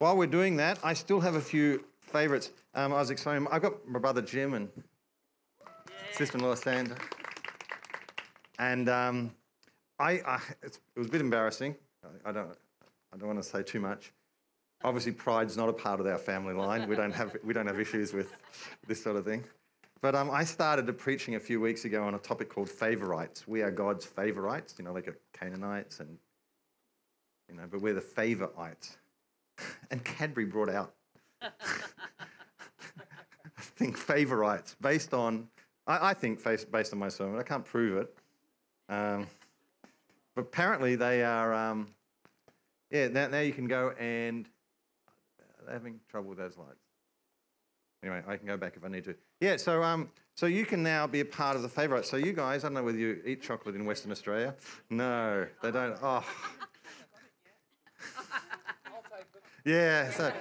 while 0.00 0.16
we're 0.16 0.26
doing 0.26 0.56
that, 0.56 0.78
I 0.82 0.94
still 0.94 1.20
have 1.20 1.34
a 1.34 1.40
few 1.40 1.84
favourites. 2.00 2.50
Um, 2.74 2.92
I 2.92 2.96
was 2.96 3.10
explaining, 3.10 3.46
I've 3.50 3.62
got 3.62 3.86
my 3.86 3.98
brother 3.98 4.22
Jim 4.22 4.54
and 4.54 4.68
sister-in-law 6.12 6.54
Sandra. 6.54 6.96
And 8.58 8.88
um, 8.88 9.30
I, 9.98 10.12
I 10.26 10.40
it 10.62 10.78
was 10.96 11.06
a 11.06 11.10
bit 11.10 11.20
embarrassing. 11.20 11.76
I, 12.02 12.30
I, 12.30 12.32
don't, 12.32 12.48
I 13.12 13.18
don't 13.18 13.28
want 13.28 13.42
to 13.42 13.48
say 13.48 13.62
too 13.62 13.78
much. 13.78 14.12
Obviously, 14.82 15.12
pride's 15.12 15.58
not 15.58 15.68
a 15.68 15.72
part 15.72 16.00
of 16.00 16.06
our 16.06 16.18
family 16.18 16.54
line. 16.54 16.88
We 16.88 16.96
don't 16.96 17.12
have, 17.12 17.36
we 17.44 17.52
don't 17.52 17.66
have 17.66 17.78
issues 17.78 18.14
with 18.14 18.32
this 18.88 19.02
sort 19.02 19.16
of 19.16 19.26
thing. 19.26 19.44
But 20.00 20.14
um, 20.14 20.30
I 20.30 20.44
started 20.44 20.88
a 20.88 20.94
preaching 20.94 21.34
a 21.34 21.40
few 21.40 21.60
weeks 21.60 21.84
ago 21.84 22.02
on 22.04 22.14
a 22.14 22.18
topic 22.18 22.48
called 22.48 22.70
favorites. 22.70 23.46
We 23.46 23.60
are 23.60 23.70
God's 23.70 24.06
favorites, 24.06 24.76
you 24.78 24.84
know, 24.86 24.94
like 24.94 25.14
Canaanites 25.34 26.00
and, 26.00 26.16
you 27.50 27.56
know, 27.56 27.64
but 27.70 27.82
we're 27.82 27.92
the 27.92 28.00
favorites. 28.00 28.96
And 29.90 30.04
Cadbury 30.04 30.44
brought 30.44 30.68
out, 30.68 30.94
I 31.42 31.48
think, 33.58 33.96
favorites 33.96 34.76
based 34.80 35.12
on, 35.12 35.48
I, 35.86 36.10
I, 36.10 36.14
think, 36.14 36.42
based 36.44 36.92
on 36.92 36.98
my 36.98 37.08
sermon. 37.08 37.40
I 37.40 37.42
can't 37.42 37.64
prove 37.64 37.98
it. 37.98 38.14
Um, 38.88 39.26
but 40.34 40.42
apparently 40.42 40.94
they 40.94 41.24
are, 41.24 41.52
um, 41.52 41.88
yeah, 42.90 43.08
now, 43.08 43.26
now 43.28 43.40
you 43.40 43.52
can 43.52 43.66
go 43.66 43.90
and 43.98 44.48
they're 45.64 45.74
having 45.74 46.00
trouble 46.08 46.28
with 46.28 46.38
those 46.38 46.56
lights. 46.56 46.84
Anyway, 48.02 48.22
I 48.26 48.36
can 48.36 48.46
go 48.46 48.56
back 48.56 48.76
if 48.76 48.84
I 48.84 48.88
need 48.88 49.04
to. 49.04 49.14
Yeah, 49.40 49.56
so 49.56 49.82
um, 49.82 50.08
so 50.34 50.46
you 50.46 50.64
can 50.64 50.82
now 50.82 51.06
be 51.06 51.20
a 51.20 51.24
part 51.24 51.54
of 51.56 51.62
the 51.62 51.68
favourite. 51.68 52.06
So 52.06 52.16
you 52.16 52.32
guys, 52.32 52.64
I 52.64 52.68
don't 52.68 52.74
know 52.74 52.82
whether 52.82 52.96
you 52.96 53.20
eat 53.26 53.42
chocolate 53.42 53.74
in 53.74 53.84
Western 53.84 54.10
Australia. 54.10 54.54
No, 54.88 55.46
they 55.62 55.70
don't. 55.70 55.98
Oh. 56.02 56.24
Yeah, 59.64 60.10
so 60.10 60.32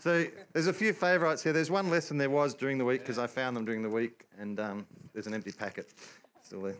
so 0.00 0.26
there's 0.52 0.66
a 0.66 0.72
few 0.72 0.92
favourites 0.92 1.42
here. 1.42 1.52
There's 1.52 1.70
one 1.70 1.90
lesson 1.90 2.18
there 2.18 2.30
was 2.30 2.54
during 2.54 2.78
the 2.78 2.84
week 2.84 3.00
because 3.00 3.18
I 3.18 3.26
found 3.26 3.56
them 3.56 3.64
during 3.64 3.82
the 3.82 3.90
week, 3.90 4.26
and 4.38 4.60
um, 4.60 4.86
there's 5.12 5.26
an 5.26 5.34
empty 5.34 5.52
packet 5.52 5.92
still 6.42 6.62
there. 6.62 6.76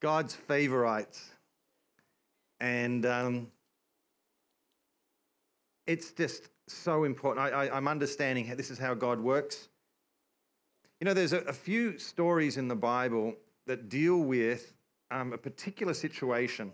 God's 0.00 0.34
favourites, 0.34 1.30
and 2.60 3.06
um, 3.06 3.48
it's 5.86 6.12
just 6.12 6.48
so 6.68 7.04
important. 7.04 7.52
I, 7.54 7.76
am 7.76 7.88
understanding 7.88 8.46
how, 8.46 8.54
this 8.54 8.70
is 8.70 8.78
how 8.78 8.94
God 8.94 9.20
works. 9.20 9.68
You 11.00 11.06
know, 11.06 11.14
there's 11.14 11.32
a, 11.32 11.38
a 11.40 11.52
few 11.52 11.98
stories 11.98 12.56
in 12.56 12.68
the 12.68 12.76
Bible 12.76 13.34
that 13.66 13.88
deal 13.88 14.18
with 14.18 14.74
um, 15.10 15.32
a 15.32 15.38
particular 15.38 15.94
situation, 15.94 16.72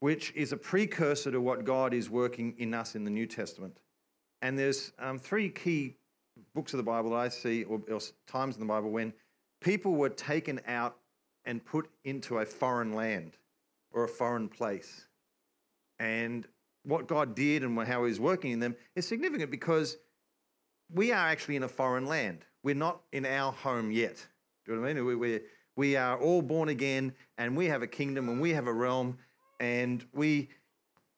which 0.00 0.32
is 0.34 0.52
a 0.52 0.56
precursor 0.56 1.30
to 1.30 1.40
what 1.40 1.64
God 1.64 1.92
is 1.92 2.08
working 2.08 2.54
in 2.58 2.74
us 2.74 2.94
in 2.94 3.04
the 3.04 3.10
New 3.10 3.26
Testament. 3.26 3.78
And 4.42 4.58
there's 4.58 4.92
um, 4.98 5.18
three 5.18 5.48
key 5.48 5.96
books 6.54 6.72
of 6.72 6.76
the 6.76 6.84
Bible 6.84 7.10
that 7.10 7.16
I 7.16 7.28
see, 7.28 7.64
or, 7.64 7.80
or 7.90 8.00
times 8.26 8.54
in 8.54 8.60
the 8.60 8.66
Bible, 8.66 8.90
when 8.90 9.12
people 9.60 9.96
were 9.96 10.08
taken 10.08 10.60
out 10.66 10.96
and 11.44 11.64
put 11.64 11.88
into 12.04 12.38
a 12.38 12.44
foreign 12.44 12.94
land 12.94 13.36
or 13.92 14.04
a 14.04 14.08
foreign 14.08 14.48
place. 14.48 15.06
And 15.98 16.46
what 16.84 17.08
God 17.08 17.34
did 17.34 17.64
and 17.64 17.76
how 17.86 18.04
He 18.04 18.10
was 18.10 18.20
working 18.20 18.52
in 18.52 18.60
them 18.60 18.76
is 18.94 19.06
significant 19.06 19.50
because 19.50 19.96
we 20.92 21.12
are 21.12 21.28
actually 21.28 21.56
in 21.56 21.64
a 21.64 21.68
foreign 21.68 22.06
land. 22.06 22.44
We're 22.62 22.74
not 22.74 23.00
in 23.12 23.26
our 23.26 23.52
home 23.52 23.90
yet. 23.90 24.24
Do 24.64 24.72
you 24.72 24.76
know 24.76 24.82
what 24.82 24.90
I 24.90 24.94
mean? 24.94 25.18
We, 25.18 25.40
we 25.76 25.96
are 25.96 26.18
all 26.20 26.42
born 26.42 26.68
again 26.68 27.12
and 27.36 27.56
we 27.56 27.66
have 27.66 27.82
a 27.82 27.86
kingdom 27.86 28.28
and 28.28 28.40
we 28.40 28.50
have 28.50 28.66
a 28.66 28.72
realm 28.72 29.18
and 29.60 30.04
we 30.12 30.48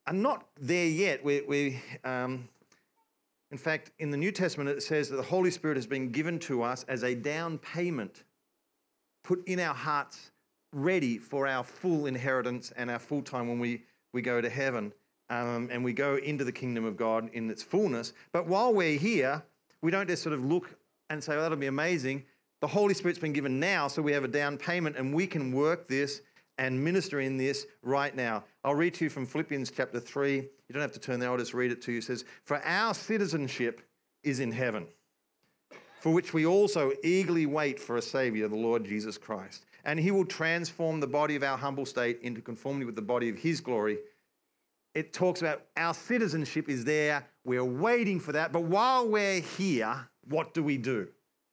are 0.06 0.12
not 0.12 0.46
there 0.58 0.86
yet. 0.86 1.24
We, 1.24 1.42
we 1.42 1.82
um, 2.04 2.48
in 3.50 3.58
fact, 3.58 3.90
in 3.98 4.10
the 4.10 4.16
New 4.16 4.30
Testament, 4.30 4.70
it 4.70 4.82
says 4.82 5.08
that 5.08 5.16
the 5.16 5.22
Holy 5.22 5.50
Spirit 5.50 5.76
has 5.76 5.86
been 5.86 6.10
given 6.12 6.38
to 6.40 6.62
us 6.62 6.84
as 6.88 7.02
a 7.02 7.14
down 7.14 7.58
payment, 7.58 8.22
put 9.24 9.46
in 9.48 9.58
our 9.58 9.74
hearts, 9.74 10.30
ready 10.72 11.18
for 11.18 11.48
our 11.48 11.64
full 11.64 12.06
inheritance 12.06 12.72
and 12.76 12.90
our 12.90 12.98
full 13.00 13.22
time 13.22 13.48
when 13.48 13.58
we, 13.58 13.82
we 14.12 14.22
go 14.22 14.40
to 14.40 14.48
heaven 14.48 14.92
um, 15.30 15.68
and 15.72 15.82
we 15.82 15.92
go 15.92 16.16
into 16.16 16.44
the 16.44 16.52
kingdom 16.52 16.84
of 16.84 16.96
God 16.96 17.28
in 17.32 17.50
its 17.50 17.62
fullness. 17.62 18.12
But 18.32 18.46
while 18.46 18.72
we're 18.72 18.98
here, 18.98 19.42
we 19.82 19.90
don't 19.90 20.08
just 20.08 20.22
sort 20.22 20.32
of 20.32 20.44
look 20.44 20.76
and 21.08 21.22
say, 21.22 21.32
well, 21.32 21.42
that'll 21.42 21.58
be 21.58 21.66
amazing. 21.66 22.24
The 22.60 22.68
Holy 22.68 22.94
Spirit's 22.94 23.18
been 23.18 23.32
given 23.32 23.58
now, 23.58 23.88
so 23.88 24.00
we 24.00 24.12
have 24.12 24.22
a 24.22 24.28
down 24.28 24.56
payment 24.58 24.96
and 24.96 25.12
we 25.12 25.26
can 25.26 25.50
work 25.50 25.88
this 25.88 26.22
and 26.60 26.82
minister 26.82 27.20
in 27.20 27.36
this 27.36 27.66
right 27.82 28.14
now. 28.14 28.44
I'll 28.62 28.76
read 28.76 28.94
to 28.94 29.04
you 29.04 29.10
from 29.10 29.26
Philippians 29.26 29.72
chapter 29.72 29.98
3. 29.98 30.36
You 30.36 30.72
don't 30.72 30.82
have 30.82 30.92
to 30.92 31.00
turn 31.00 31.18
there, 31.18 31.28
I'll 31.28 31.36
just 31.36 31.54
read 31.54 31.72
it 31.72 31.82
to 31.82 31.92
you. 31.92 31.98
It 31.98 32.04
says, 32.04 32.24
For 32.44 32.62
our 32.64 32.94
citizenship 32.94 33.80
is 34.22 34.38
in 34.38 34.52
heaven, 34.52 34.86
for 35.98 36.12
which 36.12 36.32
we 36.32 36.46
also 36.46 36.92
eagerly 37.02 37.46
wait 37.46 37.80
for 37.80 37.96
a 37.96 38.02
Savior, 38.02 38.46
the 38.46 38.54
Lord 38.54 38.84
Jesus 38.84 39.18
Christ. 39.18 39.64
And 39.84 39.98
he 39.98 40.12
will 40.12 40.26
transform 40.26 41.00
the 41.00 41.08
body 41.08 41.34
of 41.34 41.42
our 41.42 41.58
humble 41.58 41.86
state 41.86 42.20
into 42.22 42.40
conformity 42.40 42.84
with 42.84 42.94
the 42.94 43.02
body 43.02 43.28
of 43.28 43.36
his 43.36 43.60
glory 43.60 43.98
it 44.94 45.12
talks 45.12 45.40
about 45.40 45.62
our 45.76 45.94
citizenship 45.94 46.68
is 46.68 46.84
there. 46.84 47.24
We're 47.44 47.64
waiting 47.64 48.18
for 48.18 48.32
that. 48.32 48.52
But 48.52 48.64
while 48.64 49.08
we're 49.08 49.40
here, 49.40 50.08
what 50.28 50.52
do 50.52 50.62
we 50.62 50.78
do? 50.78 51.08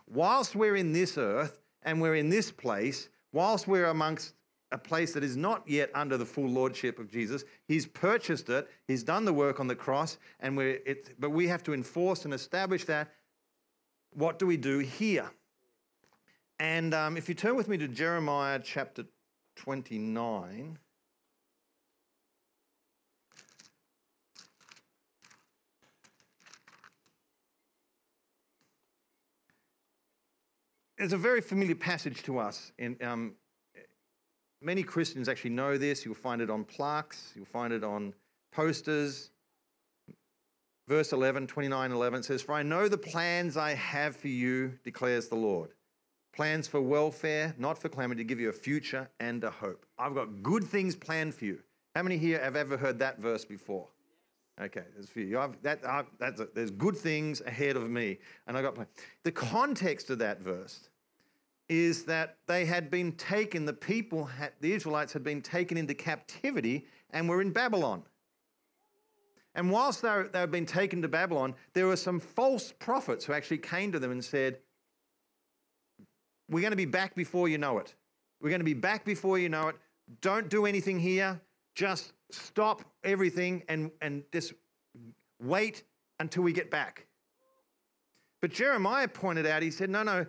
Whilst 0.08 0.56
we're 0.56 0.76
in 0.76 0.92
this 0.92 1.18
earth 1.18 1.60
and 1.84 2.02
we're 2.02 2.16
in 2.16 2.30
this 2.30 2.52
place, 2.52 3.10
whilst 3.32 3.68
we're 3.68 3.86
amongst 3.86 4.34
a 4.72 4.78
place 4.78 5.14
that 5.14 5.24
is 5.24 5.38
not 5.38 5.64
yet 5.68 5.90
under 5.96 6.18
the 6.18 6.26
full 6.26 6.50
lordship 6.50 7.00
of 7.00 7.10
Jesus, 7.10 7.44
He's 7.68 7.86
purchased 7.86 8.50
it, 8.50 8.70
He's 8.88 9.04
done 9.04 9.26
the 9.26 9.34
work 9.34 9.60
on 9.60 9.68
the 9.68 9.76
cross, 9.76 10.18
and 10.40 10.58
we're, 10.58 10.80
it, 10.86 11.20
but 11.20 11.30
we 11.30 11.48
have 11.48 11.64
to 11.64 11.74
enforce 11.74 12.26
and 12.26 12.34
establish 12.34 12.86
that. 12.86 13.12
What 14.14 14.40
do 14.40 14.48
we 14.48 14.58
do 14.58 14.80
here? 14.80 15.30
And 16.60 16.94
um, 16.94 17.18
if 17.18 17.30
you 17.30 17.36
turn 17.36 17.56
with 17.56 17.68
me 17.68 17.78
to 17.78 17.88
Jeremiah 17.88 18.60
chapter 18.64 19.06
29. 19.58 20.78
It's 31.00 31.14
a 31.14 31.18
very 31.18 31.42
familiar 31.42 31.76
passage 31.76 32.24
to 32.24 32.40
us. 32.40 32.72
in, 32.80 32.98
um, 33.04 33.34
many 34.62 34.84
Christians 34.84 35.30
actually 35.30 35.52
know 35.52 35.78
this. 35.78 36.06
You'll 36.06 36.16
find 36.16 36.42
it 36.42 36.50
on 36.50 36.64
plaques, 36.64 37.34
you'll 37.36 37.46
find 37.46 37.74
it 37.74 37.84
on 37.84 38.14
posters. 38.52 39.32
Verse 40.88 41.12
11, 41.12 41.48
29 41.48 41.92
11 41.92 42.24
says, 42.24 42.42
For 42.42 42.54
I 42.54 42.64
know 42.64 42.88
the 42.88 42.98
plans 42.98 43.58
I 43.58 43.74
have 43.74 44.16
for 44.16 44.30
you, 44.30 44.74
declares 44.86 45.28
the 45.28 45.36
Lord. 45.36 45.72
Plans 46.34 46.68
for 46.68 46.80
welfare, 46.80 47.54
not 47.58 47.78
for 47.78 47.90
calamity, 47.90 48.24
to 48.24 48.28
give 48.28 48.40
you 48.40 48.50
a 48.50 48.54
future 48.54 49.10
and 49.20 49.44
a 49.44 49.50
hope. 49.50 49.86
I've 50.00 50.16
got 50.16 50.42
good 50.42 50.64
things 50.64 50.96
planned 50.96 51.36
for 51.36 51.46
you. 51.46 51.60
How 51.96 52.04
many 52.04 52.18
here 52.18 52.40
have 52.40 52.56
ever 52.56 52.78
heard 52.78 53.00
that 53.00 53.20
verse 53.20 53.44
before? 53.44 53.88
Okay, 54.62 54.84
there's 54.94 55.06
a 55.06 55.10
few. 55.10 55.38
I've, 55.38 55.62
that, 55.64 55.86
I've, 55.86 56.06
that's 56.20 56.40
a, 56.40 56.48
there's 56.56 56.72
good 56.72 56.98
things 56.98 57.42
ahead 57.42 57.76
of 57.76 57.90
me, 57.90 58.18
and 58.48 58.58
I 58.58 58.62
got. 58.62 58.78
The 59.24 59.32
context 59.32 60.10
of 60.10 60.20
that 60.20 60.42
verse 60.42 60.90
is 61.70 62.04
that 62.06 62.38
they 62.48 62.66
had 62.66 62.90
been 62.90 63.12
taken. 63.14 63.66
The 63.66 63.74
people, 63.74 64.26
had, 64.26 64.54
the 64.62 64.74
Israelites, 64.74 65.14
had 65.14 65.24
been 65.24 65.42
taken 65.42 65.78
into 65.78 65.94
captivity 65.94 66.86
and 67.12 67.28
were 67.28 67.42
in 67.42 67.52
Babylon. 67.52 68.04
And 69.56 69.72
whilst 69.72 70.02
they 70.02 70.24
they 70.32 70.40
had 70.40 70.52
been 70.52 70.66
taken 70.66 71.02
to 71.02 71.08
Babylon, 71.08 71.56
there 71.74 71.88
were 71.88 71.96
some 71.96 72.20
false 72.20 72.74
prophets 72.80 73.26
who 73.26 73.34
actually 73.34 73.58
came 73.58 73.92
to 73.92 74.00
them 74.00 74.12
and 74.12 74.24
said, 74.24 74.60
"We're 76.50 76.62
going 76.62 76.72
to 76.72 76.78
be 76.78 76.86
back 76.86 77.16
before 77.16 77.50
you 77.50 77.58
know 77.58 77.80
it. 77.80 77.96
We're 78.40 78.50
going 78.50 78.60
to 78.60 78.66
be 78.66 78.74
back 78.74 79.04
before 79.04 79.40
you 79.40 79.50
know 79.50 79.70
it. 79.70 79.76
Don't 80.22 80.50
do 80.50 80.66
anything 80.66 81.00
here. 81.00 81.40
Just 81.76 82.14
stop 82.32 82.84
everything 83.04 83.64
and, 83.68 83.92
and 84.02 84.24
just 84.32 84.54
wait 85.42 85.84
until 86.20 86.44
we 86.44 86.54
get 86.54 86.70
back. 86.70 87.08
But 88.42 88.52
Jeremiah 88.52 89.08
pointed 89.08 89.46
out, 89.46 89.64
he 89.64 89.72
said, 89.72 89.90
no, 89.90 90.04
no, 90.04 90.26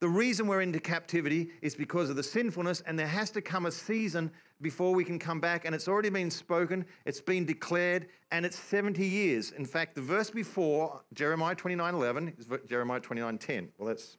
the 0.00 0.08
reason 0.08 0.46
we're 0.46 0.62
into 0.62 0.80
captivity 0.80 1.50
is 1.62 1.74
because 1.74 2.10
of 2.10 2.16
the 2.16 2.22
sinfulness, 2.22 2.82
and 2.86 2.98
there 2.98 3.06
has 3.06 3.30
to 3.32 3.40
come 3.40 3.66
a 3.66 3.72
season 3.72 4.30
before 4.62 4.94
we 4.94 5.04
can 5.04 5.18
come 5.18 5.40
back. 5.40 5.64
And 5.64 5.74
it's 5.74 5.88
already 5.88 6.10
been 6.10 6.30
spoken, 6.30 6.84
it's 7.04 7.20
been 7.20 7.44
declared, 7.44 8.08
and 8.30 8.46
it's 8.46 8.58
70 8.58 9.04
years. 9.04 9.52
In 9.52 9.64
fact, 9.64 9.94
the 9.94 10.02
verse 10.02 10.30
before, 10.30 11.02
Jeremiah 11.12 11.54
29 11.54 11.94
11, 11.94 12.34
is 12.38 12.48
Jeremiah 12.68 13.00
29 13.00 13.38
10. 13.38 13.68
Well, 13.78 13.88
that's 13.88 14.16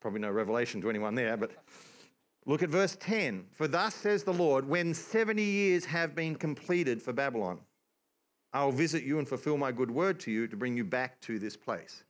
probably 0.00 0.20
no 0.20 0.30
revelation 0.30 0.80
to 0.80 0.90
anyone 0.90 1.14
there, 1.14 1.36
but 1.36 1.52
Look 2.48 2.62
at 2.62 2.70
verse 2.70 2.96
10. 2.98 3.44
For 3.50 3.68
thus 3.68 3.94
says 3.94 4.24
the 4.24 4.32
Lord, 4.32 4.66
when 4.66 4.94
70 4.94 5.42
years 5.42 5.84
have 5.84 6.14
been 6.14 6.34
completed 6.34 7.02
for 7.02 7.12
Babylon, 7.12 7.60
I 8.54 8.64
will 8.64 8.72
visit 8.72 9.04
you 9.04 9.18
and 9.18 9.28
fulfill 9.28 9.58
my 9.58 9.70
good 9.70 9.90
word 9.90 10.18
to 10.20 10.30
you 10.30 10.48
to 10.48 10.56
bring 10.56 10.74
you 10.74 10.82
back 10.82 11.20
to 11.20 11.38
this 11.38 11.58
place. 11.58 12.04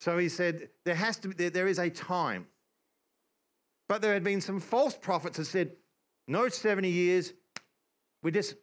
So 0.00 0.18
he 0.18 0.28
said, 0.28 0.68
there 0.84 0.94
has 0.94 1.16
to 1.18 1.28
be, 1.28 1.48
there, 1.48 1.66
is 1.66 1.78
a 1.78 1.88
time. 1.90 2.46
But 3.88 4.02
there 4.02 4.12
had 4.12 4.24
been 4.24 4.40
some 4.40 4.60
false 4.60 4.96
prophets 4.96 5.38
that 5.38 5.46
said, 5.46 5.72
no 6.26 6.48
70 6.48 6.88
years, 6.88 7.32
we 8.22 8.30
just 8.30 8.54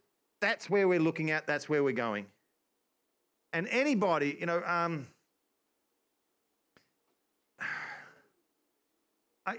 that's 0.41 0.69
where 0.69 0.87
we're 0.87 0.99
looking 0.99 1.31
at, 1.31 1.47
that's 1.47 1.69
where 1.69 1.83
we're 1.83 1.93
going. 1.93 2.25
And 3.53 3.67
anybody, 3.69 4.37
you 4.39 4.47
know, 4.47 4.61
um, 4.65 5.07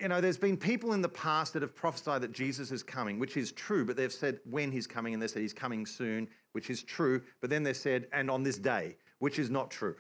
you 0.01 0.09
know, 0.09 0.21
there's 0.21 0.39
been 0.39 0.57
people 0.57 0.93
in 0.93 1.03
the 1.03 1.09
past 1.09 1.53
that 1.53 1.63
have 1.63 1.75
prophesied 1.75 2.23
that 2.23 2.33
Jesus 2.33 2.73
is 2.73 2.83
coming, 2.83 3.19
which 3.19 3.37
is 3.37 3.53
true, 3.53 3.85
but 3.85 3.97
they've 3.97 4.13
said 4.13 4.41
when 4.45 4.73
he's 4.73 4.87
coming, 4.89 5.15
and 5.15 5.23
they 5.23 5.29
said 5.29 5.43
he's 5.43 5.55
coming 5.55 5.87
soon, 5.87 6.29
which 6.53 6.69
is 6.69 6.83
true, 6.83 7.23
but 7.41 7.49
then 7.49 7.63
they 7.63 7.73
said, 7.73 8.09
and 8.13 8.29
on 8.31 8.43
this 8.43 8.59
day, 8.59 8.97
which 9.21 9.39
is 9.39 9.51
not 9.51 9.71
true. 9.71 9.95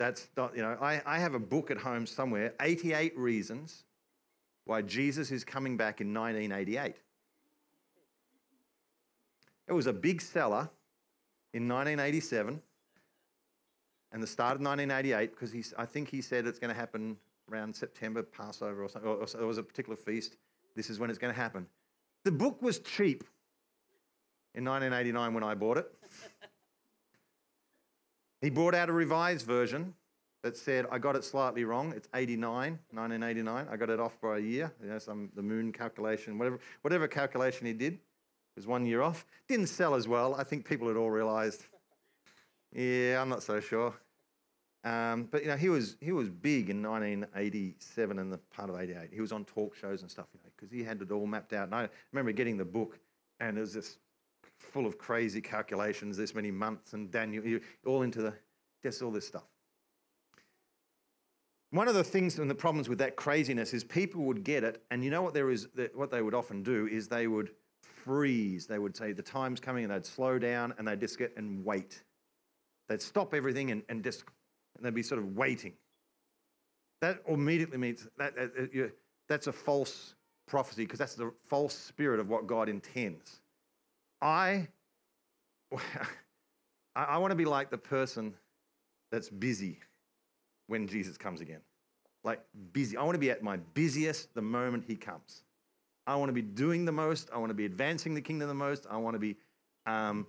That's 0.00 0.30
not, 0.34 0.56
you 0.56 0.62
know, 0.62 0.78
I, 0.80 1.02
I 1.04 1.18
have 1.18 1.34
a 1.34 1.38
book 1.38 1.70
at 1.70 1.76
home 1.76 2.06
somewhere 2.06 2.54
88 2.62 3.18
reasons 3.18 3.84
why 4.64 4.80
Jesus 4.80 5.30
is 5.30 5.44
coming 5.44 5.76
back 5.76 6.00
in 6.00 6.14
1988. 6.14 6.96
It 9.68 9.72
was 9.74 9.86
a 9.86 9.92
big 9.92 10.22
seller 10.22 10.70
in 11.52 11.68
1987 11.68 12.62
and 14.12 14.22
the 14.22 14.26
start 14.26 14.54
of 14.54 14.62
1988 14.62 15.32
because 15.32 15.52
he, 15.52 15.62
I 15.76 15.84
think 15.84 16.08
he 16.08 16.22
said 16.22 16.46
it's 16.46 16.58
going 16.58 16.72
to 16.72 16.80
happen 16.80 17.14
around 17.52 17.76
September, 17.76 18.22
Passover 18.22 18.82
or 18.82 18.88
something, 18.88 19.10
or, 19.10 19.16
or 19.16 19.24
it 19.24 19.46
was 19.46 19.58
a 19.58 19.62
particular 19.62 19.98
feast. 19.98 20.36
This 20.74 20.88
is 20.88 20.98
when 20.98 21.10
it's 21.10 21.18
going 21.18 21.34
to 21.34 21.38
happen. 21.38 21.66
The 22.24 22.32
book 22.32 22.62
was 22.62 22.78
cheap 22.78 23.22
in 24.54 24.64
1989 24.64 25.34
when 25.34 25.44
I 25.44 25.54
bought 25.54 25.76
it. 25.76 25.92
he 28.40 28.50
brought 28.50 28.74
out 28.74 28.88
a 28.88 28.92
revised 28.92 29.46
version 29.46 29.94
that 30.42 30.56
said, 30.56 30.86
I 30.90 30.98
got 30.98 31.16
it 31.16 31.24
slightly 31.24 31.64
wrong. 31.64 31.92
It's 31.94 32.08
89, 32.14 32.78
1989. 32.92 33.66
I 33.70 33.76
got 33.76 33.90
it 33.90 34.00
off 34.00 34.18
by 34.20 34.38
a 34.38 34.40
year. 34.40 34.72
You 34.82 34.90
know, 34.90 34.98
some 34.98 35.30
the 35.34 35.42
moon 35.42 35.72
calculation, 35.72 36.38
whatever, 36.38 36.58
whatever 36.82 37.08
calculation 37.08 37.66
he 37.66 37.74
did 37.74 37.98
was 38.56 38.66
one 38.66 38.86
year 38.86 39.02
off. 39.02 39.26
Didn't 39.48 39.66
sell 39.66 39.94
as 39.94 40.08
well. 40.08 40.34
I 40.34 40.44
think 40.44 40.64
people 40.64 40.88
had 40.88 40.96
all 40.96 41.10
realized. 41.10 41.64
Yeah, 42.72 43.20
I'm 43.20 43.28
not 43.28 43.42
so 43.42 43.60
sure. 43.60 43.94
Um, 44.82 45.28
but 45.30 45.42
you 45.42 45.48
know, 45.48 45.56
he 45.56 45.68
was 45.68 45.96
he 46.00 46.12
was 46.12 46.30
big 46.30 46.70
in 46.70 46.82
1987 46.82 48.18
and 48.18 48.32
the 48.32 48.38
part 48.38 48.70
of 48.70 48.80
88. 48.80 49.10
He 49.12 49.20
was 49.20 49.32
on 49.32 49.44
talk 49.44 49.76
shows 49.76 50.00
and 50.00 50.10
stuff, 50.10 50.26
you 50.32 50.40
know, 50.42 50.50
because 50.56 50.72
he 50.72 50.82
had 50.82 51.02
it 51.02 51.10
all 51.10 51.26
mapped 51.26 51.52
out. 51.52 51.64
And 51.64 51.74
I 51.74 51.88
remember 52.12 52.32
getting 52.32 52.56
the 52.56 52.64
book, 52.64 52.98
and 53.40 53.58
it 53.58 53.60
was 53.60 53.74
just 53.74 53.98
full 54.60 54.86
of 54.86 54.98
crazy 54.98 55.40
calculations, 55.40 56.16
this 56.16 56.34
many 56.34 56.50
months, 56.50 56.92
and 56.92 57.10
Daniel, 57.10 57.58
all 57.86 58.02
into 58.02 58.22
the 58.22 58.34
just 58.82 59.02
all 59.02 59.10
this 59.10 59.26
stuff. 59.26 59.44
One 61.70 61.86
of 61.86 61.94
the 61.94 62.04
things 62.04 62.38
and 62.38 62.50
the 62.50 62.54
problems 62.54 62.88
with 62.88 62.98
that 62.98 63.16
craziness 63.16 63.72
is 63.72 63.84
people 63.84 64.22
would 64.24 64.42
get 64.42 64.64
it, 64.64 64.82
and 64.90 65.04
you 65.04 65.10
know 65.10 65.22
what 65.22 65.34
there 65.34 65.50
is 65.50 65.68
what 65.94 66.10
they 66.10 66.22
would 66.22 66.34
often 66.34 66.62
do 66.62 66.86
is 66.86 67.08
they 67.08 67.26
would 67.26 67.50
freeze. 67.82 68.66
They 68.66 68.78
would 68.78 68.96
say 68.96 69.12
the 69.12 69.22
time's 69.22 69.60
coming, 69.60 69.84
and 69.84 69.92
they'd 69.92 70.06
slow 70.06 70.38
down, 70.38 70.74
and 70.78 70.86
they'd 70.86 71.00
just 71.00 71.18
get 71.18 71.36
and 71.36 71.64
wait. 71.64 72.02
They'd 72.88 73.02
stop 73.02 73.34
everything 73.34 73.70
and, 73.70 73.82
and 73.88 74.02
just 74.02 74.24
and 74.76 74.84
they'd 74.84 74.94
be 74.94 75.02
sort 75.02 75.20
of 75.20 75.36
waiting. 75.36 75.74
That 77.00 77.22
immediately 77.28 77.78
means 77.78 78.08
that, 78.18 78.34
that 78.34 78.92
that's 79.28 79.46
a 79.46 79.52
false 79.52 80.16
prophecy 80.48 80.84
because 80.84 80.98
that's 80.98 81.14
the 81.14 81.32
false 81.48 81.74
spirit 81.74 82.18
of 82.18 82.28
what 82.28 82.46
God 82.46 82.68
intends. 82.68 83.40
I, 85.72 87.04
I 87.04 87.18
want 87.18 87.30
to 87.30 87.36
be 87.36 87.44
like 87.44 87.70
the 87.70 87.78
person 87.78 88.34
that's 89.10 89.28
busy 89.28 89.78
when 90.66 90.86
Jesus 90.86 91.16
comes 91.16 91.40
again. 91.40 91.60
Like 92.22 92.40
busy. 92.72 92.96
I 92.96 93.02
want 93.02 93.14
to 93.14 93.20
be 93.20 93.30
at 93.30 93.42
my 93.42 93.56
busiest 93.74 94.34
the 94.34 94.42
moment 94.42 94.84
he 94.86 94.96
comes. 94.96 95.42
I 96.06 96.16
want 96.16 96.28
to 96.28 96.32
be 96.34 96.42
doing 96.42 96.84
the 96.84 96.92
most. 96.92 97.30
I 97.32 97.38
want 97.38 97.50
to 97.50 97.54
be 97.54 97.66
advancing 97.66 98.14
the 98.14 98.20
kingdom 98.20 98.48
the 98.48 98.54
most. 98.54 98.86
I 98.90 98.96
want 98.96 99.14
to 99.14 99.18
be 99.18 99.36
um, 99.86 100.26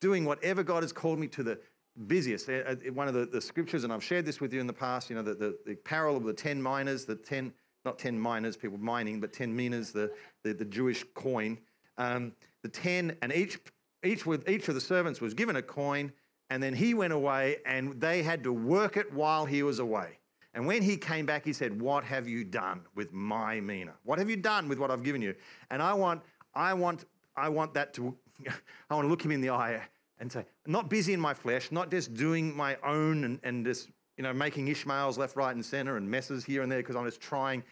doing 0.00 0.24
whatever 0.24 0.62
God 0.62 0.82
has 0.82 0.92
called 0.92 1.18
me 1.18 1.28
to 1.28 1.42
the 1.42 1.58
busiest. 2.06 2.48
Uh, 2.48 2.62
uh, 2.66 2.74
one 2.92 3.08
of 3.08 3.14
the, 3.14 3.26
the 3.26 3.40
scriptures, 3.40 3.84
and 3.84 3.92
I've 3.92 4.04
shared 4.04 4.24
this 4.24 4.40
with 4.40 4.52
you 4.52 4.60
in 4.60 4.66
the 4.66 4.72
past, 4.72 5.10
you 5.10 5.16
know, 5.16 5.22
the, 5.22 5.34
the, 5.34 5.58
the 5.66 5.74
parable 5.74 6.16
of 6.18 6.24
the 6.24 6.32
10 6.32 6.62
miners, 6.62 7.04
the 7.04 7.16
10, 7.16 7.52
not 7.84 7.98
10 7.98 8.18
miners, 8.18 8.56
people 8.56 8.78
mining, 8.78 9.20
but 9.20 9.32
10 9.32 9.54
minas, 9.54 9.92
the, 9.92 10.10
the, 10.44 10.52
the 10.52 10.64
Jewish 10.64 11.04
coin. 11.14 11.58
Um, 11.96 12.32
the 12.62 12.68
10, 12.68 13.16
and 13.22 13.32
each, 13.32 13.58
each, 14.04 14.26
with, 14.26 14.48
each 14.48 14.68
of 14.68 14.74
the 14.74 14.80
servants 14.80 15.20
was 15.20 15.34
given 15.34 15.56
a 15.56 15.62
coin, 15.62 16.12
and 16.50 16.62
then 16.62 16.74
he 16.74 16.94
went 16.94 17.12
away, 17.12 17.58
and 17.66 18.00
they 18.00 18.22
had 18.22 18.42
to 18.44 18.52
work 18.52 18.96
it 18.96 19.12
while 19.12 19.44
he 19.44 19.62
was 19.62 19.78
away. 19.78 20.18
And 20.54 20.66
when 20.66 20.82
he 20.82 20.96
came 20.96 21.26
back, 21.26 21.44
he 21.44 21.52
said, 21.52 21.80
What 21.80 22.04
have 22.04 22.26
you 22.26 22.42
done 22.42 22.80
with 22.94 23.12
my 23.12 23.60
mina? 23.60 23.92
What 24.04 24.18
have 24.18 24.30
you 24.30 24.36
done 24.36 24.68
with 24.68 24.78
what 24.78 24.90
I've 24.90 25.02
given 25.02 25.22
you? 25.22 25.34
And 25.70 25.82
I 25.82 25.92
want, 25.92 26.22
I 26.54 26.74
want, 26.74 27.04
I 27.36 27.48
want 27.48 27.74
that 27.74 27.94
to, 27.94 28.16
I 28.90 28.94
want 28.94 29.04
to 29.04 29.08
look 29.08 29.24
him 29.24 29.30
in 29.30 29.40
the 29.40 29.50
eye 29.50 29.80
and 30.18 30.32
say, 30.32 30.44
not 30.66 30.90
busy 30.90 31.12
in 31.12 31.20
my 31.20 31.34
flesh, 31.34 31.70
not 31.70 31.90
just 31.90 32.14
doing 32.14 32.56
my 32.56 32.76
own 32.84 33.24
and, 33.24 33.38
and 33.44 33.64
just 33.64 33.88
you 34.18 34.24
know, 34.24 34.32
making 34.32 34.66
Ishmaels 34.66 35.16
left, 35.16 35.36
right, 35.36 35.54
and 35.54 35.64
center 35.64 35.96
and 35.96 36.10
messes 36.10 36.44
here 36.44 36.62
and 36.62 36.70
there 36.70 36.80
because 36.80 36.96
I'm 36.96 37.04
just 37.04 37.20
trying. 37.20 37.62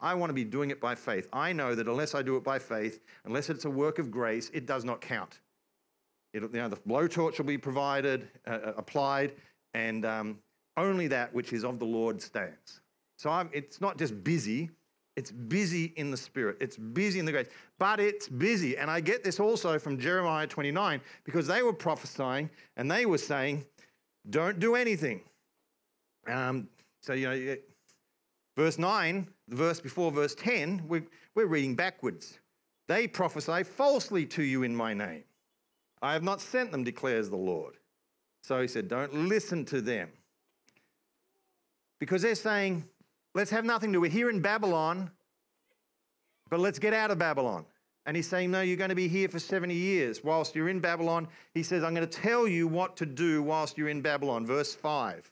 I 0.00 0.14
want 0.14 0.30
to 0.30 0.34
be 0.34 0.42
doing 0.42 0.70
it 0.70 0.80
by 0.80 0.94
faith. 0.94 1.28
I 1.30 1.52
know 1.52 1.74
that 1.74 1.86
unless 1.86 2.14
I 2.14 2.22
do 2.22 2.36
it 2.36 2.42
by 2.42 2.58
faith, 2.58 3.00
unless 3.26 3.50
it's 3.50 3.66
a 3.66 3.70
work 3.70 3.98
of 3.98 4.10
grace, 4.10 4.50
it 4.54 4.64
does 4.64 4.84
not 4.84 5.02
count. 5.02 5.40
It, 6.32 6.42
you 6.42 6.48
know, 6.48 6.68
the 6.68 6.76
blowtorch 6.76 7.36
will 7.36 7.44
be 7.44 7.58
provided, 7.58 8.26
uh, 8.46 8.50
uh, 8.50 8.72
applied, 8.78 9.34
and 9.74 10.06
um, 10.06 10.38
only 10.78 11.06
that 11.08 11.32
which 11.34 11.52
is 11.52 11.64
of 11.64 11.78
the 11.78 11.84
Lord 11.84 12.20
stands. 12.20 12.80
So 13.18 13.28
I'm, 13.28 13.50
it's 13.52 13.80
not 13.80 13.98
just 13.98 14.24
busy, 14.24 14.70
it's 15.16 15.30
busy 15.30 15.92
in 15.96 16.10
the 16.10 16.16
spirit. 16.16 16.56
It's 16.60 16.78
busy 16.78 17.18
in 17.18 17.26
the 17.26 17.30
grace. 17.30 17.46
But 17.78 18.00
it's 18.00 18.26
busy. 18.26 18.76
And 18.78 18.90
I 18.90 19.00
get 19.00 19.22
this 19.22 19.38
also 19.38 19.78
from 19.78 19.98
Jeremiah 19.98 20.46
29 20.46 21.00
because 21.24 21.46
they 21.46 21.62
were 21.62 21.74
prophesying 21.74 22.50
and 22.76 22.90
they 22.90 23.06
were 23.06 23.18
saying, 23.18 23.64
don't 24.30 24.58
do 24.58 24.74
anything. 24.74 25.20
Um, 26.26 26.68
so, 27.00 27.12
you 27.12 27.28
know, 27.28 27.56
verse 28.56 28.78
9, 28.78 29.28
the 29.48 29.56
verse 29.56 29.80
before 29.80 30.10
verse 30.10 30.34
10, 30.34 30.82
we're, 30.86 31.06
we're 31.34 31.46
reading 31.46 31.74
backwards. 31.74 32.38
They 32.88 33.06
prophesy 33.06 33.62
falsely 33.62 34.26
to 34.26 34.42
you 34.42 34.62
in 34.62 34.74
my 34.74 34.94
name. 34.94 35.24
I 36.02 36.12
have 36.12 36.22
not 36.22 36.40
sent 36.40 36.70
them, 36.70 36.84
declares 36.84 37.30
the 37.30 37.36
Lord. 37.36 37.76
So 38.42 38.60
he 38.60 38.68
said, 38.68 38.88
don't 38.88 39.28
listen 39.28 39.64
to 39.66 39.80
them. 39.80 40.10
Because 41.98 42.22
they're 42.22 42.34
saying, 42.34 42.84
Let's 43.34 43.50
have 43.50 43.64
nothing 43.64 43.90
to 43.90 43.96
do. 43.96 44.00
We're 44.00 44.10
here 44.10 44.30
in 44.30 44.40
Babylon, 44.40 45.10
but 46.48 46.60
let's 46.60 46.78
get 46.78 46.94
out 46.94 47.10
of 47.10 47.18
Babylon. 47.18 47.66
And 48.06 48.16
he's 48.16 48.28
saying, 48.28 48.50
No, 48.50 48.60
you're 48.60 48.76
going 48.76 48.90
to 48.90 48.94
be 48.94 49.08
here 49.08 49.28
for 49.28 49.40
70 49.40 49.74
years. 49.74 50.22
Whilst 50.22 50.54
you're 50.54 50.68
in 50.68 50.78
Babylon, 50.78 51.26
he 51.52 51.62
says, 51.62 51.82
I'm 51.82 51.94
going 51.94 52.08
to 52.08 52.20
tell 52.20 52.46
you 52.46 52.68
what 52.68 52.96
to 52.98 53.06
do 53.06 53.42
whilst 53.42 53.76
you're 53.76 53.88
in 53.88 54.02
Babylon. 54.02 54.46
Verse 54.46 54.74
5. 54.74 55.30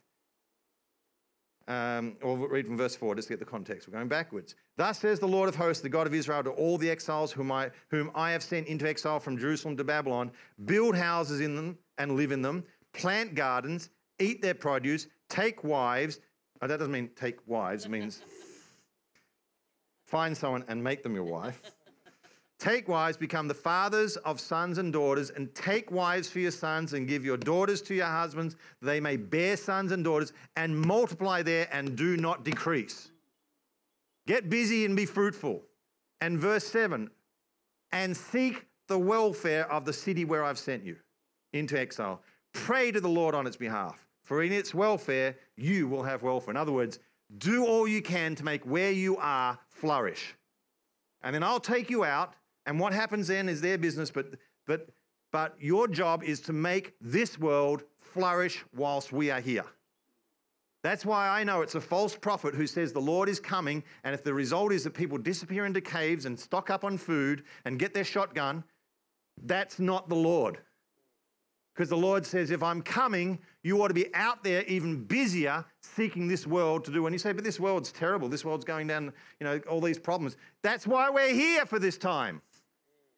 Um, 1.69 2.17
or 2.23 2.37
read 2.37 2.67
from 2.67 2.77
verse 2.77 2.97
4, 2.97 3.15
just 3.15 3.29
to 3.29 3.35
get 3.35 3.39
the 3.39 3.45
context. 3.45 3.87
We're 3.87 3.95
going 3.95 4.09
backwards. 4.09 4.57
Thus 4.77 4.99
says 4.99 5.21
the 5.21 5.29
Lord 5.29 5.49
of 5.49 5.55
hosts, 5.55 5.81
the 5.81 5.89
God 5.89 6.09
of 6.09 6.15
Israel, 6.15 6.43
to 6.43 6.51
all 6.51 6.77
the 6.77 6.91
exiles 6.91 7.31
whom 7.31 7.53
I, 7.53 7.71
whom 7.89 8.11
I 8.15 8.33
have 8.33 8.43
sent 8.43 8.67
into 8.67 8.89
exile 8.89 9.21
from 9.21 9.39
Jerusalem 9.39 9.77
to 9.77 9.85
Babylon 9.85 10.33
build 10.65 10.97
houses 10.97 11.41
in 11.41 11.55
them 11.55 11.79
and 11.99 12.17
live 12.17 12.33
in 12.33 12.43
them, 12.43 12.65
plant 12.93 13.37
gardens, 13.37 13.91
eat 14.19 14.43
their 14.43 14.55
produce, 14.55 15.07
take 15.29 15.63
wives, 15.63 16.19
Oh, 16.63 16.69
that 16.69 16.77
doesn't 16.77 16.93
mean 16.93 17.11
take 17.17 17.39
wives, 17.47 17.87
it 17.87 17.91
means 17.91 18.23
find 20.05 20.37
someone 20.37 20.65
and 20.69 20.83
make 20.83 21.03
them 21.03 21.17
your 21.17 21.25
wife. 21.25 21.61
Take 22.63 22.87
wives, 22.87 23.17
become 23.17 23.49
the 23.49 23.55
fathers 23.55 24.17
of 24.19 24.39
sons 24.39 24.79
and 24.79 24.93
daughters, 24.93 25.31
and 25.31 25.53
take 25.53 25.91
wives 25.91 26.31
for 26.31 26.39
your 26.39 26.53
sons, 26.53 26.93
and 26.93 27.09
give 27.09 27.25
your 27.25 27.37
daughters 27.37 27.83
to 27.83 27.95
your 27.95 28.07
husbands, 28.07 28.55
they 28.81 29.01
may 29.01 29.17
bear 29.17 29.57
sons 29.57 29.91
and 29.91 30.05
daughters, 30.05 30.33
and 30.55 30.81
multiply 30.81 31.43
there 31.43 31.67
and 31.73 31.97
do 31.97 32.17
not 32.17 32.45
decrease. 32.45 33.11
Get 34.29 34.49
busy 34.49 34.85
and 34.85 34.95
be 34.95 35.07
fruitful. 35.07 35.65
And 36.21 36.39
verse 36.39 36.65
7 36.69 37.11
and 37.91 38.17
seek 38.17 38.65
the 38.87 38.97
welfare 38.97 39.71
of 39.71 39.85
the 39.85 39.93
city 39.93 40.25
where 40.25 40.45
I've 40.45 40.57
sent 40.57 40.85
you 40.85 40.95
into 41.53 41.77
exile. 41.77 42.23
Pray 42.53 42.93
to 42.93 43.01
the 43.01 43.09
Lord 43.09 43.35
on 43.35 43.45
its 43.45 43.57
behalf 43.57 44.07
for 44.23 44.45
in 44.45 44.53
its 44.53 44.73
welfare 44.73 45.35
you 45.57 45.89
will 45.89 46.05
have 46.05 46.23
welfare. 46.23 46.53
In 46.53 46.57
other 46.57 46.71
words, 46.71 47.01
do 47.39 47.67
all 47.67 47.89
you 47.89 48.01
can 48.01 48.37
to 48.37 48.45
make 48.45 48.65
where 48.65 48.93
you 48.93 49.17
are 49.17 49.59
flourish. 49.69 50.37
And 51.23 51.35
then 51.35 51.43
I'll 51.43 51.59
take 51.59 51.91
you 51.91 52.05
out, 52.05 52.35
and 52.67 52.79
what 52.79 52.93
happens 52.93 53.29
then 53.29 53.49
is 53.49 53.61
their 53.61 53.79
business, 53.79 54.11
but, 54.11 54.35
but, 54.67 54.89
but 55.33 55.57
your 55.61 55.89
job 55.89 56.23
is 56.23 56.41
to 56.43 56.53
make 56.53 56.95
this 57.01 57.39
world 57.39 57.85
flourish 58.01 58.65
whilst 58.75 59.13
we 59.13 59.31
are 59.31 59.41
here. 59.41 59.65
That's 60.83 61.07
why 61.07 61.29
I 61.29 61.45
know 61.45 61.63
it's 61.63 61.77
a 61.77 61.81
false 61.81 62.17
prophet 62.17 62.55
who 62.55 62.67
says 62.67 62.93
the 62.93 63.01
Lord 63.01 63.29
is 63.29 63.39
coming, 63.39 63.85
and 64.03 64.15
if 64.15 64.25
the 64.25 64.35
result 64.35 64.73
is 64.73 64.83
that 64.85 64.95
people 64.95 65.17
disappear 65.17 65.65
into 65.65 65.81
caves 65.81 66.27
and 66.27 66.39
stock 66.39 66.71
up 66.71 66.85
on 66.85 66.99
food 66.99 67.45
and 67.65 67.79
get 67.79 67.95
their 67.95 68.05
shotgun, 68.05 68.65
that's 69.45 69.79
not 69.79 70.09
the 70.09 70.17
Lord. 70.17 70.59
Because 71.75 71.89
the 71.89 71.97
Lord 71.97 72.27
says, 72.27 72.51
if 72.51 72.63
I'm 72.63 72.83
coming, 72.83 73.39
you 73.63 73.83
ought 73.83 73.89
to 73.89 73.95
be 73.95 74.15
out 74.15 74.45
there 74.45 74.63
even 74.65 75.05
busier 75.05 75.65
seeking 75.81 76.29
this 76.29 76.47
world 76.47 76.85
to 76.85 76.91
do. 76.91 77.07
And 77.07 77.15
you 77.15 77.19
say, 77.19 77.33
but 77.33 77.45
this 77.45 77.59
world's 77.59 77.93
terrible. 77.93 78.29
This 78.29 78.45
world's 78.45 78.65
going 78.65 78.89
down, 78.89 79.13
you 79.41 79.45
know, 79.45 79.59
all 79.71 79.81
these 79.81 79.99
problems. 79.99 80.37
That's 80.63 80.87
why 80.87 81.09
we're 81.09 81.33
here 81.33 81.65
for 81.65 81.79
this 81.79 81.97
time. 81.97 82.43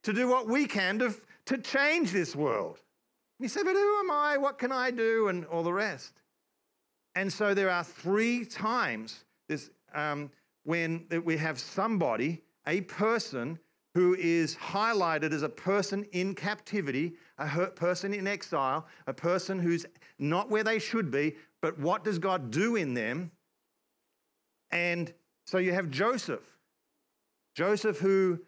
To 0.04 0.12
do 0.12 0.28
what 0.28 0.48
we 0.48 0.66
can 0.66 0.98
to, 1.00 1.14
to 1.46 1.58
change 1.58 2.12
this 2.12 2.36
world. 2.36 2.78
You 3.40 3.48
say, 3.48 3.62
but 3.62 3.74
who 3.74 3.98
am 4.00 4.10
I? 4.10 4.36
What 4.38 4.58
can 4.58 4.70
I 4.72 4.90
do? 4.90 5.28
And 5.28 5.44
all 5.46 5.62
the 5.62 5.72
rest. 5.72 6.12
And 7.14 7.32
so 7.32 7.54
there 7.54 7.70
are 7.70 7.84
three 7.84 8.44
times 8.44 9.24
this, 9.48 9.70
um, 9.94 10.30
when 10.64 11.06
we 11.24 11.36
have 11.36 11.58
somebody, 11.58 12.42
a 12.66 12.82
person 12.82 13.58
who 13.94 14.14
is 14.14 14.56
highlighted 14.56 15.32
as 15.32 15.42
a 15.42 15.48
person 15.48 16.04
in 16.12 16.34
captivity, 16.34 17.14
a 17.38 17.66
person 17.68 18.12
in 18.12 18.26
exile, 18.26 18.86
a 19.06 19.12
person 19.12 19.58
who's 19.58 19.86
not 20.18 20.50
where 20.50 20.64
they 20.64 20.78
should 20.78 21.10
be, 21.10 21.36
but 21.62 21.78
what 21.78 22.02
does 22.02 22.18
God 22.18 22.50
do 22.50 22.76
in 22.76 22.94
them? 22.94 23.30
And 24.70 25.12
so 25.46 25.58
you 25.58 25.72
have 25.72 25.90
Joseph. 25.90 26.42
Joseph, 27.54 27.98
who 27.98 28.40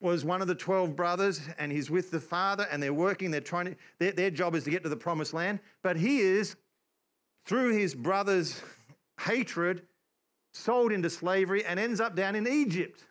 was 0.00 0.24
one 0.24 0.40
of 0.40 0.48
the 0.48 0.54
12 0.54 0.96
brothers, 0.96 1.40
and 1.58 1.70
he's 1.70 1.90
with 1.90 2.10
the 2.10 2.20
father, 2.20 2.66
and 2.70 2.82
they're 2.82 2.94
working, 2.94 3.30
they're 3.30 3.40
trying 3.40 3.66
to, 3.66 3.76
their, 3.98 4.12
their 4.12 4.30
job 4.30 4.54
is 4.54 4.64
to 4.64 4.70
get 4.70 4.82
to 4.82 4.88
the 4.88 4.96
promised 4.96 5.34
land, 5.34 5.60
but 5.82 5.96
he 5.96 6.20
is, 6.20 6.56
through 7.44 7.76
his 7.76 7.94
brother's 7.94 8.62
hatred, 9.20 9.82
sold 10.52 10.90
into 10.90 11.10
slavery 11.10 11.64
and 11.64 11.78
ends 11.78 12.00
up 12.00 12.16
down 12.16 12.34
in 12.34 12.48
Egypt. 12.48 13.04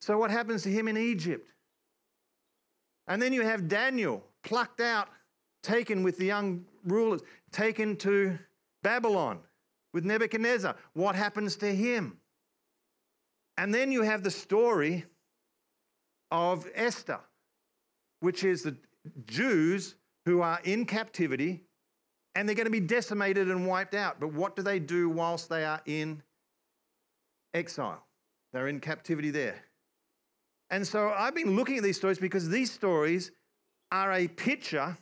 So, 0.00 0.18
what 0.18 0.30
happens 0.30 0.62
to 0.62 0.70
him 0.70 0.88
in 0.88 0.96
Egypt? 0.96 1.46
And 3.06 3.20
then 3.20 3.32
you 3.32 3.42
have 3.42 3.68
Daniel 3.68 4.24
plucked 4.42 4.80
out, 4.80 5.08
taken 5.62 6.02
with 6.02 6.16
the 6.16 6.26
young 6.26 6.64
rulers, 6.84 7.22
taken 7.50 7.96
to 7.96 8.38
Babylon 8.82 9.40
with 9.92 10.04
Nebuchadnezzar. 10.04 10.76
What 10.92 11.14
happens 11.14 11.56
to 11.56 11.74
him? 11.74 12.18
And 13.58 13.74
then 13.74 13.92
you 13.92 14.02
have 14.02 14.22
the 14.22 14.30
story 14.30 15.04
of 16.30 16.66
Esther, 16.74 17.20
which 18.20 18.44
is 18.44 18.62
the 18.62 18.76
Jews 19.26 19.94
who 20.26 20.42
are 20.42 20.60
in 20.64 20.84
captivity 20.84 21.62
and 22.34 22.48
they're 22.48 22.56
going 22.56 22.66
to 22.66 22.70
be 22.70 22.80
decimated 22.80 23.50
and 23.50 23.66
wiped 23.66 23.94
out. 23.94 24.20
But 24.20 24.32
what 24.32 24.54
do 24.54 24.62
they 24.62 24.78
do 24.78 25.08
whilst 25.08 25.48
they 25.48 25.64
are 25.64 25.80
in 25.86 26.22
exile? 27.54 28.04
They're 28.52 28.68
in 28.68 28.80
captivity 28.80 29.30
there. 29.30 29.56
And 30.70 30.86
so 30.86 31.12
I've 31.16 31.34
been 31.34 31.56
looking 31.56 31.76
at 31.76 31.82
these 31.82 31.96
stories 31.96 32.18
because 32.18 32.48
these 32.48 32.70
stories 32.70 33.32
are 33.90 34.12
a 34.12 34.28
picture 34.28 34.96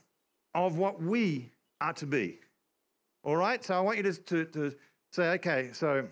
of 0.54 0.78
what 0.78 1.02
we 1.02 1.50
are 1.80 1.92
to 1.94 2.06
be. 2.06 2.38
All 3.22 3.36
right? 3.36 3.62
So 3.62 3.74
I 3.74 3.80
want 3.80 3.98
you 3.98 4.04
to, 4.04 4.12
to, 4.14 4.44
to 4.46 4.74
say, 5.12 5.28
okay, 5.32 5.70
so 5.72 6.08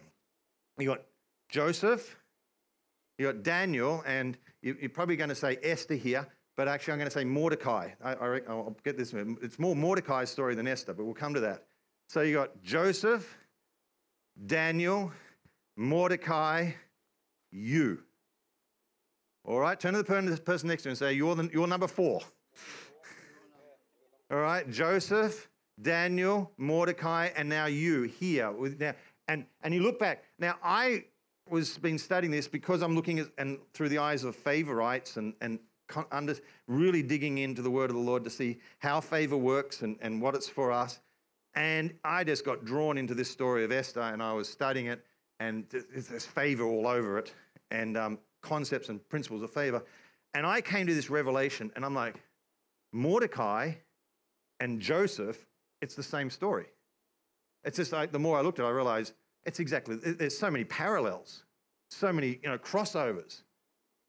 you 0.78 0.86
got 0.86 1.00
Joseph, 1.48 2.16
you 3.18 3.26
got 3.26 3.42
Daniel, 3.42 4.02
and 4.06 4.36
you, 4.66 4.76
are 4.82 4.88
probably 4.88 5.16
going 5.16 5.28
to 5.28 5.34
say 5.34 5.58
Esther 5.62 5.94
here, 5.94 6.26
but 6.56 6.66
actually 6.66 6.92
I'm 6.92 6.98
going 6.98 7.10
to 7.10 7.16
say 7.16 7.24
Mordecai. 7.24 7.90
I, 8.02 8.12
I, 8.14 8.40
will 8.48 8.76
get 8.84 8.98
this. 8.98 9.14
It's 9.14 9.58
more 9.58 9.76
Mordecai's 9.76 10.28
story 10.30 10.54
than 10.54 10.66
Esther, 10.66 10.92
but 10.92 11.04
we'll 11.04 11.14
come 11.14 11.34
to 11.34 11.40
that. 11.40 11.64
So 12.08 12.22
you 12.22 12.34
got 12.34 12.62
Joseph, 12.62 13.36
Daniel, 14.46 15.12
Mordecai, 15.76 16.72
you. 17.52 18.02
All 19.44 19.60
right, 19.60 19.78
turn 19.78 19.94
to 19.94 20.02
the 20.02 20.36
person 20.38 20.68
next 20.68 20.82
to 20.82 20.88
you 20.88 20.90
and 20.90 20.98
say, 20.98 21.12
You're, 21.12 21.36
the, 21.36 21.48
you're 21.52 21.68
number 21.68 21.86
four. 21.86 22.20
All 24.30 24.38
right, 24.38 24.68
Joseph, 24.68 25.48
Daniel, 25.80 26.50
Mordecai, 26.58 27.28
and 27.36 27.48
now 27.48 27.66
you 27.66 28.02
here. 28.02 28.52
Now, 28.80 28.94
and, 29.28 29.46
and 29.62 29.72
you 29.72 29.80
look 29.80 30.00
back. 30.00 30.24
Now, 30.40 30.56
I 30.64 31.04
was 31.48 31.78
been 31.78 31.98
studying 31.98 32.30
this 32.30 32.48
because 32.48 32.82
I'm 32.82 32.94
looking 32.94 33.18
at 33.18 33.28
and 33.38 33.58
through 33.72 33.88
the 33.88 33.98
eyes 33.98 34.24
of 34.24 34.34
favorites 34.34 35.16
and, 35.16 35.34
and 35.40 35.58
under, 36.10 36.34
really 36.66 37.02
digging 37.02 37.38
into 37.38 37.62
the 37.62 37.70
word 37.70 37.90
of 37.90 37.96
the 37.96 38.02
Lord 38.02 38.24
to 38.24 38.30
see 38.30 38.58
how 38.78 39.00
favor 39.00 39.36
works 39.36 39.82
and, 39.82 39.96
and 40.00 40.20
what 40.20 40.34
it's 40.34 40.48
for 40.48 40.72
us. 40.72 41.00
And 41.54 41.94
I 42.04 42.24
just 42.24 42.44
got 42.44 42.64
drawn 42.64 42.98
into 42.98 43.14
this 43.14 43.30
story 43.30 43.64
of 43.64 43.72
Esther 43.72 44.00
and 44.00 44.22
I 44.22 44.32
was 44.32 44.48
studying 44.48 44.86
it, 44.86 45.04
and 45.40 45.64
there's 45.70 46.26
favor 46.26 46.64
all 46.64 46.86
over 46.86 47.18
it, 47.18 47.32
and 47.70 47.96
um, 47.96 48.18
concepts 48.42 48.88
and 48.88 49.06
principles 49.08 49.42
of 49.42 49.50
favor. 49.50 49.82
And 50.34 50.46
I 50.46 50.60
came 50.60 50.86
to 50.86 50.94
this 50.94 51.08
revelation, 51.08 51.70
and 51.76 51.84
I'm 51.84 51.94
like, 51.94 52.20
Mordecai 52.92 53.72
and 54.60 54.80
Joseph 54.80 55.46
it's 55.82 55.94
the 55.94 56.02
same 56.02 56.30
story. 56.30 56.66
It's 57.64 57.76
just 57.76 57.92
like 57.92 58.12
the 58.12 58.18
more 58.18 58.38
I 58.38 58.40
looked 58.40 58.58
at 58.58 58.64
it, 58.64 58.68
I 58.68 58.72
realized 58.72 59.12
it's 59.46 59.60
exactly, 59.60 59.96
there's 59.96 60.36
so 60.36 60.50
many 60.50 60.64
parallels, 60.64 61.44
so 61.90 62.12
many, 62.12 62.40
you 62.42 62.48
know, 62.48 62.58
crossovers. 62.58 63.42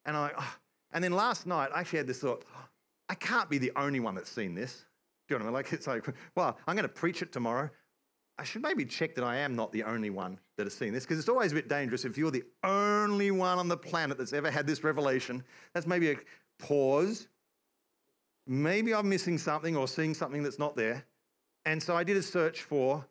And 0.04 0.16
I, 0.16 0.32
oh. 0.36 0.56
and 0.92 1.02
then 1.02 1.12
last 1.12 1.46
night, 1.46 1.70
I 1.72 1.80
actually 1.80 1.98
had 1.98 2.06
this 2.06 2.18
thought, 2.18 2.44
oh, 2.54 2.64
I 3.08 3.14
can't 3.14 3.48
be 3.48 3.56
the 3.56 3.72
only 3.76 4.00
one 4.00 4.14
that's 4.14 4.30
seen 4.30 4.54
this. 4.54 4.84
Do 5.28 5.34
you 5.34 5.38
know 5.38 5.44
what 5.44 5.50
I 5.50 5.52
mean? 5.52 5.54
Like, 5.54 5.72
it's 5.72 5.86
like, 5.86 6.06
well, 6.34 6.58
I'm 6.66 6.74
going 6.74 6.82
to 6.82 6.92
preach 6.92 7.22
it 7.22 7.32
tomorrow. 7.32 7.70
I 8.38 8.44
should 8.44 8.62
maybe 8.62 8.84
check 8.84 9.14
that 9.14 9.24
I 9.24 9.36
am 9.36 9.56
not 9.56 9.72
the 9.72 9.82
only 9.84 10.10
one 10.10 10.38
that 10.56 10.64
has 10.64 10.74
seen 10.74 10.92
this, 10.92 11.04
because 11.04 11.18
it's 11.18 11.28
always 11.28 11.52
a 11.52 11.54
bit 11.54 11.68
dangerous 11.68 12.04
if 12.04 12.18
you're 12.18 12.30
the 12.30 12.44
only 12.64 13.30
one 13.30 13.58
on 13.58 13.68
the 13.68 13.76
planet 13.76 14.18
that's 14.18 14.32
ever 14.32 14.50
had 14.50 14.66
this 14.66 14.82
revelation. 14.82 15.42
That's 15.72 15.86
maybe 15.86 16.10
a 16.10 16.16
pause. 16.58 17.28
Maybe 18.46 18.94
I'm 18.94 19.08
missing 19.08 19.38
something 19.38 19.76
or 19.76 19.86
seeing 19.86 20.14
something 20.14 20.42
that's 20.42 20.58
not 20.58 20.74
there. 20.74 21.04
And 21.64 21.82
so 21.82 21.96
I 21.96 22.02
did 22.02 22.16
a 22.16 22.22
search 22.22 22.62
for 22.62 23.04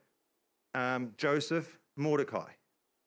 um, 0.73 1.13
Joseph 1.17 1.76
Mordecai. 1.97 2.49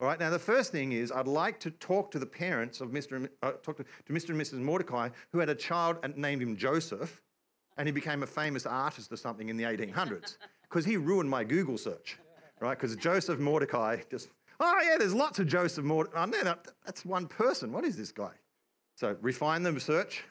All 0.00 0.06
right, 0.06 0.18
now 0.18 0.30
the 0.30 0.38
first 0.38 0.72
thing 0.72 0.92
is 0.92 1.12
I'd 1.12 1.28
like 1.28 1.60
to 1.60 1.70
talk 1.70 2.10
to 2.12 2.18
the 2.18 2.26
parents 2.26 2.80
of 2.80 2.88
Mr. 2.88 3.16
And, 3.16 3.28
uh, 3.42 3.52
talk 3.62 3.76
to, 3.76 3.84
to 3.84 4.12
Mr. 4.12 4.30
and 4.30 4.40
Mrs. 4.40 4.60
Mordecai 4.60 5.10
who 5.32 5.38
had 5.38 5.50
a 5.50 5.54
child 5.54 5.98
and 6.02 6.16
named 6.16 6.42
him 6.42 6.56
Joseph, 6.56 7.20
and 7.76 7.86
he 7.86 7.92
became 7.92 8.22
a 8.22 8.26
famous 8.26 8.66
artist 8.66 9.12
or 9.12 9.16
something 9.16 9.48
in 9.48 9.56
the 9.56 9.64
1800s 9.64 10.38
because 10.62 10.84
he 10.84 10.96
ruined 10.96 11.28
my 11.28 11.44
Google 11.44 11.76
search, 11.76 12.18
right? 12.60 12.78
Because 12.78 12.96
Joseph 12.96 13.38
Mordecai 13.38 13.98
just, 14.10 14.28
oh 14.58 14.80
yeah, 14.82 14.96
there's 14.98 15.14
lots 15.14 15.38
of 15.38 15.46
Joseph 15.46 15.84
Mordecai. 15.84 16.22
Oh, 16.22 16.26
no, 16.26 16.42
no, 16.42 16.54
that's 16.84 17.04
one 17.04 17.26
person. 17.26 17.70
What 17.72 17.84
is 17.84 17.96
this 17.96 18.12
guy? 18.12 18.32
So 18.96 19.16
refine 19.20 19.62
the 19.62 19.78
search. 19.80 20.24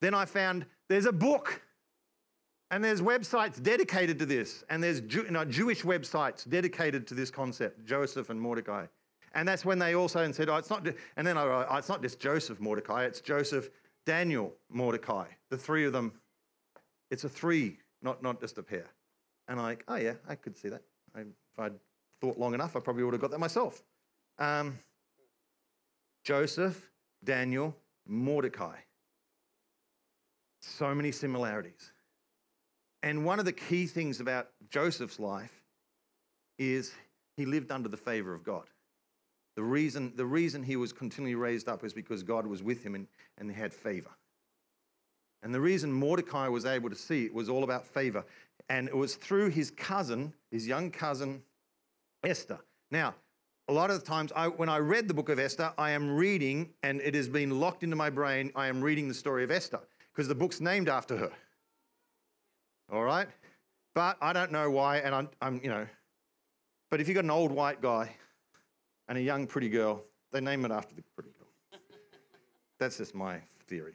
Then 0.00 0.14
I 0.14 0.24
found 0.24 0.64
there's 0.88 1.06
a 1.06 1.12
book 1.12 1.60
and 2.70 2.84
there's 2.84 3.00
websites 3.00 3.60
dedicated 3.62 4.18
to 4.20 4.26
this, 4.26 4.64
and 4.70 4.82
there's 4.82 5.00
Jew, 5.00 5.26
know, 5.30 5.44
Jewish 5.44 5.82
websites 5.82 6.48
dedicated 6.48 7.06
to 7.08 7.14
this 7.14 7.30
concept, 7.30 7.84
Joseph 7.84 8.30
and 8.30 8.40
Mordecai. 8.40 8.86
And 9.34 9.46
that's 9.46 9.64
when 9.64 9.78
they 9.78 9.94
also 9.94 10.30
said, 10.32 10.48
oh, 10.48 10.56
it's 10.56 10.70
not, 10.70 10.86
and 11.16 11.26
then 11.26 11.36
oh, 11.36 11.66
it's 11.72 11.88
not 11.88 12.02
just 12.02 12.20
Joseph 12.20 12.60
Mordecai, 12.60 13.04
it's 13.04 13.20
Joseph, 13.20 13.70
Daniel, 14.06 14.54
Mordecai. 14.68 15.26
The 15.50 15.56
three 15.58 15.84
of 15.84 15.92
them, 15.92 16.12
it's 17.10 17.24
a 17.24 17.28
three, 17.28 17.78
not, 18.02 18.22
not 18.22 18.40
just 18.40 18.58
a 18.58 18.62
pair. 18.62 18.86
And 19.48 19.58
I'm 19.58 19.66
like, 19.66 19.84
oh 19.88 19.96
yeah, 19.96 20.14
I 20.28 20.34
could 20.36 20.56
see 20.56 20.68
that. 20.68 20.82
I, 21.14 21.20
if 21.20 21.58
I'd 21.58 21.74
thought 22.20 22.38
long 22.38 22.54
enough, 22.54 22.76
I 22.76 22.80
probably 22.80 23.02
would 23.02 23.14
have 23.14 23.20
got 23.20 23.30
that 23.32 23.40
myself. 23.40 23.82
Um, 24.38 24.78
Joseph, 26.24 26.90
Daniel, 27.24 27.76
Mordecai. 28.06 28.76
So 30.60 30.94
many 30.94 31.10
similarities. 31.10 31.92
And 33.02 33.24
one 33.24 33.38
of 33.38 33.44
the 33.44 33.52
key 33.52 33.86
things 33.86 34.20
about 34.20 34.48
Joseph's 34.70 35.18
life 35.18 35.62
is 36.58 36.92
he 37.36 37.46
lived 37.46 37.70
under 37.70 37.88
the 37.88 37.96
favor 37.96 38.34
of 38.34 38.44
God. 38.44 38.64
The 39.56 39.62
reason, 39.62 40.12
the 40.16 40.26
reason 40.26 40.62
he 40.62 40.76
was 40.76 40.92
continually 40.92 41.34
raised 41.34 41.68
up 41.68 41.84
is 41.84 41.92
because 41.92 42.22
God 42.22 42.46
was 42.46 42.62
with 42.62 42.82
him 42.82 42.94
and, 42.94 43.06
and 43.38 43.50
he 43.50 43.56
had 43.56 43.72
favor. 43.72 44.10
And 45.42 45.54
the 45.54 45.60
reason 45.60 45.90
Mordecai 45.90 46.48
was 46.48 46.66
able 46.66 46.90
to 46.90 46.96
see 46.96 47.24
it 47.24 47.32
was 47.32 47.48
all 47.48 47.64
about 47.64 47.86
favor. 47.86 48.24
And 48.68 48.88
it 48.88 48.96
was 48.96 49.14
through 49.16 49.48
his 49.50 49.70
cousin, 49.70 50.34
his 50.50 50.66
young 50.66 50.90
cousin, 50.90 51.42
Esther. 52.22 52.58
Now, 52.90 53.14
a 53.68 53.72
lot 53.72 53.90
of 53.90 53.98
the 53.98 54.04
times 54.04 54.32
I, 54.36 54.48
when 54.48 54.68
I 54.68 54.78
read 54.78 55.08
the 55.08 55.14
book 55.14 55.30
of 55.30 55.38
Esther, 55.38 55.72
I 55.78 55.92
am 55.92 56.14
reading, 56.14 56.68
and 56.82 57.00
it 57.00 57.14
has 57.14 57.28
been 57.28 57.58
locked 57.58 57.82
into 57.82 57.96
my 57.96 58.10
brain, 58.10 58.52
I 58.54 58.66
am 58.66 58.82
reading 58.82 59.08
the 59.08 59.14
story 59.14 59.44
of 59.44 59.50
Esther 59.50 59.80
because 60.12 60.28
the 60.28 60.34
book's 60.34 60.60
named 60.60 60.88
after 60.88 61.16
her 61.16 61.32
all 62.90 63.04
right? 63.04 63.28
But 63.94 64.16
I 64.20 64.32
don't 64.32 64.52
know 64.52 64.70
why, 64.70 64.98
and 64.98 65.14
I'm, 65.14 65.28
I'm, 65.40 65.60
you 65.62 65.70
know, 65.70 65.86
but 66.90 67.00
if 67.00 67.08
you've 67.08 67.14
got 67.14 67.24
an 67.24 67.30
old 67.30 67.52
white 67.52 67.80
guy 67.80 68.10
and 69.08 69.18
a 69.18 69.20
young 69.20 69.46
pretty 69.46 69.68
girl, 69.68 70.04
they 70.32 70.40
name 70.40 70.64
it 70.64 70.70
after 70.70 70.94
the 70.94 71.02
pretty 71.14 71.30
girl. 71.30 71.80
That's 72.78 72.98
just 72.98 73.14
my 73.14 73.38
theory. 73.66 73.94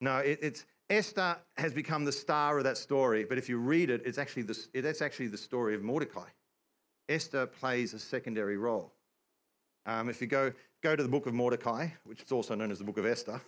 No, 0.00 0.18
it, 0.18 0.38
it's 0.42 0.66
Esther 0.90 1.36
has 1.56 1.72
become 1.72 2.04
the 2.04 2.12
star 2.12 2.58
of 2.58 2.64
that 2.64 2.78
story, 2.78 3.24
but 3.24 3.36
if 3.38 3.48
you 3.48 3.58
read 3.58 3.90
it, 3.90 4.02
it's 4.04 4.18
actually 4.18 4.42
the, 4.42 4.58
it's 4.72 5.02
actually 5.02 5.26
the 5.26 5.38
story 5.38 5.74
of 5.74 5.82
Mordecai. 5.82 6.26
Esther 7.08 7.46
plays 7.46 7.94
a 7.94 7.98
secondary 7.98 8.56
role. 8.56 8.92
Um, 9.86 10.08
if 10.08 10.20
you 10.20 10.26
go, 10.26 10.52
go 10.82 10.94
to 10.94 11.02
the 11.02 11.08
book 11.08 11.26
of 11.26 11.34
Mordecai, 11.34 11.88
which 12.04 12.22
is 12.22 12.32
also 12.32 12.54
known 12.54 12.70
as 12.70 12.78
the 12.78 12.84
book 12.84 12.98
of 12.98 13.06
Esther, 13.06 13.40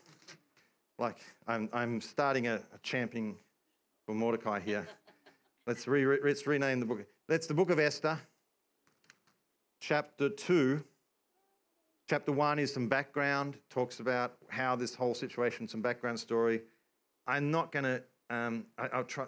like 0.98 1.16
I'm, 1.46 1.68
I'm 1.72 2.00
starting 2.00 2.46
a, 2.46 2.56
a 2.56 2.78
for 4.10 4.14
Mordecai 4.16 4.58
here. 4.58 4.88
let's, 5.68 5.86
re- 5.86 6.18
let's 6.24 6.44
rename 6.44 6.80
the 6.80 6.86
book. 6.86 7.06
That's 7.28 7.46
the 7.46 7.54
book 7.54 7.70
of 7.70 7.78
Esther, 7.78 8.18
chapter 9.80 10.28
2, 10.28 10.82
Chapter 12.08 12.32
one 12.32 12.58
is 12.58 12.74
some 12.74 12.88
background, 12.88 13.56
talks 13.68 14.00
about 14.00 14.32
how 14.48 14.74
this 14.74 14.96
whole 14.96 15.14
situation, 15.14 15.68
some 15.68 15.80
background 15.80 16.18
story. 16.18 16.62
I'm 17.28 17.52
not 17.52 17.70
going 17.70 17.84
to, 17.84 18.02
um, 18.30 18.66
I'll 18.76 19.04
try. 19.04 19.26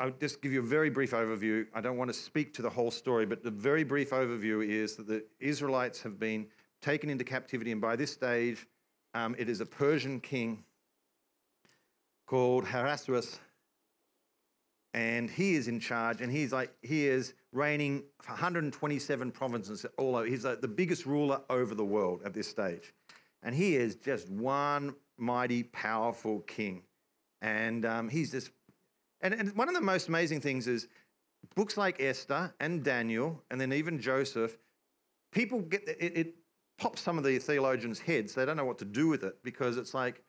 I'll 0.00 0.10
just 0.10 0.42
give 0.42 0.50
you 0.50 0.58
a 0.58 0.64
very 0.64 0.90
brief 0.90 1.12
overview. 1.12 1.66
I 1.72 1.80
don't 1.80 1.96
want 1.96 2.08
to 2.12 2.18
speak 2.18 2.52
to 2.54 2.62
the 2.62 2.70
whole 2.70 2.90
story, 2.90 3.26
but 3.26 3.44
the 3.44 3.50
very 3.52 3.84
brief 3.84 4.10
overview 4.10 4.68
is 4.68 4.96
that 4.96 5.06
the 5.06 5.24
Israelites 5.38 6.02
have 6.02 6.18
been 6.18 6.48
taken 6.82 7.08
into 7.08 7.22
captivity, 7.22 7.70
and 7.70 7.80
by 7.80 7.94
this 7.94 8.10
stage, 8.10 8.66
um, 9.14 9.36
it 9.38 9.48
is 9.48 9.60
a 9.60 9.66
Persian 9.66 10.18
king 10.18 10.64
called 12.30 12.62
Ahasuerus, 12.62 13.40
and 14.94 15.28
he 15.28 15.56
is 15.56 15.66
in 15.66 15.80
charge, 15.80 16.20
and 16.20 16.30
he's 16.30 16.52
like 16.52 16.72
he 16.80 17.08
is 17.08 17.34
reigning 17.52 18.04
127 18.24 19.32
provinces 19.32 19.84
all 19.98 20.14
over. 20.14 20.26
He's 20.26 20.44
like 20.44 20.60
the 20.60 20.68
biggest 20.68 21.06
ruler 21.06 21.40
over 21.50 21.74
the 21.74 21.84
world 21.84 22.20
at 22.24 22.32
this 22.32 22.46
stage, 22.46 22.94
and 23.42 23.52
he 23.52 23.74
is 23.74 23.96
just 23.96 24.30
one 24.30 24.94
mighty, 25.18 25.64
powerful 25.64 26.38
king, 26.42 26.84
and 27.42 27.84
um, 27.84 28.08
he's 28.08 28.30
just 28.30 28.52
and, 29.22 29.34
and 29.34 29.56
one 29.56 29.68
of 29.68 29.74
the 29.74 29.80
most 29.80 30.06
amazing 30.06 30.40
things 30.40 30.68
is 30.68 30.86
books 31.56 31.76
like 31.76 32.00
Esther 32.00 32.54
and 32.60 32.84
Daniel, 32.84 33.42
and 33.50 33.60
then 33.60 33.72
even 33.72 34.00
Joseph, 34.00 34.56
people 35.32 35.62
get 35.62 35.82
it, 35.88 36.16
it 36.16 36.34
pops 36.78 37.00
some 37.00 37.18
of 37.18 37.24
the 37.24 37.40
theologians' 37.40 37.98
heads. 37.98 38.34
They 38.34 38.46
don't 38.46 38.56
know 38.56 38.64
what 38.64 38.78
to 38.78 38.84
do 38.84 39.08
with 39.08 39.24
it 39.24 39.42
because 39.42 39.76
it's 39.76 39.94
like, 39.94 40.22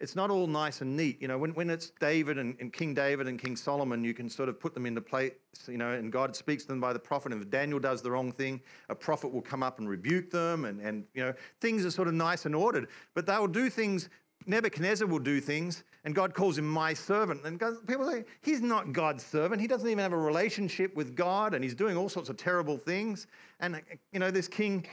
it's 0.00 0.14
not 0.14 0.30
all 0.30 0.46
nice 0.46 0.80
and 0.80 0.96
neat. 0.96 1.20
You 1.20 1.28
know, 1.28 1.38
when, 1.38 1.52
when 1.54 1.70
it's 1.70 1.90
David 1.98 2.38
and, 2.38 2.56
and, 2.60 2.72
King 2.72 2.94
David 2.94 3.26
and 3.26 3.38
King 3.38 3.56
Solomon, 3.56 4.04
you 4.04 4.14
can 4.14 4.30
sort 4.30 4.48
of 4.48 4.60
put 4.60 4.72
them 4.74 4.86
into 4.86 5.00
place, 5.00 5.32
you 5.66 5.78
know, 5.78 5.92
and 5.92 6.12
God 6.12 6.36
speaks 6.36 6.62
to 6.64 6.68
them 6.68 6.80
by 6.80 6.92
the 6.92 6.98
prophet. 6.98 7.32
And 7.32 7.42
if 7.42 7.50
Daniel 7.50 7.80
does 7.80 8.00
the 8.00 8.10
wrong 8.10 8.30
thing, 8.30 8.60
a 8.88 8.94
prophet 8.94 9.32
will 9.32 9.42
come 9.42 9.62
up 9.62 9.78
and 9.78 9.88
rebuke 9.88 10.30
them. 10.30 10.66
And, 10.66 10.80
and 10.80 11.04
you 11.14 11.24
know, 11.24 11.34
things 11.60 11.84
are 11.84 11.90
sort 11.90 12.06
of 12.06 12.14
nice 12.14 12.46
and 12.46 12.54
ordered. 12.54 12.88
But 13.14 13.26
they 13.26 13.36
will 13.38 13.48
do 13.48 13.68
things 13.68 14.08
Nebuchadnezzar 14.48 15.06
will 15.06 15.18
do 15.18 15.40
things, 15.40 15.84
and 16.04 16.14
God 16.14 16.32
calls 16.32 16.56
him 16.56 16.66
my 16.66 16.94
servant. 16.94 17.44
And 17.44 17.58
God, 17.58 17.86
people 17.86 18.10
say, 18.10 18.24
he's 18.40 18.62
not 18.62 18.94
God's 18.94 19.24
servant. 19.24 19.60
He 19.60 19.66
doesn't 19.66 19.86
even 19.86 19.98
have 19.98 20.14
a 20.14 20.18
relationship 20.18 20.96
with 20.96 21.14
God, 21.14 21.52
and 21.52 21.62
he's 21.62 21.74
doing 21.74 21.98
all 21.98 22.08
sorts 22.08 22.30
of 22.30 22.38
terrible 22.38 22.78
things. 22.78 23.26
And, 23.60 23.82
you 24.10 24.18
know, 24.18 24.30
this 24.30 24.48
king, 24.48 24.86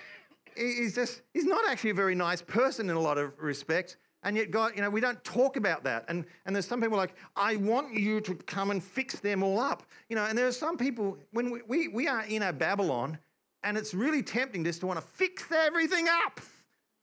he's 0.57 0.93
just, 0.93 1.21
he's 1.33 1.45
not 1.45 1.63
actually 1.69 1.91
a 1.91 1.95
very 1.95 2.15
nice 2.15 2.41
person 2.41 2.89
in 2.89 2.97
a 2.97 2.99
lot 2.99 3.17
of 3.17 3.31
respects. 3.39 3.95
And 4.25 4.35
yet, 4.35 4.49
God, 4.49 4.73
you 4.75 4.81
know, 4.81 4.89
we 4.89 4.99
don't 4.99 5.23
talk 5.23 5.55
about 5.55 5.83
that. 5.83 6.03
And, 6.07 6.25
and 6.45 6.55
there's 6.55 6.67
some 6.67 6.81
people 6.81 6.97
like, 6.97 7.13
I 7.35 7.55
want 7.57 7.93
you 7.93 8.19
to 8.21 8.33
come 8.33 8.71
and 8.71 8.83
fix 8.83 9.19
them 9.19 9.43
all 9.43 9.59
up. 9.59 9.83
You 10.09 10.15
know, 10.15 10.25
and 10.25 10.35
there 10.35 10.47
are 10.47 10.51
some 10.51 10.77
people, 10.77 11.17
when 11.31 11.51
we, 11.51 11.61
we, 11.67 11.87
we 11.89 12.07
are 12.07 12.23
in 12.23 12.41
a 12.41 12.51
Babylon, 12.51 13.19
and 13.63 13.77
it's 13.77 13.93
really 13.93 14.23
tempting 14.23 14.63
just 14.63 14.79
to 14.79 14.87
want 14.87 14.99
to 14.99 15.05
fix 15.05 15.43
everything 15.51 16.07
up. 16.25 16.41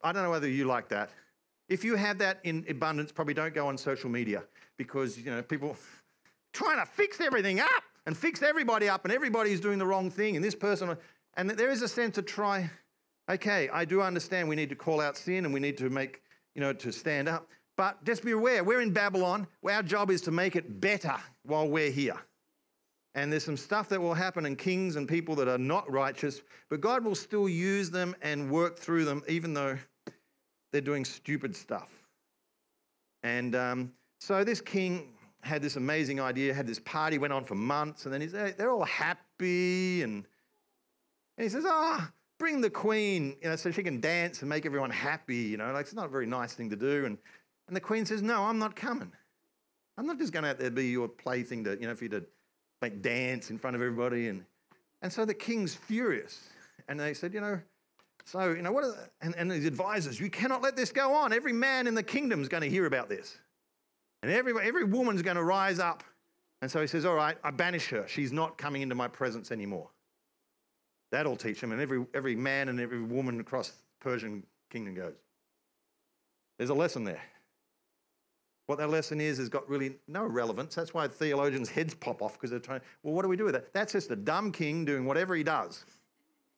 I 0.02 0.12
don't 0.12 0.24
know 0.24 0.30
whether 0.30 0.48
you 0.48 0.64
like 0.64 0.88
that. 0.88 1.10
If 1.68 1.84
you 1.84 1.94
have 1.94 2.18
that 2.18 2.40
in 2.42 2.66
abundance, 2.68 3.12
probably 3.12 3.34
don't 3.34 3.54
go 3.54 3.68
on 3.68 3.78
social 3.78 4.10
media 4.10 4.42
because 4.76 5.16
you 5.16 5.30
know 5.30 5.42
people 5.42 5.76
trying 6.52 6.78
to 6.78 6.86
fix 6.86 7.20
everything 7.20 7.60
up 7.60 7.84
and 8.06 8.16
fix 8.16 8.42
everybody 8.42 8.88
up, 8.88 9.04
and 9.04 9.14
everybody's 9.14 9.60
doing 9.60 9.78
the 9.78 9.86
wrong 9.86 10.10
thing, 10.10 10.34
and 10.34 10.44
this 10.44 10.56
person, 10.56 10.96
and 11.36 11.50
there 11.50 11.70
is 11.70 11.82
a 11.82 11.88
sense 11.88 12.16
to 12.16 12.22
try. 12.22 12.68
Okay, 13.30 13.68
I 13.72 13.84
do 13.84 14.02
understand 14.02 14.48
we 14.48 14.56
need 14.56 14.68
to 14.70 14.74
call 14.74 15.00
out 15.00 15.16
sin 15.16 15.44
and 15.44 15.54
we 15.54 15.60
need 15.60 15.78
to 15.78 15.88
make, 15.88 16.20
you 16.54 16.60
know, 16.60 16.72
to 16.72 16.92
stand 16.92 17.28
up. 17.28 17.48
But 17.76 18.02
just 18.04 18.24
be 18.24 18.32
aware, 18.32 18.62
we're 18.62 18.80
in 18.80 18.92
Babylon. 18.92 19.46
Our 19.68 19.82
job 19.82 20.10
is 20.10 20.20
to 20.22 20.30
make 20.30 20.56
it 20.56 20.80
better 20.80 21.16
while 21.44 21.68
we're 21.68 21.90
here. 21.90 22.16
And 23.14 23.30
there's 23.30 23.44
some 23.44 23.56
stuff 23.56 23.88
that 23.90 24.00
will 24.00 24.14
happen 24.14 24.46
in 24.46 24.56
kings 24.56 24.96
and 24.96 25.06
people 25.06 25.34
that 25.36 25.48
are 25.48 25.58
not 25.58 25.90
righteous, 25.90 26.42
but 26.70 26.80
God 26.80 27.04
will 27.04 27.14
still 27.14 27.48
use 27.48 27.90
them 27.90 28.14
and 28.22 28.50
work 28.50 28.78
through 28.78 29.04
them, 29.04 29.22
even 29.28 29.52
though 29.52 29.76
they're 30.72 30.80
doing 30.80 31.04
stupid 31.04 31.54
stuff. 31.54 31.90
And 33.22 33.54
um, 33.54 33.92
so 34.20 34.44
this 34.44 34.60
king 34.60 35.12
had 35.42 35.60
this 35.60 35.76
amazing 35.76 36.20
idea, 36.20 36.54
had 36.54 36.66
this 36.66 36.78
party, 36.80 37.18
went 37.18 37.32
on 37.32 37.44
for 37.44 37.54
months, 37.54 38.04
and 38.04 38.14
then 38.14 38.20
he's, 38.20 38.32
they're 38.32 38.70
all 38.70 38.84
happy. 38.84 40.02
And, 40.02 40.24
and 41.36 41.44
he 41.44 41.48
says, 41.48 41.64
ah, 41.66 41.98
oh, 42.00 42.12
bring 42.38 42.60
the 42.60 42.70
queen, 42.70 43.36
you 43.42 43.48
know, 43.48 43.56
so 43.56 43.70
she 43.70 43.82
can 43.82 44.00
dance 44.00 44.40
and 44.40 44.48
make 44.48 44.66
everyone 44.66 44.90
happy, 44.90 45.36
you 45.36 45.56
know, 45.56 45.72
like 45.72 45.82
it's 45.82 45.94
not 45.94 46.06
a 46.06 46.10
very 46.10 46.26
nice 46.26 46.54
thing 46.54 46.70
to 46.70 46.76
do. 46.76 47.04
And, 47.06 47.18
and 47.68 47.76
the 47.76 47.80
queen 47.80 48.04
says, 48.04 48.22
no, 48.22 48.42
I'm 48.42 48.58
not 48.58 48.74
coming. 48.74 49.12
I'm 49.96 50.06
not 50.06 50.18
just 50.18 50.32
going 50.32 50.44
out 50.44 50.58
there 50.58 50.70
be 50.70 50.88
your 50.88 51.08
plaything 51.08 51.64
to, 51.64 51.78
you 51.80 51.86
know, 51.86 51.94
for 51.94 52.04
you 52.04 52.10
to 52.10 52.24
make 52.80 53.02
dance 53.02 53.50
in 53.50 53.58
front 53.58 53.76
of 53.76 53.82
everybody. 53.82 54.28
And, 54.28 54.44
and 55.02 55.12
so 55.12 55.24
the 55.24 55.34
king's 55.34 55.74
furious. 55.74 56.48
And 56.88 56.98
they 56.98 57.14
said, 57.14 57.32
you 57.34 57.40
know, 57.40 57.60
so, 58.24 58.52
you 58.52 58.62
know, 58.62 58.72
what 58.72 58.84
are 58.84 59.10
and, 59.20 59.34
and 59.36 59.50
his 59.50 59.64
advisors, 59.64 60.18
you 60.20 60.30
cannot 60.30 60.62
let 60.62 60.76
this 60.76 60.92
go 60.92 61.12
on. 61.12 61.32
Every 61.32 61.52
man 61.52 61.86
in 61.86 61.94
the 61.94 62.02
kingdom 62.02 62.40
is 62.42 62.48
going 62.48 62.62
to 62.62 62.68
hear 62.68 62.86
about 62.86 63.08
this. 63.08 63.38
And 64.22 64.30
every, 64.30 64.54
every 64.62 64.84
woman's 64.84 65.22
going 65.22 65.36
to 65.36 65.42
rise 65.44 65.78
up. 65.78 66.04
And 66.60 66.70
so 66.70 66.80
he 66.80 66.86
says, 66.86 67.04
All 67.04 67.14
right, 67.14 67.36
I 67.42 67.50
banish 67.50 67.88
her. 67.88 68.06
She's 68.06 68.32
not 68.32 68.56
coming 68.56 68.82
into 68.82 68.94
my 68.94 69.08
presence 69.08 69.50
anymore. 69.50 69.90
That'll 71.12 71.36
teach 71.36 71.62
him. 71.62 71.70
And 71.70 71.80
every, 71.80 72.04
every 72.14 72.34
man 72.34 72.68
and 72.68 72.80
every 72.80 73.00
woman 73.00 73.38
across 73.38 73.68
the 73.68 73.76
Persian 74.00 74.42
kingdom 74.70 74.94
goes. 74.94 75.14
There's 76.58 76.70
a 76.70 76.74
lesson 76.74 77.04
there. 77.04 77.22
What 78.66 78.78
that 78.78 78.90
lesson 78.90 79.20
is 79.20 79.38
has 79.38 79.48
got 79.48 79.68
really 79.68 79.96
no 80.08 80.24
relevance. 80.24 80.74
That's 80.74 80.94
why 80.94 81.06
theologians' 81.06 81.68
heads 81.68 81.94
pop 81.94 82.22
off 82.22 82.34
because 82.34 82.50
they're 82.50 82.58
trying, 82.58 82.80
well, 83.02 83.14
what 83.14 83.22
do 83.22 83.28
we 83.28 83.36
do 83.36 83.44
with 83.44 83.54
that? 83.54 83.72
That's 83.72 83.92
just 83.92 84.10
a 84.10 84.16
dumb 84.16 84.50
king 84.50 84.84
doing 84.84 85.04
whatever 85.04 85.36
he 85.36 85.44
does. 85.44 85.84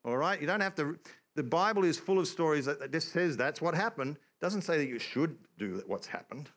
All 0.04 0.16
right? 0.16 0.40
You 0.40 0.46
don't 0.46 0.60
have 0.60 0.74
to 0.76 0.98
the 1.34 1.42
Bible 1.42 1.84
is 1.84 1.98
full 1.98 2.18
of 2.18 2.28
stories 2.28 2.66
that 2.66 2.92
just 2.92 3.12
says 3.12 3.36
that's 3.36 3.60
what 3.60 3.74
happened. 3.74 4.18
Doesn't 4.40 4.62
say 4.62 4.78
that 4.78 4.86
you 4.86 4.98
should 4.98 5.36
do 5.58 5.82
what's 5.86 6.06
happened. 6.06 6.48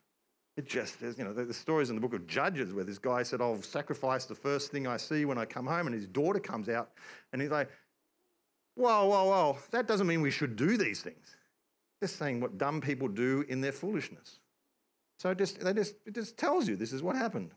It 0.56 0.68
just 0.68 1.00
says, 1.00 1.18
you 1.18 1.24
know, 1.24 1.34
the, 1.34 1.54
stories 1.54 1.90
in 1.90 1.96
the 1.96 2.02
book 2.02 2.16
of 2.16 2.26
Judges 2.26 2.74
where 2.74 2.84
this 2.84 2.98
guy 2.98 3.22
said, 3.22 3.42
I'll 3.42 3.62
sacrifice 3.62 4.26
the 4.26 4.36
first 4.36 4.72
thing 4.72 4.88
I 4.88 4.98
see 4.98 5.24
when 5.24 5.38
I 5.38 5.46
come 5.46 5.68
home, 5.68 5.86
and 5.86 5.96
his 5.96 6.08
daughter 6.08 6.40
comes 6.40 6.68
out, 6.68 6.90
and 7.32 7.42
he's 7.42 7.52
like, 7.52 7.70
whoa, 8.78 9.06
whoa, 9.08 9.26
whoa, 9.26 9.58
that 9.72 9.88
doesn't 9.88 10.08
mean 10.08 10.22
we 10.22 10.32
should 10.32 10.56
do 10.56 10.78
these 10.78 11.02
things. 11.02 11.36
Just 12.02 12.18
saying 12.18 12.40
what 12.40 12.58
dumb 12.58 12.80
people 12.80 13.08
do 13.08 13.44
in 13.50 13.60
their 13.60 13.72
foolishness. 13.72 14.40
So 15.20 15.32
it 15.32 15.38
just, 15.38 15.60
they 15.60 15.74
just, 15.74 15.96
it 16.06 16.14
just 16.14 16.38
tells 16.38 16.68
you 16.68 16.76
this 16.76 16.94
is 16.94 17.02
what 17.02 17.16
happened. 17.16 17.54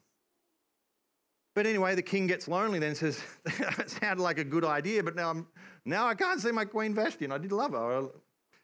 But 1.54 1.66
anyway, 1.66 1.94
the 1.94 2.02
king 2.02 2.26
gets 2.26 2.48
lonely 2.48 2.78
then 2.78 2.94
says, 2.94 3.22
That 3.44 3.90
sounded 3.90 4.22
like 4.22 4.38
a 4.38 4.44
good 4.44 4.64
idea, 4.64 5.02
but 5.02 5.14
now, 5.14 5.30
I'm, 5.30 5.46
now 5.85 6.06
I 6.06 6.14
can't 6.14 6.40
see 6.40 6.52
my 6.52 6.64
Queen 6.64 6.94
Vashti, 6.94 7.24
and 7.24 7.35
I 7.35 7.38
did 7.38 7.52
love 7.52 7.72
her. 7.72 8.09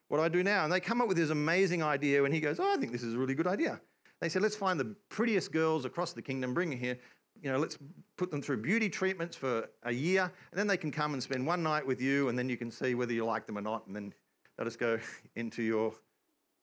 What 0.09 0.19
do 0.19 0.23
I 0.23 0.29
do 0.29 0.43
now? 0.43 0.65
And 0.65 0.73
they 0.73 0.81
come 0.81 1.01
up 1.01 1.09
with 1.09 1.17
this 1.17 1.31
amazing 1.31 1.83
idea, 1.83 2.25
and 2.25 2.33
he 2.33 2.41
goes, 2.41 2.59
Oh, 2.61 2.73
I 2.73 2.77
think 2.77 2.93
this 2.93 3.03
is 3.03 3.15
a 3.15 3.19
really 3.19 3.35
good 3.35 3.47
idea. 3.47 3.81
They 4.21 4.29
said, 4.29 4.41
Let's 4.41 4.57
find 4.57 4.79
the 4.79 4.95
prettiest 5.09 5.53
girls 5.53 5.85
across 5.85 6.13
the 6.13 6.23
kingdom, 6.23 6.55
bring 6.55 6.73
her 6.73 6.79
here. 6.79 6.99
You 7.43 7.53
know, 7.53 7.59
let's 7.59 7.79
put 8.17 8.31
them 8.31 8.43
through 8.43 8.63
beauty 8.63 8.89
treatments 8.89 9.37
for 9.37 9.69
a 9.85 9.93
year, 9.93 10.23
and 10.23 10.59
then 10.59 10.67
they 10.67 10.77
can 10.77 10.91
come 10.91 11.13
and 11.13 11.23
spend 11.23 11.47
one 11.47 11.63
night 11.63 11.87
with 11.87 12.01
you, 12.01 12.29
and 12.29 12.39
then 12.39 12.49
you 12.49 12.57
can 12.57 12.71
see 12.71 12.95
whether 12.95 13.13
you 13.13 13.25
like 13.25 13.47
them 13.47 13.59
or 13.59 13.63
not, 13.63 13.87
and 13.87 13.95
then 13.95 14.13
let 14.59 14.65
just 14.65 14.79
go 14.79 14.99
into 15.37 15.63
your 15.63 15.93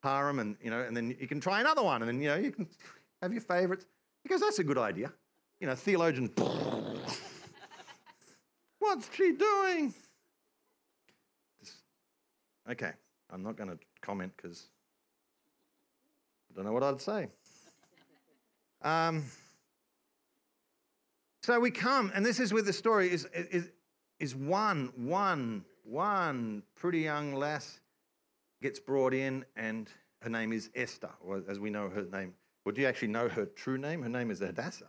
harem, 0.02 0.40
and 0.40 0.58
you 0.62 0.70
know, 0.70 0.82
and 0.82 0.96
then 0.96 1.16
you 1.20 1.28
can 1.28 1.40
try 1.40 1.60
another 1.60 1.84
one, 1.84 2.02
and 2.02 2.10
then 2.10 2.22
you 2.22 2.30
know, 2.30 2.36
you 2.36 2.52
can 2.52 2.68
have 3.22 3.32
your 3.32 3.42
favourites. 3.42 3.86
He 4.24 4.30
goes, 4.30 4.42
That's 4.42 4.60
a 4.60 4.64
good 4.64 4.78
idea 4.78 5.12
you 5.64 5.68
know, 5.68 5.76
theologian, 5.76 6.30
what's 8.80 9.10
she 9.16 9.32
doing? 9.32 9.94
okay, 12.70 12.92
I'm 13.30 13.42
not 13.42 13.56
going 13.56 13.70
to 13.70 13.80
comment 14.02 14.34
because 14.36 14.68
I 16.52 16.56
don't 16.56 16.66
know 16.66 16.74
what 16.74 16.84
I'd 16.84 17.00
say. 17.00 17.30
Um, 18.82 19.24
so 21.44 21.60
we 21.60 21.72
come, 21.72 22.10
and 22.16 22.26
this 22.26 22.40
is 22.40 22.54
where 22.54 22.62
the 22.62 22.72
story 22.72 23.12
is, 23.12 23.28
is, 23.34 23.70
is 24.20 24.34
one, 24.34 24.94
one, 24.96 25.66
one 25.84 26.64
pretty 26.74 27.00
young 27.00 27.34
lass 27.36 27.82
gets 28.62 28.80
brought 28.80 29.14
in, 29.14 29.44
and 29.58 29.90
her 30.22 30.30
name 30.30 30.54
is 30.54 30.70
Esther, 30.74 31.10
or 31.20 31.44
as 31.50 31.60
we 31.60 31.70
know 31.70 31.90
her 31.90 32.06
name. 32.14 32.34
Well, 32.64 32.74
do 32.74 32.80
you 32.80 32.88
actually 32.88 33.10
know 33.10 33.28
her 33.28 33.46
true 33.46 33.78
name? 33.78 34.02
Her 34.02 34.10
name 34.10 34.32
is 34.32 34.40
Hadassah. 34.40 34.88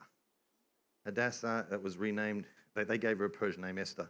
Hadassah, 1.04 1.66
that 1.70 1.82
was 1.82 1.96
renamed, 1.96 2.46
they, 2.76 2.84
they 2.84 2.98
gave 2.98 3.18
her 3.18 3.24
a 3.24 3.30
Persian 3.30 3.62
name, 3.62 3.76
Esther. 3.76 4.08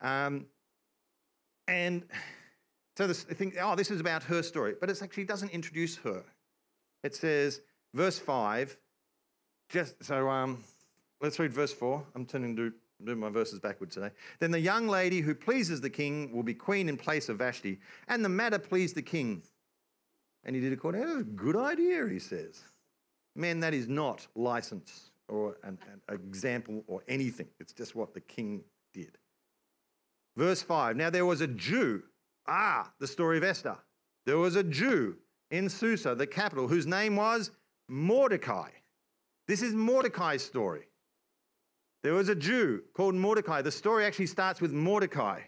Um, 0.00 0.46
and 1.68 2.04
so 2.96 3.06
this, 3.06 3.26
I 3.30 3.34
think, 3.34 3.56
oh, 3.60 3.76
this 3.76 3.90
is 3.90 4.00
about 4.00 4.22
her 4.22 4.42
story, 4.42 4.76
but 4.80 4.88
it 4.88 5.02
actually 5.02 5.24
doesn't 5.24 5.50
introduce 5.50 5.96
her. 5.98 6.24
It 7.04 7.14
says, 7.14 7.60
verse 7.92 8.18
5, 8.18 8.78
just 9.68 10.02
so 10.02 10.28
um, 10.30 10.64
let's 11.20 11.38
read 11.38 11.52
verse 11.52 11.72
4. 11.72 12.04
I'm 12.14 12.26
turning 12.26 12.56
to 12.56 12.72
do 13.04 13.16
my 13.16 13.30
verses 13.30 13.58
backwards 13.58 13.94
today. 13.94 14.10
Then 14.38 14.50
the 14.50 14.60
young 14.60 14.88
lady 14.88 15.20
who 15.20 15.34
pleases 15.34 15.80
the 15.80 15.90
king 15.90 16.32
will 16.32 16.42
be 16.42 16.54
queen 16.54 16.88
in 16.88 16.96
place 16.96 17.28
of 17.28 17.38
Vashti, 17.38 17.78
and 18.08 18.24
the 18.24 18.28
matter 18.28 18.58
pleased 18.58 18.94
the 18.94 19.02
king. 19.02 19.42
And 20.44 20.54
he 20.54 20.60
did 20.60 20.72
according 20.72 21.02
to 21.02 21.18
a 21.18 21.22
good 21.22 21.56
idea, 21.56 22.08
he 22.08 22.18
says. 22.18 22.62
Man, 23.36 23.60
that 23.60 23.74
is 23.74 23.88
not 23.88 24.26
license 24.34 25.10
or 25.28 25.56
an, 25.62 25.78
an 26.08 26.20
example 26.26 26.82
or 26.86 27.02
anything. 27.08 27.46
It's 27.60 27.72
just 27.72 27.94
what 27.94 28.12
the 28.14 28.20
king 28.20 28.62
did. 28.92 29.16
Verse 30.36 30.62
5 30.62 30.96
Now 30.96 31.10
there 31.10 31.26
was 31.26 31.40
a 31.40 31.46
Jew 31.46 32.02
Ah, 32.50 32.90
the 32.98 33.06
story 33.06 33.38
of 33.38 33.44
Esther. 33.44 33.76
There 34.26 34.38
was 34.38 34.56
a 34.56 34.64
Jew 34.64 35.16
in 35.52 35.68
Susa, 35.68 36.14
the 36.14 36.26
capital, 36.26 36.66
whose 36.66 36.86
name 36.86 37.16
was 37.16 37.52
Mordecai. 37.88 38.70
This 39.46 39.62
is 39.62 39.72
Mordecai's 39.72 40.42
story. 40.42 40.88
There 42.02 42.14
was 42.14 42.28
a 42.28 42.34
Jew 42.34 42.82
called 42.94 43.14
Mordecai. 43.14 43.62
The 43.62 43.70
story 43.70 44.04
actually 44.04 44.26
starts 44.26 44.60
with 44.60 44.72
Mordecai, 44.72 45.40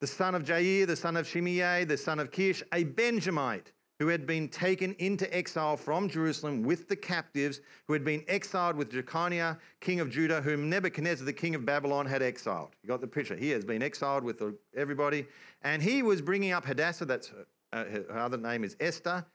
the 0.00 0.06
son 0.06 0.34
of 0.34 0.42
Jair, 0.42 0.86
the 0.86 0.96
son 0.96 1.16
of 1.16 1.26
Shimei, 1.26 1.84
the 1.84 1.96
son 1.96 2.18
of 2.18 2.30
Kish, 2.30 2.62
a 2.72 2.84
Benjamite 2.84 3.72
who 4.00 4.08
had 4.08 4.26
been 4.26 4.48
taken 4.48 4.94
into 4.98 5.32
exile 5.32 5.76
from 5.76 6.08
Jerusalem 6.08 6.62
with 6.62 6.88
the 6.88 6.96
captives, 6.96 7.60
who 7.86 7.92
had 7.92 8.02
been 8.02 8.24
exiled 8.28 8.74
with 8.74 8.90
Jeconiah, 8.90 9.58
king 9.80 10.00
of 10.00 10.08
Judah, 10.08 10.40
whom 10.40 10.70
Nebuchadnezzar, 10.70 11.26
the 11.26 11.34
king 11.34 11.54
of 11.54 11.66
Babylon, 11.66 12.06
had 12.06 12.22
exiled. 12.22 12.70
You 12.82 12.88
got 12.88 13.02
the 13.02 13.06
picture? 13.06 13.36
He 13.36 13.50
has 13.50 13.62
been 13.62 13.82
exiled 13.82 14.24
with 14.24 14.42
everybody. 14.74 15.26
And 15.60 15.82
he 15.82 16.02
was 16.02 16.22
bringing 16.22 16.52
up 16.52 16.64
Hadassah, 16.64 17.04
that's 17.04 17.28
her, 17.28 17.46
uh, 17.74 17.84
her 17.84 18.18
other 18.18 18.38
name 18.38 18.64
is 18.64 18.74
Esther, 18.80 19.26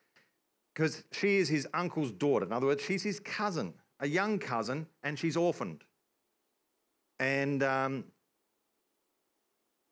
because 0.75 1.05
she 1.11 1.37
is 1.37 1.47
his 1.47 1.67
uncle's 1.73 2.11
daughter. 2.11 2.45
In 2.45 2.51
other 2.51 2.67
words, 2.67 2.83
she's 2.83 3.01
his 3.01 3.19
cousin, 3.19 3.73
a 4.01 4.07
young 4.07 4.37
cousin, 4.37 4.85
and 5.03 5.17
she's 5.17 5.37
orphaned. 5.37 5.85
And 7.17 7.63
um, 7.63 8.03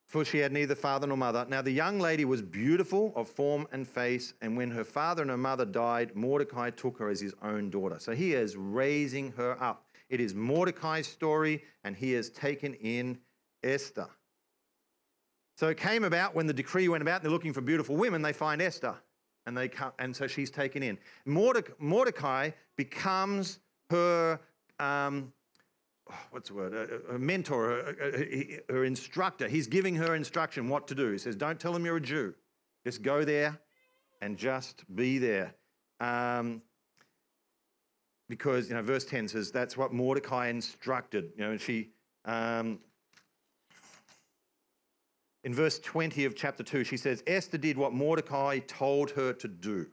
for 0.05 0.25
she 0.25 0.39
had 0.39 0.51
neither 0.51 0.75
father 0.75 1.07
nor 1.07 1.15
mother. 1.15 1.45
Now 1.47 1.61
the 1.61 1.71
young 1.71 1.99
lady 1.99 2.25
was 2.25 2.41
beautiful 2.41 3.13
of 3.15 3.29
form 3.29 3.65
and 3.71 3.87
face, 3.87 4.33
and 4.41 4.57
when 4.57 4.69
her 4.71 4.83
father 4.83 5.21
and 5.21 5.31
her 5.31 5.37
mother 5.37 5.65
died, 5.65 6.15
Mordecai 6.15 6.69
took 6.69 6.99
her 6.99 7.09
as 7.09 7.21
his 7.21 7.33
own 7.41 7.69
daughter. 7.69 7.95
So 7.99 8.11
he 8.11 8.33
is 8.33 8.57
raising 8.57 9.31
her 9.33 9.57
up. 9.63 9.85
It 10.09 10.19
is 10.19 10.35
Mordecai's 10.35 11.07
story, 11.07 11.63
and 11.85 11.95
he 11.95 12.11
has 12.11 12.29
taken 12.29 12.73
in 12.75 13.17
Esther. 13.63 14.09
So 15.55 15.69
it 15.69 15.77
came 15.77 16.03
about 16.03 16.35
when 16.35 16.45
the 16.45 16.53
decree 16.53 16.89
went 16.89 17.01
about, 17.03 17.21
and 17.21 17.23
they're 17.23 17.31
looking 17.31 17.53
for 17.53 17.61
beautiful 17.61 17.95
women, 17.95 18.21
they 18.21 18.33
find 18.33 18.61
Esther 18.61 18.97
and 19.45 19.57
they 19.57 19.67
come, 19.67 19.91
and 19.99 20.15
so 20.15 20.27
she's 20.27 20.51
taken 20.51 20.83
in. 20.83 20.97
Mordecai 21.25 22.51
becomes 22.75 23.59
her 23.89 24.39
um, 24.79 25.31
what's 26.31 26.49
the 26.49 26.55
word? 26.55 26.73
A, 26.73 27.15
a 27.15 27.19
mentor, 27.19 27.79
a, 27.79 28.59
her 28.69 28.85
instructor. 28.85 29.47
He's 29.47 29.67
giving 29.67 29.95
her 29.95 30.15
instruction 30.15 30.69
what 30.69 30.87
to 30.87 30.95
do. 30.95 31.11
He 31.11 31.17
says, 31.17 31.35
"Don't 31.35 31.59
tell 31.59 31.73
them 31.73 31.85
you're 31.85 31.97
a 31.97 32.01
Jew. 32.01 32.33
Just 32.85 33.01
go 33.01 33.23
there, 33.23 33.59
and 34.21 34.37
just 34.37 34.83
be 34.95 35.17
there." 35.17 35.53
Um, 35.99 36.61
because 38.29 38.69
you 38.69 38.75
know, 38.75 38.81
verse 38.81 39.05
ten 39.05 39.27
says 39.27 39.51
that's 39.51 39.77
what 39.77 39.93
Mordecai 39.93 40.47
instructed. 40.47 41.31
You 41.37 41.43
know, 41.45 41.51
and 41.51 41.61
she. 41.61 41.89
Um, 42.25 42.79
in 45.43 45.53
verse 45.53 45.79
20 45.79 46.25
of 46.25 46.35
chapter 46.35 46.63
2, 46.63 46.83
she 46.83 46.97
says, 46.97 47.23
Esther 47.27 47.57
did 47.57 47.77
what 47.77 47.93
Mordecai 47.93 48.59
told 48.59 49.11
her 49.11 49.33
to 49.33 49.47
do 49.47 49.87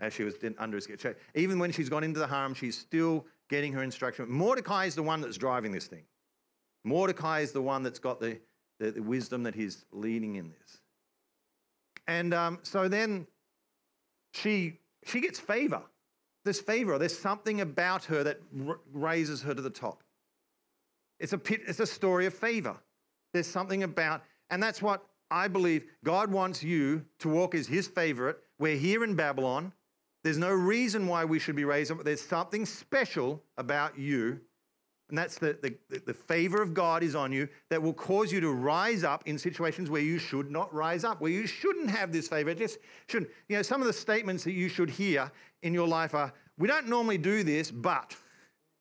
as 0.00 0.12
she 0.12 0.24
was 0.24 0.34
under 0.58 0.76
his 0.76 0.86
care. 0.86 1.16
Even 1.34 1.58
when 1.58 1.70
she's 1.70 1.88
gone 1.88 2.02
into 2.02 2.18
the 2.18 2.26
harem, 2.26 2.54
she's 2.54 2.76
still 2.76 3.24
getting 3.48 3.72
her 3.72 3.82
instruction. 3.82 4.28
Mordecai 4.28 4.86
is 4.86 4.94
the 4.96 5.02
one 5.02 5.20
that's 5.20 5.36
driving 5.36 5.70
this 5.70 5.86
thing. 5.86 6.02
Mordecai 6.84 7.40
is 7.40 7.52
the 7.52 7.62
one 7.62 7.84
that's 7.84 8.00
got 8.00 8.18
the, 8.18 8.40
the, 8.80 8.90
the 8.90 9.02
wisdom 9.02 9.44
that 9.44 9.54
he's 9.54 9.84
leading 9.92 10.34
in 10.34 10.50
this. 10.50 10.78
And 12.08 12.34
um, 12.34 12.58
so 12.64 12.88
then 12.88 13.28
she, 14.34 14.80
she 15.06 15.20
gets 15.20 15.38
favor. 15.38 15.82
There's 16.44 16.60
favor. 16.60 16.98
There's 16.98 17.16
something 17.16 17.60
about 17.60 18.04
her 18.06 18.24
that 18.24 18.40
r- 18.66 18.80
raises 18.92 19.42
her 19.42 19.54
to 19.54 19.62
the 19.62 19.70
top. 19.70 20.02
It's 21.20 21.32
a, 21.32 21.38
pit, 21.38 21.60
it's 21.68 21.78
a 21.78 21.86
story 21.86 22.26
of 22.26 22.34
favor. 22.34 22.76
There's 23.32 23.46
something 23.46 23.84
about 23.84 24.22
and 24.52 24.62
that's 24.62 24.82
what 24.82 25.06
I 25.30 25.48
believe 25.48 25.84
God 26.04 26.30
wants 26.30 26.62
you 26.62 27.04
to 27.20 27.28
walk 27.28 27.54
as 27.54 27.66
his 27.66 27.88
favorite. 27.88 28.38
We're 28.58 28.76
here 28.76 29.02
in 29.02 29.16
Babylon. 29.16 29.72
There's 30.22 30.38
no 30.38 30.50
reason 30.50 31.08
why 31.08 31.24
we 31.24 31.38
should 31.38 31.56
be 31.56 31.64
raised 31.64 31.90
up. 31.90 31.96
but 31.96 32.06
There's 32.06 32.20
something 32.20 32.66
special 32.66 33.42
about 33.56 33.98
you. 33.98 34.38
And 35.08 35.16
that's 35.16 35.38
the, 35.38 35.58
the, 35.62 36.00
the 36.06 36.12
favor 36.14 36.60
of 36.60 36.74
God 36.74 37.02
is 37.02 37.14
on 37.14 37.32
you 37.32 37.48
that 37.70 37.82
will 37.82 37.94
cause 37.94 38.30
you 38.30 38.40
to 38.40 38.52
rise 38.52 39.04
up 39.04 39.22
in 39.26 39.38
situations 39.38 39.88
where 39.88 40.02
you 40.02 40.18
should 40.18 40.50
not 40.50 40.72
rise 40.72 41.02
up, 41.02 41.22
where 41.22 41.32
you 41.32 41.46
shouldn't 41.46 41.90
have 41.90 42.12
this 42.12 42.28
favor. 42.28 42.54
Just 42.54 42.78
shouldn't. 43.08 43.30
You 43.48 43.56
know, 43.56 43.62
some 43.62 43.80
of 43.80 43.86
the 43.86 43.92
statements 43.92 44.44
that 44.44 44.52
you 44.52 44.68
should 44.68 44.90
hear 44.90 45.32
in 45.62 45.72
your 45.72 45.88
life 45.88 46.14
are, 46.14 46.32
we 46.58 46.68
don't 46.68 46.88
normally 46.88 47.18
do 47.18 47.42
this, 47.42 47.70
but. 47.70 48.14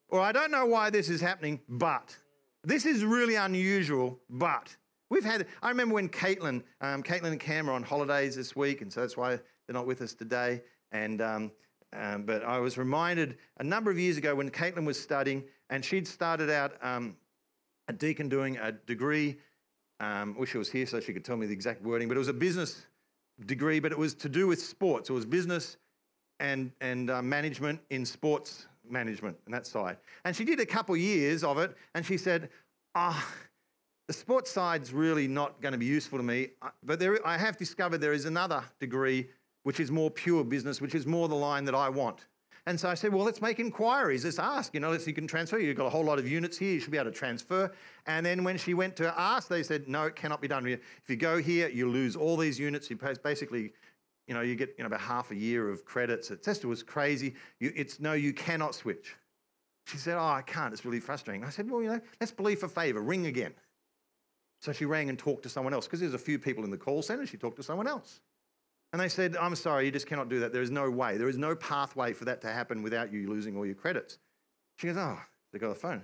Or 0.09 0.19
I 0.19 0.33
don't 0.33 0.51
know 0.51 0.65
why 0.65 0.89
this 0.89 1.09
is 1.09 1.21
happening, 1.21 1.61
but. 1.69 2.15
This 2.63 2.85
is 2.85 3.05
really 3.05 3.35
unusual, 3.35 4.19
but. 4.29 4.75
We've 5.11 5.25
had, 5.25 5.45
I 5.61 5.67
remember 5.67 5.95
when 5.95 6.07
Caitlin, 6.07 6.63
um, 6.79 7.03
Caitlin 7.03 7.31
and 7.31 7.39
Cam 7.39 7.69
are 7.69 7.73
on 7.73 7.83
holidays 7.83 8.33
this 8.33 8.55
week, 8.55 8.81
and 8.81 8.91
so 8.91 9.01
that's 9.01 9.17
why 9.17 9.31
they're 9.31 9.73
not 9.73 9.85
with 9.85 10.01
us 10.01 10.13
today. 10.13 10.61
And, 10.93 11.21
um, 11.21 11.51
um, 11.91 12.23
but 12.23 12.45
I 12.45 12.59
was 12.59 12.77
reminded 12.77 13.37
a 13.57 13.63
number 13.65 13.91
of 13.91 13.99
years 13.99 14.15
ago 14.15 14.33
when 14.33 14.49
Caitlin 14.49 14.85
was 14.85 14.97
studying, 14.97 15.43
and 15.69 15.83
she'd 15.83 16.07
started 16.07 16.49
out 16.49 16.75
um, 16.81 17.17
at 17.89 17.99
Deakin 17.99 18.29
doing 18.29 18.57
a 18.59 18.71
degree. 18.71 19.35
Um, 19.99 20.33
wish 20.37 20.51
she 20.51 20.57
was 20.57 20.71
here 20.71 20.85
so 20.85 21.01
she 21.01 21.11
could 21.11 21.25
tell 21.25 21.35
me 21.35 21.45
the 21.45 21.53
exact 21.53 21.81
wording, 21.81 22.07
but 22.07 22.15
it 22.15 22.19
was 22.19 22.29
a 22.29 22.33
business 22.33 22.85
degree, 23.45 23.81
but 23.81 23.91
it 23.91 23.97
was 23.97 24.13
to 24.13 24.29
do 24.29 24.47
with 24.47 24.61
sports. 24.61 25.09
It 25.09 25.13
was 25.13 25.25
business 25.25 25.75
and, 26.39 26.71
and 26.79 27.09
uh, 27.09 27.21
management 27.21 27.81
in 27.89 28.05
sports 28.05 28.67
management 28.89 29.35
and 29.43 29.53
that 29.53 29.67
side. 29.67 29.97
And 30.23 30.33
she 30.33 30.45
did 30.45 30.61
a 30.61 30.65
couple 30.65 30.95
years 30.95 31.43
of 31.43 31.57
it, 31.57 31.75
and 31.95 32.05
she 32.05 32.15
said, 32.15 32.49
ah, 32.95 33.21
oh, 33.21 33.47
the 34.07 34.13
sports 34.13 34.51
side's 34.51 34.93
really 34.93 35.27
not 35.27 35.61
going 35.61 35.71
to 35.71 35.77
be 35.77 35.85
useful 35.85 36.17
to 36.17 36.23
me, 36.23 36.49
uh, 36.61 36.69
but 36.83 36.99
there, 36.99 37.25
I 37.25 37.37
have 37.37 37.57
discovered 37.57 37.99
there 37.99 38.13
is 38.13 38.25
another 38.25 38.63
degree 38.79 39.29
which 39.63 39.79
is 39.79 39.91
more 39.91 40.09
pure 40.09 40.43
business, 40.43 40.81
which 40.81 40.95
is 40.95 41.05
more 41.05 41.27
the 41.27 41.35
line 41.35 41.65
that 41.65 41.75
I 41.75 41.89
want. 41.89 42.25
And 42.67 42.79
so 42.79 42.89
I 42.89 42.93
said, 42.93 43.11
well, 43.11 43.23
let's 43.23 43.41
make 43.41 43.59
inquiries. 43.59 44.23
Let's 44.23 44.37
ask. 44.37 44.73
You 44.73 44.79
know, 44.79 44.91
let's 44.91 45.07
you 45.07 45.13
can 45.13 45.25
transfer. 45.25 45.57
You've 45.57 45.77
got 45.77 45.87
a 45.87 45.89
whole 45.89 46.03
lot 46.03 46.19
of 46.19 46.27
units 46.27 46.57
here. 46.57 46.73
You 46.73 46.79
should 46.79 46.91
be 46.91 46.97
able 46.97 47.11
to 47.11 47.17
transfer. 47.17 47.71
And 48.05 48.23
then 48.23 48.43
when 48.43 48.57
she 48.57 48.75
went 48.75 48.95
to 48.97 49.19
ask, 49.19 49.47
they 49.47 49.63
said, 49.63 49.87
no, 49.87 50.03
it 50.03 50.15
cannot 50.15 50.41
be 50.41 50.47
done. 50.47 50.67
If 50.67 50.79
you 51.07 51.15
go 51.15 51.39
here, 51.39 51.69
you 51.69 51.89
lose 51.89 52.15
all 52.15 52.37
these 52.37 52.59
units. 52.59 52.89
You 52.89 52.99
basically, 53.23 53.73
you 54.27 54.35
know, 54.35 54.41
you 54.41 54.55
get 54.55 54.75
you 54.77 54.83
know, 54.83 54.87
about 54.87 55.01
half 55.01 55.31
a 55.31 55.35
year 55.35 55.69
of 55.69 55.85
credits. 55.85 56.29
It 56.29 56.43
just 56.43 56.63
was 56.63 56.83
crazy. 56.83 57.33
You, 57.59 57.73
it's 57.75 57.99
no, 57.99 58.13
you 58.13 58.31
cannot 58.31 58.75
switch. 58.75 59.15
She 59.87 59.97
said, 59.97 60.17
oh, 60.17 60.19
I 60.19 60.43
can't. 60.43 60.71
It's 60.71 60.85
really 60.85 60.99
frustrating. 60.99 61.43
I 61.43 61.49
said, 61.49 61.69
well, 61.69 61.81
you 61.81 61.89
know, 61.89 62.01
let's 62.19 62.31
believe 62.31 62.59
for 62.59 62.67
favor. 62.67 63.01
Ring 63.01 63.25
again. 63.25 63.53
So 64.61 64.71
she 64.71 64.85
rang 64.85 65.09
and 65.09 65.17
talked 65.17 65.43
to 65.43 65.49
someone 65.49 65.73
else 65.73 65.87
because 65.87 65.99
there's 65.99 66.13
a 66.13 66.19
few 66.19 66.37
people 66.37 66.63
in 66.63 66.69
the 66.69 66.77
call 66.77 67.01
center. 67.01 67.25
She 67.25 67.37
talked 67.37 67.57
to 67.57 67.63
someone 67.63 67.87
else. 67.87 68.19
And 68.93 69.01
they 69.01 69.09
said, 69.09 69.35
I'm 69.37 69.55
sorry, 69.55 69.85
you 69.85 69.91
just 69.91 70.05
cannot 70.05 70.29
do 70.29 70.39
that. 70.41 70.53
There 70.53 70.61
is 70.61 70.69
no 70.69 70.89
way. 70.89 71.17
There 71.17 71.29
is 71.29 71.37
no 71.37 71.55
pathway 71.55 72.13
for 72.13 72.25
that 72.25 72.41
to 72.41 72.47
happen 72.51 72.83
without 72.83 73.11
you 73.11 73.27
losing 73.27 73.57
all 73.57 73.65
your 73.65 73.75
credits. 73.75 74.19
She 74.77 74.87
goes, 74.87 74.97
Oh, 74.97 75.19
they 75.51 75.59
got 75.59 75.69
the 75.69 75.75
phone. 75.75 76.01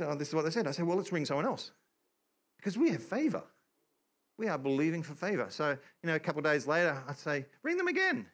Oh, 0.00 0.14
this 0.14 0.28
is 0.28 0.34
what 0.34 0.44
they 0.44 0.50
said. 0.50 0.66
I 0.66 0.70
said, 0.70 0.86
Well, 0.86 0.96
let's 0.96 1.12
ring 1.12 1.26
someone 1.26 1.44
else. 1.44 1.72
Because 2.56 2.78
we 2.78 2.90
have 2.90 3.02
favor. 3.02 3.42
We 4.38 4.48
are 4.48 4.56
believing 4.56 5.02
for 5.02 5.14
favor. 5.14 5.46
So, 5.50 5.70
you 6.02 6.06
know, 6.06 6.14
a 6.14 6.20
couple 6.20 6.38
of 6.38 6.44
days 6.44 6.66
later, 6.66 7.02
I'd 7.06 7.18
say, 7.18 7.44
Ring 7.62 7.76
them 7.76 7.88
again. 7.88 8.24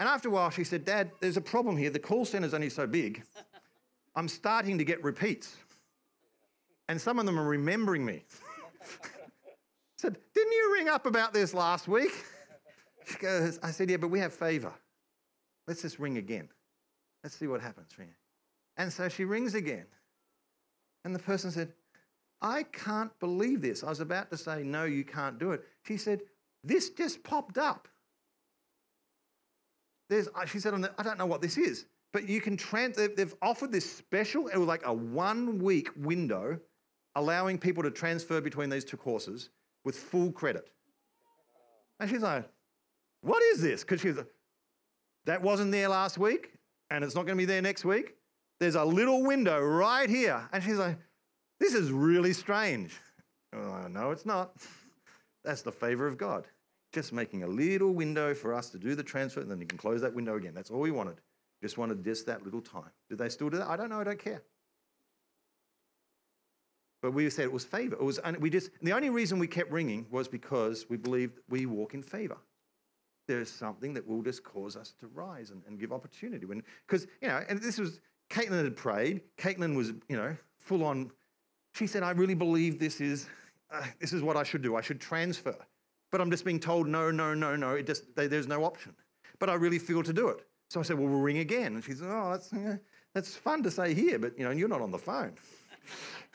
And 0.00 0.08
after 0.08 0.28
a 0.28 0.32
while, 0.32 0.50
she 0.50 0.64
said, 0.64 0.84
Dad, 0.84 1.12
there's 1.20 1.36
a 1.36 1.42
problem 1.42 1.76
here. 1.76 1.90
The 1.90 1.98
call 1.98 2.24
center's 2.24 2.54
only 2.54 2.70
so 2.70 2.86
big. 2.86 3.22
I'm 4.16 4.26
starting 4.26 4.78
to 4.78 4.84
get 4.84 5.04
repeats 5.04 5.56
and 6.90 7.00
some 7.00 7.20
of 7.20 7.24
them 7.24 7.38
are 7.38 7.46
remembering 7.46 8.04
me. 8.04 8.24
I 8.82 9.06
said, 9.96 10.18
Didn't 10.34 10.52
you 10.52 10.72
ring 10.76 10.88
up 10.88 11.06
about 11.06 11.32
this 11.32 11.54
last 11.54 11.88
week? 11.88 12.10
She 13.06 13.16
goes, 13.16 13.58
I 13.60 13.72
said, 13.72 13.90
Yeah, 13.90 13.96
but 13.96 14.08
we 14.08 14.20
have 14.20 14.32
favor. 14.32 14.72
Let's 15.66 15.82
just 15.82 15.98
ring 15.98 16.18
again. 16.18 16.48
Let's 17.24 17.36
see 17.36 17.48
what 17.48 17.60
happens. 17.60 17.90
And 18.76 18.92
so 18.92 19.08
she 19.08 19.24
rings 19.24 19.54
again. 19.54 19.86
And 21.04 21.12
the 21.12 21.18
person 21.18 21.50
said, 21.50 21.72
I 22.40 22.64
can't 22.64 23.10
believe 23.18 23.62
this. 23.62 23.82
I 23.82 23.88
was 23.88 23.98
about 23.98 24.30
to 24.30 24.36
say, 24.36 24.62
No, 24.62 24.84
you 24.84 25.02
can't 25.02 25.38
do 25.38 25.52
it. 25.52 25.64
She 25.86 25.96
said, 25.96 26.20
This 26.62 26.90
just 26.90 27.24
popped 27.24 27.58
up. 27.58 27.88
There's, 30.08 30.28
uh, 30.28 30.44
she 30.44 30.60
said, 30.60 30.74
I 30.98 31.02
don't 31.02 31.18
know 31.18 31.26
what 31.26 31.40
this 31.40 31.56
is, 31.56 31.86
but 32.12 32.28
you 32.28 32.40
can 32.40 32.56
trans. 32.56 32.96
They've 32.96 33.34
offered 33.42 33.72
this 33.72 33.90
special, 33.90 34.48
it 34.48 34.56
was 34.56 34.68
like 34.68 34.84
a 34.84 34.92
one 34.92 35.58
week 35.58 35.88
window 35.96 36.60
allowing 37.14 37.58
people 37.58 37.82
to 37.82 37.90
transfer 37.90 38.40
between 38.40 38.70
these 38.70 38.84
two 38.84 38.96
courses 38.96 39.50
with 39.84 39.96
full 39.96 40.32
credit. 40.32 40.70
And 41.98 42.08
she's 42.08 42.22
like, 42.22 42.48
What 43.22 43.42
is 43.42 43.60
this? 43.60 43.82
Because 43.82 44.00
she's 44.00 44.16
like, 44.16 44.30
That 45.26 45.42
wasn't 45.42 45.72
there 45.72 45.88
last 45.88 46.18
week, 46.18 46.52
and 46.90 47.04
it's 47.04 47.14
not 47.14 47.26
going 47.26 47.36
to 47.36 47.42
be 47.42 47.46
there 47.46 47.62
next 47.62 47.84
week. 47.84 48.14
There's 48.58 48.74
a 48.74 48.84
little 48.84 49.24
window 49.24 49.60
right 49.60 50.08
here. 50.08 50.48
And 50.52 50.62
she's 50.62 50.78
like, 50.78 50.98
This 51.58 51.74
is 51.74 51.90
really 51.92 52.32
strange. 52.32 52.98
Oh, 53.52 53.88
no, 53.90 54.12
it's 54.12 54.24
not. 54.24 54.52
That's 55.44 55.62
the 55.62 55.72
favor 55.72 56.06
of 56.06 56.16
God. 56.16 56.46
Just 56.92 57.12
making 57.12 57.42
a 57.42 57.48
little 57.48 57.92
window 57.92 58.32
for 58.32 58.54
us 58.54 58.70
to 58.70 58.78
do 58.78 58.94
the 58.94 59.02
transfer, 59.02 59.40
and 59.40 59.50
then 59.50 59.60
you 59.60 59.66
can 59.66 59.76
close 59.76 60.00
that 60.02 60.14
window 60.14 60.36
again. 60.36 60.54
That's 60.54 60.70
all 60.70 60.78
we 60.78 60.92
wanted. 60.92 61.16
Just 61.60 61.76
wanted 61.76 62.04
just 62.04 62.26
that 62.26 62.44
little 62.44 62.60
time. 62.60 62.90
Do 63.08 63.16
they 63.16 63.28
still 63.28 63.50
do 63.50 63.58
that? 63.58 63.68
I 63.68 63.76
don't 63.76 63.90
know. 63.90 63.98
I 63.98 64.04
don't 64.04 64.18
care. 64.20 64.42
But 67.02 67.12
we 67.12 67.28
said 67.30 67.44
it 67.44 67.52
was 67.52 67.64
favor. 67.64 67.94
It 67.94 68.02
was, 68.02 68.18
and 68.18 68.36
we 68.38 68.50
just, 68.50 68.70
the 68.82 68.92
only 68.92 69.10
reason 69.10 69.38
we 69.38 69.46
kept 69.46 69.70
ringing 69.70 70.06
was 70.10 70.28
because 70.28 70.86
we 70.88 70.96
believed 70.96 71.38
we 71.48 71.66
walk 71.66 71.94
in 71.94 72.02
favor. 72.02 72.36
There's 73.26 73.50
something 73.50 73.94
that 73.94 74.06
will 74.06 74.22
just 74.22 74.42
cause 74.44 74.76
us 74.76 74.92
to 75.00 75.06
rise 75.08 75.50
and, 75.50 75.62
and 75.66 75.78
give 75.78 75.92
opportunity. 75.92 76.46
Because, 76.86 77.06
you 77.22 77.28
know, 77.28 77.42
and 77.48 77.60
this 77.60 77.78
was, 77.78 78.00
Caitlin 78.28 78.64
had 78.64 78.76
prayed. 78.76 79.22
Caitlin 79.38 79.76
was, 79.76 79.92
you 80.08 80.16
know, 80.16 80.36
full 80.58 80.84
on. 80.84 81.10
She 81.74 81.86
said, 81.86 82.02
I 82.02 82.10
really 82.10 82.34
believe 82.34 82.78
this 82.78 83.00
is, 83.00 83.28
uh, 83.70 83.82
this 84.00 84.12
is 84.12 84.22
what 84.22 84.36
I 84.36 84.42
should 84.42 84.62
do. 84.62 84.76
I 84.76 84.80
should 84.80 85.00
transfer. 85.00 85.56
But 86.10 86.20
I'm 86.20 86.30
just 86.30 86.44
being 86.44 86.60
told, 86.60 86.88
no, 86.88 87.10
no, 87.10 87.34
no, 87.34 87.56
no. 87.56 87.70
It 87.74 87.86
just, 87.86 88.14
they, 88.16 88.26
there's 88.26 88.48
no 88.48 88.64
option. 88.64 88.94
But 89.38 89.48
I 89.48 89.54
really 89.54 89.78
feel 89.78 90.02
to 90.02 90.12
do 90.12 90.28
it. 90.28 90.44
So 90.68 90.80
I 90.80 90.82
said, 90.82 90.98
well, 90.98 91.08
we'll 91.08 91.20
ring 91.20 91.38
again. 91.38 91.74
And 91.74 91.84
she 91.84 91.92
said, 91.92 92.08
oh, 92.10 92.30
that's, 92.30 92.52
that's 93.14 93.34
fun 93.34 93.62
to 93.62 93.70
say 93.70 93.94
here, 93.94 94.18
but, 94.18 94.38
you 94.38 94.44
know, 94.44 94.50
you're 94.50 94.68
not 94.68 94.80
on 94.80 94.90
the 94.90 94.98
phone. 94.98 95.32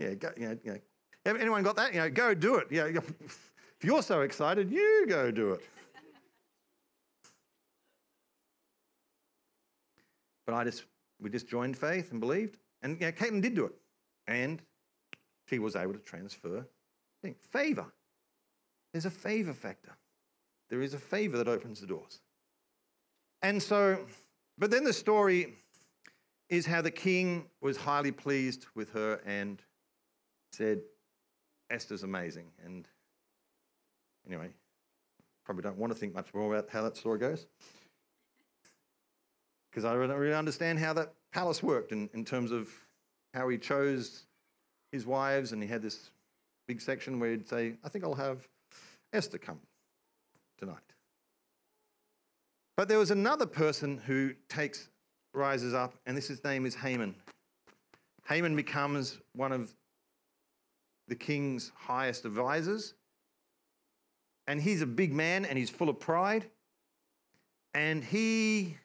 Yeah, 0.00 0.14
go, 0.14 0.30
you 0.36 0.48
know, 0.48 0.58
you 0.64 0.72
know. 0.72 1.34
Anyone 1.36 1.62
got 1.62 1.76
that? 1.76 1.92
You 1.92 2.00
know, 2.00 2.08
go 2.08 2.32
do 2.32 2.54
it. 2.56 2.68
Yeah, 2.70 2.84
if 2.88 3.52
you're 3.82 4.02
so 4.02 4.22
excited, 4.22 4.70
you 4.70 5.04
go 5.06 5.30
do 5.30 5.52
it. 5.52 5.60
but 10.46 10.54
I 10.54 10.64
just, 10.64 10.84
we 11.20 11.28
just 11.28 11.48
joined 11.48 11.76
faith 11.76 12.10
and 12.10 12.18
believed, 12.18 12.56
and 12.82 12.98
you 12.98 13.06
know, 13.06 13.12
Caitlin 13.12 13.42
did 13.42 13.54
do 13.54 13.66
it, 13.66 13.74
and 14.26 14.62
she 15.48 15.58
was 15.58 15.76
able 15.76 15.92
to 15.92 15.98
transfer 15.98 16.66
Think 17.22 17.38
favor. 17.52 17.84
There's 18.92 19.04
a 19.04 19.10
favor 19.10 19.52
factor. 19.52 19.92
There 20.70 20.80
is 20.80 20.94
a 20.94 20.98
favor 20.98 21.36
that 21.36 21.46
opens 21.46 21.80
the 21.80 21.86
doors. 21.86 22.20
And 23.42 23.62
so, 23.62 23.98
but 24.56 24.70
then 24.70 24.82
the 24.84 24.92
story 24.92 25.54
is 26.48 26.64
how 26.64 26.80
the 26.80 26.90
king 26.90 27.44
was 27.60 27.76
highly 27.76 28.10
pleased 28.10 28.66
with 28.74 28.90
her 28.92 29.20
and 29.26 29.62
said, 30.52 30.80
Esther's 31.70 32.02
amazing. 32.02 32.46
And 32.64 32.86
anyway, 34.26 34.48
probably 35.44 35.62
don't 35.62 35.78
want 35.78 35.92
to 35.92 35.98
think 35.98 36.14
much 36.14 36.32
more 36.34 36.52
about 36.52 36.68
how 36.70 36.82
that 36.82 36.96
story 36.96 37.18
goes. 37.18 37.46
Because 39.70 39.84
I 39.84 39.92
don't 39.94 40.10
really 40.10 40.34
understand 40.34 40.78
how 40.78 40.92
that 40.94 41.12
palace 41.32 41.62
worked 41.62 41.92
in, 41.92 42.10
in 42.12 42.24
terms 42.24 42.50
of 42.50 42.68
how 43.34 43.48
he 43.48 43.58
chose 43.58 44.26
his 44.90 45.06
wives, 45.06 45.52
and 45.52 45.62
he 45.62 45.68
had 45.68 45.82
this 45.82 46.10
big 46.66 46.80
section 46.80 47.20
where 47.20 47.30
he'd 47.30 47.48
say, 47.48 47.74
I 47.84 47.88
think 47.88 48.04
I'll 48.04 48.14
have 48.14 48.46
Esther 49.12 49.38
come 49.38 49.60
tonight. 50.58 50.78
But 52.76 52.88
there 52.88 52.98
was 52.98 53.10
another 53.10 53.46
person 53.46 53.98
who 53.98 54.32
takes, 54.48 54.88
rises 55.34 55.74
up, 55.74 55.94
and 56.06 56.16
this 56.16 56.28
his 56.28 56.42
name 56.42 56.66
is 56.66 56.74
Haman. 56.74 57.14
Haman 58.28 58.56
becomes 58.56 59.18
one 59.34 59.52
of 59.52 59.74
the 61.10 61.16
king's 61.16 61.72
highest 61.76 62.24
advisors. 62.24 62.94
And 64.46 64.60
he's 64.60 64.80
a 64.80 64.86
big 64.86 65.12
man 65.12 65.44
and 65.44 65.58
he's 65.58 65.68
full 65.68 65.90
of 65.90 66.00
pride. 66.00 66.46
And 67.74 68.02
he, 68.02 68.76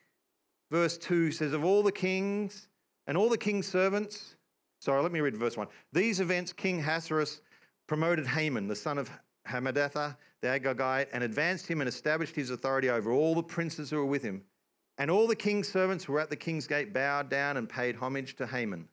verse 0.70 0.98
2 0.98 1.30
says, 1.30 1.52
Of 1.52 1.64
all 1.64 1.82
the 1.82 1.92
kings 1.92 2.68
and 3.06 3.16
all 3.16 3.28
the 3.28 3.38
king's 3.38 3.66
servants, 3.66 4.36
sorry, 4.80 5.02
let 5.02 5.12
me 5.12 5.20
read 5.20 5.36
verse 5.36 5.56
1. 5.56 5.66
These 5.92 6.20
events, 6.20 6.52
King 6.52 6.80
Ahasuerus 6.80 7.40
promoted 7.86 8.26
Haman, 8.26 8.68
the 8.68 8.76
son 8.76 8.98
of 8.98 9.10
Hammedatha, 9.46 10.16
the 10.42 10.48
Agagite, 10.48 11.06
and 11.12 11.22
advanced 11.22 11.66
him 11.66 11.80
and 11.80 11.88
established 11.88 12.34
his 12.34 12.50
authority 12.50 12.90
over 12.90 13.12
all 13.12 13.34
the 13.34 13.42
princes 13.42 13.88
who 13.88 13.96
were 13.96 14.06
with 14.06 14.22
him. 14.22 14.42
And 14.98 15.10
all 15.10 15.26
the 15.26 15.36
king's 15.36 15.68
servants 15.68 16.04
who 16.04 16.14
were 16.14 16.20
at 16.20 16.30
the 16.30 16.36
king's 16.36 16.66
gate 16.66 16.92
bowed 16.92 17.28
down 17.28 17.56
and 17.56 17.68
paid 17.68 17.96
homage 17.96 18.34
to 18.36 18.46
Haman, 18.46 18.88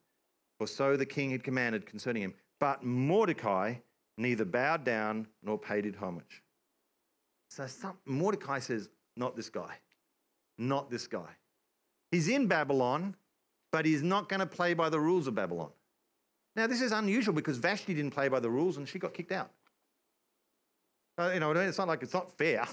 for 0.58 0.68
so 0.68 0.96
the 0.96 1.06
king 1.06 1.32
had 1.32 1.44
commanded 1.44 1.86
concerning 1.86 2.22
him. 2.22 2.34
But 2.64 2.82
Mordecai 2.82 3.74
neither 4.18 4.46
bowed 4.46 4.86
down 4.86 5.28
nor 5.44 5.58
paid 5.58 5.86
it 5.86 5.98
homage. 5.98 6.44
So 7.50 7.68
some, 7.68 7.98
Mordecai 8.06 8.60
says, 8.60 8.88
Not 9.18 9.36
this 9.36 9.50
guy. 9.50 9.76
Not 10.58 10.90
this 10.90 11.06
guy. 11.06 11.28
He's 12.10 12.30
in 12.30 12.48
Babylon, 12.48 13.18
but 13.74 13.86
he's 13.86 14.02
not 14.02 14.30
going 14.30 14.40
to 14.40 14.46
play 14.46 14.74
by 14.74 14.88
the 14.88 14.98
rules 14.98 15.28
of 15.28 15.36
Babylon. 15.36 15.72
Now, 16.56 16.68
this 16.68 16.80
is 16.80 16.94
unusual 16.94 17.34
because 17.34 17.58
Vashti 17.58 17.94
didn't 17.94 18.12
play 18.12 18.30
by 18.30 18.40
the 18.40 18.50
rules 18.50 18.78
and 18.78 18.88
she 18.88 18.98
got 18.98 19.14
kicked 19.14 19.34
out. 19.34 19.52
Uh, 21.18 21.32
you 21.34 21.42
know, 21.42 21.52
it's 21.52 21.78
not 21.78 21.90
like 21.90 22.02
it's 22.02 22.14
not 22.14 22.32
fair. 22.38 22.66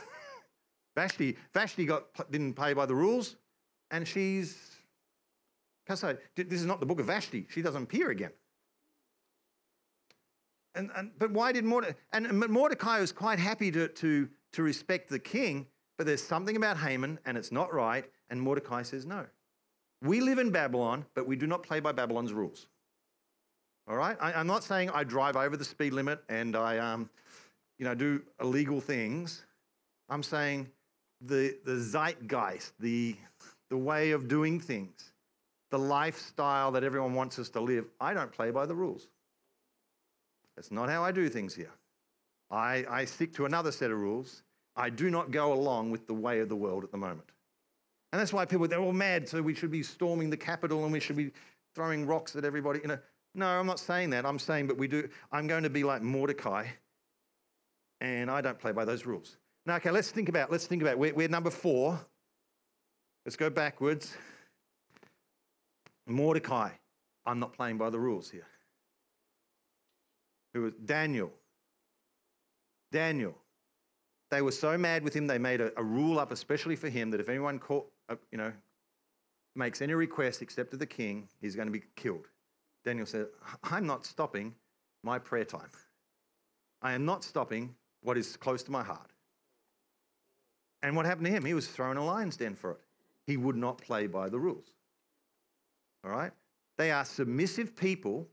Vashti, 0.95 1.37
Vashti 1.53 1.85
got, 1.85 2.31
didn't 2.31 2.55
play 2.55 2.75
by 2.75 2.87
the 2.87 2.95
rules 2.95 3.35
and 3.91 4.07
she's. 4.07 4.57
This 6.37 6.61
is 6.61 6.67
not 6.67 6.79
the 6.79 6.87
book 6.87 7.01
of 7.01 7.07
Vashti. 7.07 7.49
She 7.51 7.61
doesn't 7.61 7.83
appear 7.83 8.11
again. 8.11 8.31
And, 10.75 10.91
and, 10.97 11.11
but 11.19 11.31
why 11.31 11.53
did 11.53 11.65
Mordecai? 11.65 11.99
And, 12.13 12.39
Mordecai 12.49 13.01
was 13.01 13.13
quite 13.13 13.39
happy 13.39 13.71
to, 13.73 13.89
to, 13.89 14.29
to 14.53 14.63
respect 14.63 15.09
the 15.09 15.19
king, 15.19 15.67
but 15.99 16.07
there's 16.07 16.23
something 16.23 16.57
about 16.57 16.77
Haman 16.77 17.19
and 17.27 17.37
it's 17.37 17.53
not 17.53 17.73
right. 17.73 18.05
And 18.31 18.41
Mordecai 18.41 18.83
says, 18.83 19.07
no. 19.07 19.27
We 20.03 20.21
live 20.21 20.39
in 20.39 20.51
Babylon, 20.51 21.05
but 21.15 21.27
we 21.27 21.37
do 21.37 21.47
not 21.47 21.63
play 21.63 21.81
by 21.81 21.93
Babylon's 21.93 22.33
rules. 22.33 22.69
All 23.89 23.97
right? 23.97 24.17
I, 24.21 24.41
am 24.41 24.47
not 24.47 24.65
saying 24.65 24.91
I 24.91 25.05
drive 25.05 25.37
over 25.37 25.57
the 25.57 25.65
speed 25.65 25.93
limit 25.93 26.23
and 26.29 26.57
I 26.57 26.79
um, 26.79 27.11
you 27.79 27.85
know, 27.85 27.95
do 27.95 28.23
illegal 28.41 28.81
things. 28.81 29.45
I'm 30.09 30.23
saying 30.23 30.69
the, 31.23 31.57
the 31.65 31.77
zeitgeist, 31.77 32.73
the, 32.79 33.17
the 33.71 33.77
way 33.77 34.11
of 34.11 34.29
doing 34.29 34.61
things, 34.61 35.13
the 35.71 35.79
lifestyle 35.79 36.71
that 36.73 36.85
everyone 36.85 37.15
wants 37.15 37.39
us 37.39 37.49
to 37.51 37.61
live, 37.61 37.87
I 38.01 38.13
don't 38.13 38.31
play 38.31 38.51
by 38.51 38.67
the 38.67 38.75
rules. 38.75 39.09
That's 40.61 40.71
not 40.71 40.91
how 40.91 41.03
I 41.03 41.11
do 41.11 41.27
things 41.31 41.55
here. 41.55 41.73
I, 42.51 42.85
I 42.87 43.07
stick 43.07 43.33
to 43.37 43.47
another 43.47 43.73
set 43.73 43.91
of 43.91 43.97
rules. 43.97 44.43
I 44.77 44.91
do 44.91 45.11
not 45.11 45.31
go 45.31 45.55
along 45.55 45.91
with 45.91 46.07
the 46.07 46.13
way 46.13 46.41
of 46.41 46.51
the 46.51 46.55
world 46.55 46.85
at 46.85 46.91
the 46.91 46.99
moment. 46.99 47.31
And 48.13 48.21
that's 48.21 48.31
why 48.31 48.45
people, 48.45 48.69
they're 48.69 48.79
all 48.79 48.93
mad, 48.93 49.27
so 49.27 49.41
we 49.41 49.55
should 49.55 49.71
be 49.71 49.83
storming 49.83 50.29
the 50.29 50.37
Capitol 50.37 50.85
and 50.85 50.93
we 50.93 51.01
should 51.01 51.17
be 51.17 51.31
throwing 51.75 52.07
rocks 52.07 52.37
at 52.37 52.45
everybody. 52.45 52.81
You 52.83 52.89
know, 52.89 52.99
no, 53.35 53.47
I'm 53.47 53.65
not 53.65 53.81
saying 53.81 54.11
that. 54.11 54.27
I'm 54.27 54.39
saying, 54.39 54.67
but 54.67 54.77
we 54.77 54.87
do, 54.87 55.09
I'm 55.33 55.47
going 55.47 55.63
to 55.63 55.71
be 55.71 55.83
like 55.83 56.03
Mordecai, 56.03 56.67
and 58.03 58.31
I 58.31 58.43
don't 58.43 58.59
play 58.59 58.73
by 58.73 58.85
those 58.85 59.07
rules. 59.07 59.39
Now, 59.65 59.77
okay, 59.77 59.91
let's 59.91 60.11
think 60.11 60.29
about, 60.29 60.53
let's 60.53 60.67
think 60.67 60.83
about, 60.83 60.99
we're, 60.99 61.15
we're 61.15 61.29
number 61.29 61.49
four. 61.49 61.99
Let's 63.25 63.37
go 63.37 63.49
backwards. 63.49 64.15
Mordecai, 66.07 66.69
I'm 67.25 67.41
not 67.41 67.55
playing 67.55 67.79
by 67.79 67.89
the 67.89 67.99
rules 67.99 68.29
here 68.29 68.45
who 70.55 70.63
was 70.63 70.73
Daniel. 70.85 71.33
Daniel. 72.93 73.37
They 74.31 74.43
were 74.43 74.53
so 74.53 74.79
mad 74.79 75.03
with 75.03 75.15
him, 75.15 75.27
they 75.27 75.39
made 75.39 75.61
a, 75.61 75.73
a 75.79 75.83
rule 75.83 76.19
up 76.19 76.31
especially 76.33 76.77
for 76.77 76.89
him 76.89 77.11
that 77.11 77.21
if 77.21 77.29
anyone 77.29 77.59
caught, 77.59 77.87
uh, 78.09 78.17
you 78.31 78.39
know, 78.39 78.53
makes 79.57 79.83
any 79.83 79.95
request 79.95 80.43
except 80.43 80.71
to 80.71 80.77
the 80.77 80.87
king, 80.87 81.29
he's 81.41 81.57
going 81.57 81.67
to 81.67 81.73
be 81.73 81.83
killed. 81.97 82.29
Daniel 82.85 83.07
said, 83.07 83.27
I'm 83.65 83.87
not 83.87 84.07
stopping 84.07 84.55
my 85.03 85.19
prayer 85.19 85.45
time. 85.45 85.71
I 86.83 86.93
am 86.93 87.05
not 87.05 87.25
stopping 87.25 87.75
what 88.03 88.17
is 88.17 88.37
close 88.37 88.63
to 88.65 88.71
my 88.71 88.83
heart. 88.83 89.11
And 90.83 90.97
what 90.97 91.05
happened 91.05 91.27
to 91.27 91.33
him? 91.33 91.45
He 91.45 91.55
was 91.55 91.69
thrown 91.69 91.97
a 91.97 92.05
lion's 92.05 92.37
den 92.37 92.55
for 92.55 92.73
it. 92.73 92.81
He 93.27 93.37
would 93.37 93.57
not 93.57 93.79
play 93.79 94.07
by 94.07 94.29
the 94.29 94.39
rules. 94.39 94.69
All 96.05 96.11
right? 96.11 96.33
They 96.79 96.91
are 96.91 97.05
submissive 97.05 97.77
people 97.77 98.27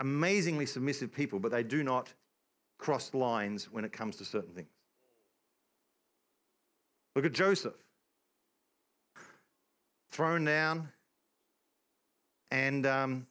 amazingly 0.00 0.66
submissive 0.66 1.12
people, 1.12 1.38
but 1.38 1.50
they 1.50 1.62
do 1.62 1.82
not 1.82 2.12
cross 2.78 3.14
lines 3.14 3.70
when 3.70 3.84
it 3.84 3.92
comes 3.92 4.16
to 4.16 4.24
certain 4.24 4.52
things. 4.52 4.68
Look 7.14 7.24
at 7.24 7.32
Joseph. 7.32 7.74
Thrown 10.10 10.44
down. 10.44 10.88
And 12.50 12.86
um, 12.86 13.26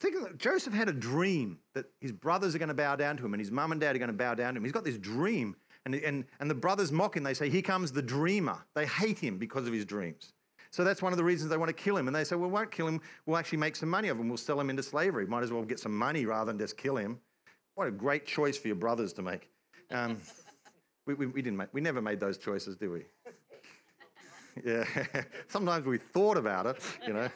think 0.00 0.14
of, 0.16 0.38
Joseph 0.38 0.72
had 0.72 0.88
a 0.88 0.92
dream 0.92 1.58
that 1.74 1.86
his 2.00 2.12
brothers 2.12 2.54
are 2.54 2.58
going 2.58 2.68
to 2.68 2.74
bow 2.74 2.96
down 2.96 3.16
to 3.16 3.24
him 3.24 3.34
and 3.34 3.40
his 3.40 3.50
mum 3.50 3.72
and 3.72 3.80
dad 3.80 3.96
are 3.96 3.98
going 3.98 4.08
to 4.08 4.16
bow 4.16 4.34
down 4.34 4.54
to 4.54 4.58
him. 4.58 4.64
He's 4.64 4.72
got 4.72 4.84
this 4.84 4.98
dream. 4.98 5.56
And, 5.84 5.94
and, 5.94 6.24
and 6.40 6.50
the 6.50 6.54
brothers 6.54 6.90
mock 6.90 7.16
him. 7.16 7.22
They 7.22 7.34
say, 7.34 7.48
Here 7.48 7.62
comes 7.62 7.92
the 7.92 8.02
dreamer. 8.02 8.58
They 8.74 8.86
hate 8.86 9.18
him 9.18 9.38
because 9.38 9.66
of 9.66 9.72
his 9.72 9.84
dreams. 9.84 10.32
So 10.76 10.84
that's 10.84 11.00
one 11.00 11.10
of 11.10 11.16
the 11.16 11.24
reasons 11.24 11.48
they 11.48 11.56
want 11.56 11.70
to 11.70 11.72
kill 11.72 11.96
him. 11.96 12.06
And 12.06 12.14
they 12.14 12.22
say, 12.22 12.36
well, 12.36 12.50
we 12.50 12.52
won't 12.52 12.70
kill 12.70 12.86
him. 12.86 13.00
We'll 13.24 13.38
actually 13.38 13.56
make 13.56 13.76
some 13.76 13.88
money 13.88 14.08
of 14.08 14.20
him. 14.20 14.28
We'll 14.28 14.36
sell 14.36 14.60
him 14.60 14.68
into 14.68 14.82
slavery. 14.82 15.26
Might 15.26 15.42
as 15.42 15.50
well 15.50 15.62
get 15.62 15.80
some 15.80 15.96
money 15.96 16.26
rather 16.26 16.52
than 16.52 16.58
just 16.58 16.76
kill 16.76 16.98
him. 16.98 17.18
What 17.76 17.88
a 17.88 17.90
great 17.90 18.26
choice 18.26 18.58
for 18.58 18.68
your 18.68 18.76
brothers 18.76 19.14
to 19.14 19.22
make. 19.22 19.48
Um, 19.90 20.20
we, 21.06 21.14
we, 21.14 21.28
we, 21.28 21.40
didn't 21.40 21.56
make, 21.56 21.68
we 21.72 21.80
never 21.80 22.02
made 22.02 22.20
those 22.20 22.36
choices, 22.36 22.76
did 22.76 22.90
we? 22.90 23.04
Yeah. 24.64 24.84
Sometimes 25.48 25.84
we 25.84 25.98
thought 25.98 26.38
about 26.38 26.64
it, 26.64 26.82
you 27.06 27.12
know, 27.12 27.28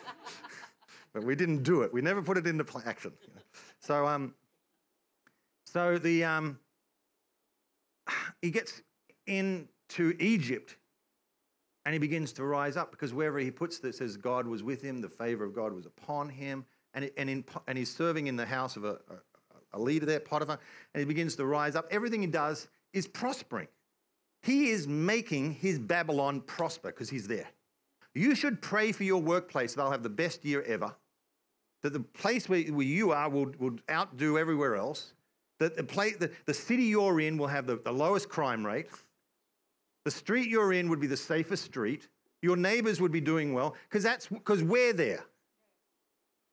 but 1.12 1.22
we 1.22 1.35
didn't 1.35 1.62
do 1.62 1.83
it. 1.83 1.92
We 1.92 2.00
never 2.00 2.22
put 2.22 2.38
it 2.38 2.46
into 2.46 2.64
action. 2.87 3.12
You 3.20 3.35
know? 3.35 3.42
So, 3.79 4.07
um, 4.07 4.35
so 5.66 5.98
the 5.98 6.24
um, 6.24 6.59
he 8.40 8.50
gets 8.50 8.81
into 9.26 10.16
Egypt 10.18 10.76
and 11.85 11.93
he 11.95 11.99
begins 11.99 12.33
to 12.35 12.45
rise 12.45 12.77
up 12.77 12.90
because 12.90 13.12
wherever 13.14 13.38
he 13.38 13.51
puts 13.51 13.79
this 13.79 13.99
says 13.99 14.16
God 14.16 14.47
was 14.47 14.62
with 14.62 14.83
him, 14.83 15.01
the 15.01 15.09
favor 15.09 15.45
of 15.45 15.55
God 15.55 15.73
was 15.73 15.87
upon 15.87 16.29
him. 16.29 16.64
and, 16.95 17.11
and, 17.16 17.31
in, 17.31 17.45
and 17.66 17.79
he's 17.79 17.95
serving 17.95 18.27
in 18.27 18.37
the 18.37 18.47
house 18.47 18.77
of 18.77 18.85
a, 18.85 18.99
a, 19.09 19.75
a 19.75 19.81
leader 19.81 20.07
there, 20.07 20.21
Potiphar, 20.21 20.59
and 20.95 21.01
he 21.01 21.05
begins 21.05 21.37
to 21.37 21.47
rise 21.47 21.77
up. 21.77 21.87
Everything 21.90 22.21
he 22.21 22.27
does 22.27 22.69
is 22.93 23.07
prospering. 23.07 23.69
He 24.43 24.71
is 24.71 24.88
making 24.88 25.53
his 25.55 25.79
Babylon 25.79 26.40
prosper 26.40 26.88
because 26.88 27.11
he's 27.11 27.29
there. 27.29 27.49
You 28.14 28.35
should 28.35 28.61
pray 28.61 28.93
for 28.93 29.05
your 29.05 29.21
workplace. 29.21 29.75
They'll 29.75 29.90
have 29.90 30.03
the 30.03 30.09
best 30.09 30.45
year 30.45 30.62
ever. 30.62 30.95
That 31.83 31.93
the 31.93 32.01
place 32.01 32.49
where, 32.49 32.61
where 32.62 32.87
you 32.87 33.12
are 33.12 33.29
will, 33.29 33.53
will 33.59 33.77
outdo 33.90 34.38
everywhere 34.38 34.77
else. 34.77 35.12
That 35.59 35.77
the, 35.77 35.85
place, 35.85 36.16
the, 36.16 36.31
the 36.47 36.55
city 36.55 36.85
you're 36.85 37.21
in 37.21 37.38
will 37.38 37.47
have 37.47 37.66
the, 37.66 37.77
the 37.77 37.93
lowest 37.93 38.29
crime 38.29 38.66
rate. 38.66 38.88
The 40.11 40.16
street 40.16 40.49
you're 40.49 40.73
in 40.73 40.88
would 40.88 40.99
be 40.99 41.07
the 41.07 41.16
safest 41.16 41.62
street. 41.62 42.09
Your 42.42 42.57
neighbors 42.57 43.01
would 43.01 43.12
be 43.12 43.20
doing 43.20 43.55
well 43.55 43.77
because 43.88 44.03
that's 44.03 44.27
because 44.27 44.61
we're 44.61 44.92
there. 44.92 45.25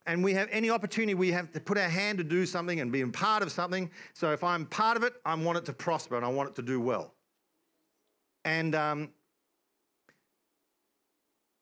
And 0.06 0.24
we 0.24 0.32
have 0.34 0.48
any 0.52 0.70
opportunity, 0.70 1.15
we 1.15 1.32
have 1.32 1.52
to 1.54 1.60
put 1.60 1.76
our 1.76 1.89
hand 1.89 2.20
to 2.20 2.24
do 2.24 2.46
something 2.46 2.80
and 2.82 2.91
be 2.91 3.02
a 3.02 3.08
part 3.08 3.41
of 3.41 3.52
something. 3.52 3.89
So 4.13 4.32
if 4.32 4.43
I'm 4.43 4.67
part 4.67 4.96
of 4.96 5.02
it, 5.02 5.13
I 5.26 5.34
want 5.34 5.58
it 5.58 5.65
to 5.65 5.74
prosper 5.74 6.17
and 6.17 6.24
I 6.24 6.28
want 6.28 6.50
it 6.50 6.56
to 6.58 6.62
do 6.62 6.80
well. 6.80 7.15
And 8.46 8.76
um, 8.76 9.10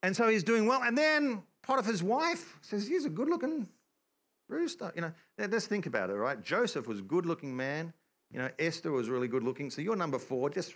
and 0.03 0.13
so 0.13 0.27
he's 0.27 0.43
doing 0.43 0.65
well. 0.65 0.83
And 0.83 0.97
then 0.97 1.43
Potiphar's 1.63 2.03
wife 2.03 2.59
says, 2.61 2.85
He's 2.89 3.05
a 3.05 3.09
good 3.09 3.29
looking 3.29 3.69
rooster. 4.49 4.91
You 4.97 5.01
know, 5.03 5.13
let's 5.37 5.65
think 5.65 5.85
about 5.85 6.09
it, 6.09 6.15
right? 6.15 6.43
Joseph 6.43 6.89
was 6.89 6.99
a 6.99 7.03
good 7.03 7.25
looking 7.25 7.55
man. 7.55 7.93
You 8.31 8.39
know, 8.39 8.49
Esther 8.59 8.91
was 8.91 9.07
really 9.07 9.29
good 9.29 9.43
looking. 9.43 9.69
So 9.69 9.81
you're 9.81 9.95
number 9.95 10.19
four. 10.19 10.49
Just. 10.49 10.75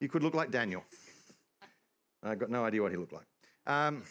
You 0.00 0.08
could 0.08 0.22
look 0.22 0.34
like 0.34 0.50
Daniel. 0.50 0.84
I've 2.22 2.38
got 2.38 2.50
no 2.50 2.64
idea 2.64 2.82
what 2.82 2.90
he 2.90 2.96
looked 2.96 3.12
like. 3.12 3.26
Um, 3.66 4.02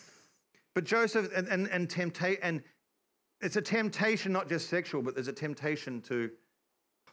but 0.75 0.83
Joseph 0.83 1.29
and, 1.35 1.47
and, 1.47 1.67
and 1.67 1.89
temptation, 1.89 2.39
and 2.43 2.63
it's 3.41 3.55
a 3.55 3.61
temptation, 3.61 4.31
not 4.31 4.49
just 4.49 4.69
sexual, 4.69 5.01
but 5.01 5.15
there's 5.15 5.27
a 5.27 5.33
temptation 5.33 6.01
to 6.03 6.29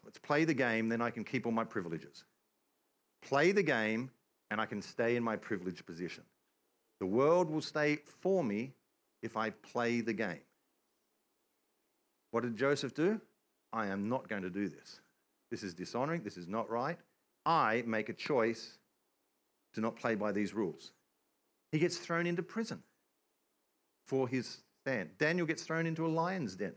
let's 0.05 0.19
play 0.19 0.45
the 0.45 0.55
game, 0.55 0.89
then 0.89 1.01
I 1.01 1.11
can 1.11 1.25
keep 1.25 1.47
all 1.47 1.53
my 1.53 1.65
privileges. 1.65 2.25
Play 3.23 3.53
the 3.53 3.63
game, 3.63 4.11
and 4.51 4.61
I 4.61 4.67
can 4.67 4.83
stay 4.83 5.17
in 5.17 5.23
my 5.23 5.37
privileged 5.37 5.85
position. 5.87 6.25
The 7.01 7.07
world 7.07 7.51
will 7.51 7.63
stay 7.63 7.99
for 8.21 8.45
me 8.45 8.73
if 9.23 9.37
I 9.37 9.51
play 9.51 10.01
the 10.01 10.13
game. 10.13 10.43
What 12.31 12.43
did 12.43 12.57
Joseph 12.57 12.95
do? 12.95 13.21
I 13.73 13.87
am 13.87 14.09
not 14.09 14.29
going 14.29 14.43
to 14.43 14.51
do 14.51 14.69
this. 14.69 15.01
This 15.51 15.63
is 15.63 15.75
dishonoring. 15.75 16.23
This 16.23 16.37
is 16.37 16.49
not 16.49 16.69
right. 16.71 16.99
I 17.47 17.83
make 17.87 18.09
a 18.09 18.13
choice 18.13 18.79
to 19.75 19.81
not 19.81 19.97
play 19.97 20.15
by 20.15 20.33
these 20.33 20.55
rules. 20.55 20.93
He 21.73 21.79
gets 21.79 21.97
thrown 21.97 22.27
into 22.27 22.43
prison 22.43 22.83
for 24.07 24.29
his 24.29 24.59
stand. 24.83 25.11
Daniel 25.19 25.47
gets 25.47 25.63
thrown 25.63 25.87
into 25.87 26.07
a 26.07 26.09
lion's 26.09 26.55
den. 26.55 26.73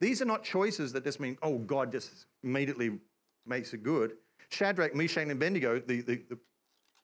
These 0.00 0.20
are 0.20 0.26
not 0.26 0.44
choices 0.44 0.92
that 0.92 1.04
just 1.04 1.20
mean, 1.20 1.38
oh, 1.42 1.58
God 1.58 1.90
just 1.90 2.26
immediately 2.42 2.98
makes 3.46 3.72
it 3.72 3.82
good. 3.82 4.12
Shadrach, 4.50 4.94
Meshach, 4.94 5.22
and 5.22 5.32
Abednego, 5.32 5.80
the, 5.80 6.00
the, 6.02 6.22
the 6.28 6.38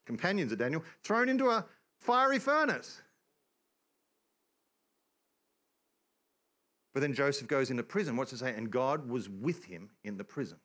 companions 0.07 0.53
of 0.53 0.59
Daniel, 0.59 0.83
thrown 1.03 1.29
into 1.29 1.51
a 1.51 1.65
fiery 2.01 2.39
furnace. 2.39 3.01
But 6.93 7.01
then 7.01 7.13
Joseph 7.13 7.49
goes 7.49 7.71
into 7.71 7.83
prison. 7.83 8.17
What's 8.17 8.33
it 8.33 8.39
say? 8.39 8.55
And 8.55 8.71
God 8.71 9.09
was 9.09 9.29
with 9.29 9.65
him 9.65 9.91
in 10.05 10.17
the 10.17 10.25
prison. 10.25 10.59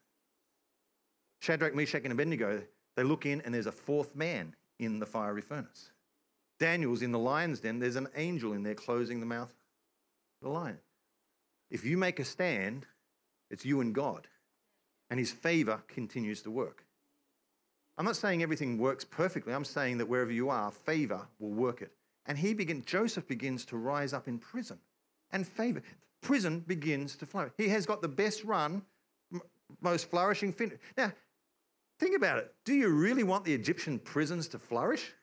Shadrach, 1.39 1.75
Meshach, 1.75 2.03
and 2.03 2.13
Abednego, 2.13 2.61
they 2.95 3.03
look 3.03 3.25
in 3.25 3.41
and 3.41 3.53
there's 3.53 3.65
a 3.65 3.71
fourth 3.71 4.15
man 4.15 4.55
in 4.79 4.99
the 4.99 5.05
fiery 5.05 5.41
furnace. 5.41 5.91
Daniel's 6.59 7.01
in 7.01 7.11
the 7.11 7.19
lion's 7.19 7.61
den. 7.61 7.79
There's 7.79 7.95
an 7.95 8.09
angel 8.15 8.53
in 8.53 8.63
there 8.63 8.75
closing 8.75 9.19
the 9.19 9.25
mouth 9.25 9.49
of 10.41 10.47
the 10.47 10.49
lion. 10.49 10.77
If 11.71 11.85
you 11.85 11.97
make 11.97 12.19
a 12.19 12.25
stand, 12.25 12.85
it's 13.49 13.65
you 13.65 13.81
and 13.81 13.93
God. 13.93 14.27
And 15.09 15.19
his 15.19 15.31
favor 15.31 15.81
continues 15.87 16.41
to 16.43 16.51
work. 16.51 16.85
I'm 17.97 18.05
not 18.05 18.15
saying 18.15 18.43
everything 18.43 18.77
works 18.77 19.03
perfectly. 19.03 19.53
I'm 19.53 19.65
saying 19.65 19.97
that 19.97 20.07
wherever 20.07 20.31
you 20.31 20.49
are, 20.49 20.71
favor 20.71 21.27
will 21.39 21.51
work 21.51 21.81
it. 21.81 21.91
And 22.25 22.37
he 22.37 22.53
begin, 22.53 22.83
Joseph 22.85 23.27
begins 23.27 23.65
to 23.65 23.77
rise 23.77 24.13
up 24.13 24.27
in 24.27 24.37
prison 24.37 24.77
and 25.31 25.47
favor. 25.47 25.81
Prison 26.21 26.59
begins 26.59 27.15
to 27.17 27.25
flourish. 27.25 27.53
He 27.57 27.69
has 27.69 27.85
got 27.85 28.01
the 28.01 28.07
best 28.07 28.43
run, 28.43 28.83
most 29.81 30.09
flourishing. 30.09 30.53
Fin- 30.53 30.77
now, 30.97 31.11
think 31.99 32.15
about 32.15 32.37
it. 32.39 32.53
Do 32.65 32.73
you 32.73 32.89
really 32.89 33.23
want 33.23 33.45
the 33.45 33.53
Egyptian 33.53 33.99
prisons 33.99 34.47
to 34.49 34.59
flourish? 34.59 35.13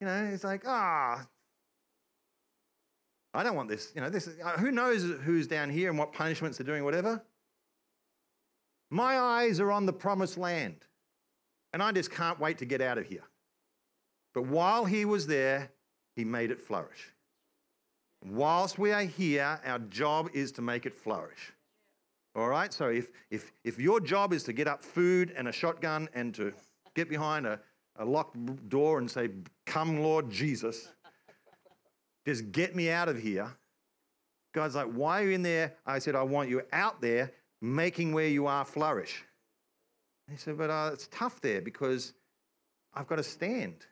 You 0.00 0.06
know, 0.06 0.30
it's 0.32 0.44
like, 0.44 0.62
ah, 0.66 1.20
oh, 1.20 1.26
I 3.34 3.42
don't 3.42 3.56
want 3.56 3.68
this. 3.68 3.92
You 3.94 4.00
know, 4.00 4.10
this. 4.10 4.28
Uh, 4.28 4.50
who 4.58 4.70
knows 4.70 5.02
who's 5.24 5.46
down 5.46 5.70
here 5.70 5.88
and 5.88 5.98
what 5.98 6.12
punishments 6.12 6.58
they're 6.58 6.66
doing, 6.66 6.84
whatever. 6.84 7.22
My 8.90 9.18
eyes 9.18 9.58
are 9.60 9.72
on 9.72 9.86
the 9.86 9.92
promised 9.92 10.36
land. 10.36 10.84
And 11.72 11.82
I 11.82 11.92
just 11.92 12.10
can't 12.10 12.38
wait 12.38 12.58
to 12.58 12.66
get 12.66 12.82
out 12.82 12.98
of 12.98 13.06
here. 13.06 13.24
But 14.34 14.46
while 14.46 14.84
he 14.84 15.04
was 15.04 15.26
there, 15.26 15.70
he 16.14 16.24
made 16.24 16.50
it 16.50 16.60
flourish. 16.60 17.12
Whilst 18.24 18.78
we 18.78 18.92
are 18.92 19.02
here, 19.04 19.58
our 19.64 19.78
job 19.78 20.28
is 20.34 20.52
to 20.52 20.62
make 20.62 20.84
it 20.84 20.94
flourish. 20.94 21.52
All 22.34 22.48
right? 22.48 22.72
So 22.72 22.88
if, 22.88 23.10
if, 23.30 23.52
if 23.64 23.78
your 23.78 24.00
job 24.00 24.32
is 24.32 24.42
to 24.44 24.52
get 24.52 24.66
up 24.66 24.82
food 24.82 25.32
and 25.36 25.48
a 25.48 25.52
shotgun 25.52 26.08
and 26.14 26.34
to 26.34 26.52
get 26.94 27.08
behind 27.08 27.46
a, 27.46 27.60
a 27.96 28.04
locked 28.04 28.36
door 28.68 28.98
and 28.98 29.10
say, 29.10 29.30
Come, 29.66 30.02
Lord 30.02 30.30
Jesus, 30.30 30.88
just 32.26 32.52
get 32.52 32.74
me 32.74 32.90
out 32.90 33.08
of 33.08 33.18
here. 33.18 33.54
God's 34.54 34.74
like, 34.74 34.86
Why 34.86 35.22
are 35.22 35.26
you 35.26 35.30
in 35.32 35.42
there? 35.42 35.74
I 35.86 35.98
said, 35.98 36.14
I 36.14 36.22
want 36.22 36.48
you 36.48 36.62
out 36.72 37.00
there 37.00 37.32
making 37.60 38.12
where 38.12 38.28
you 38.28 38.46
are 38.46 38.64
flourish. 38.64 39.24
He 40.30 40.36
said, 40.36 40.58
but 40.58 40.70
uh, 40.70 40.90
it's 40.92 41.08
tough 41.08 41.40
there 41.40 41.60
because 41.60 42.12
I've 42.94 43.06
got 43.06 43.16
to 43.16 43.22
stand. 43.22 43.86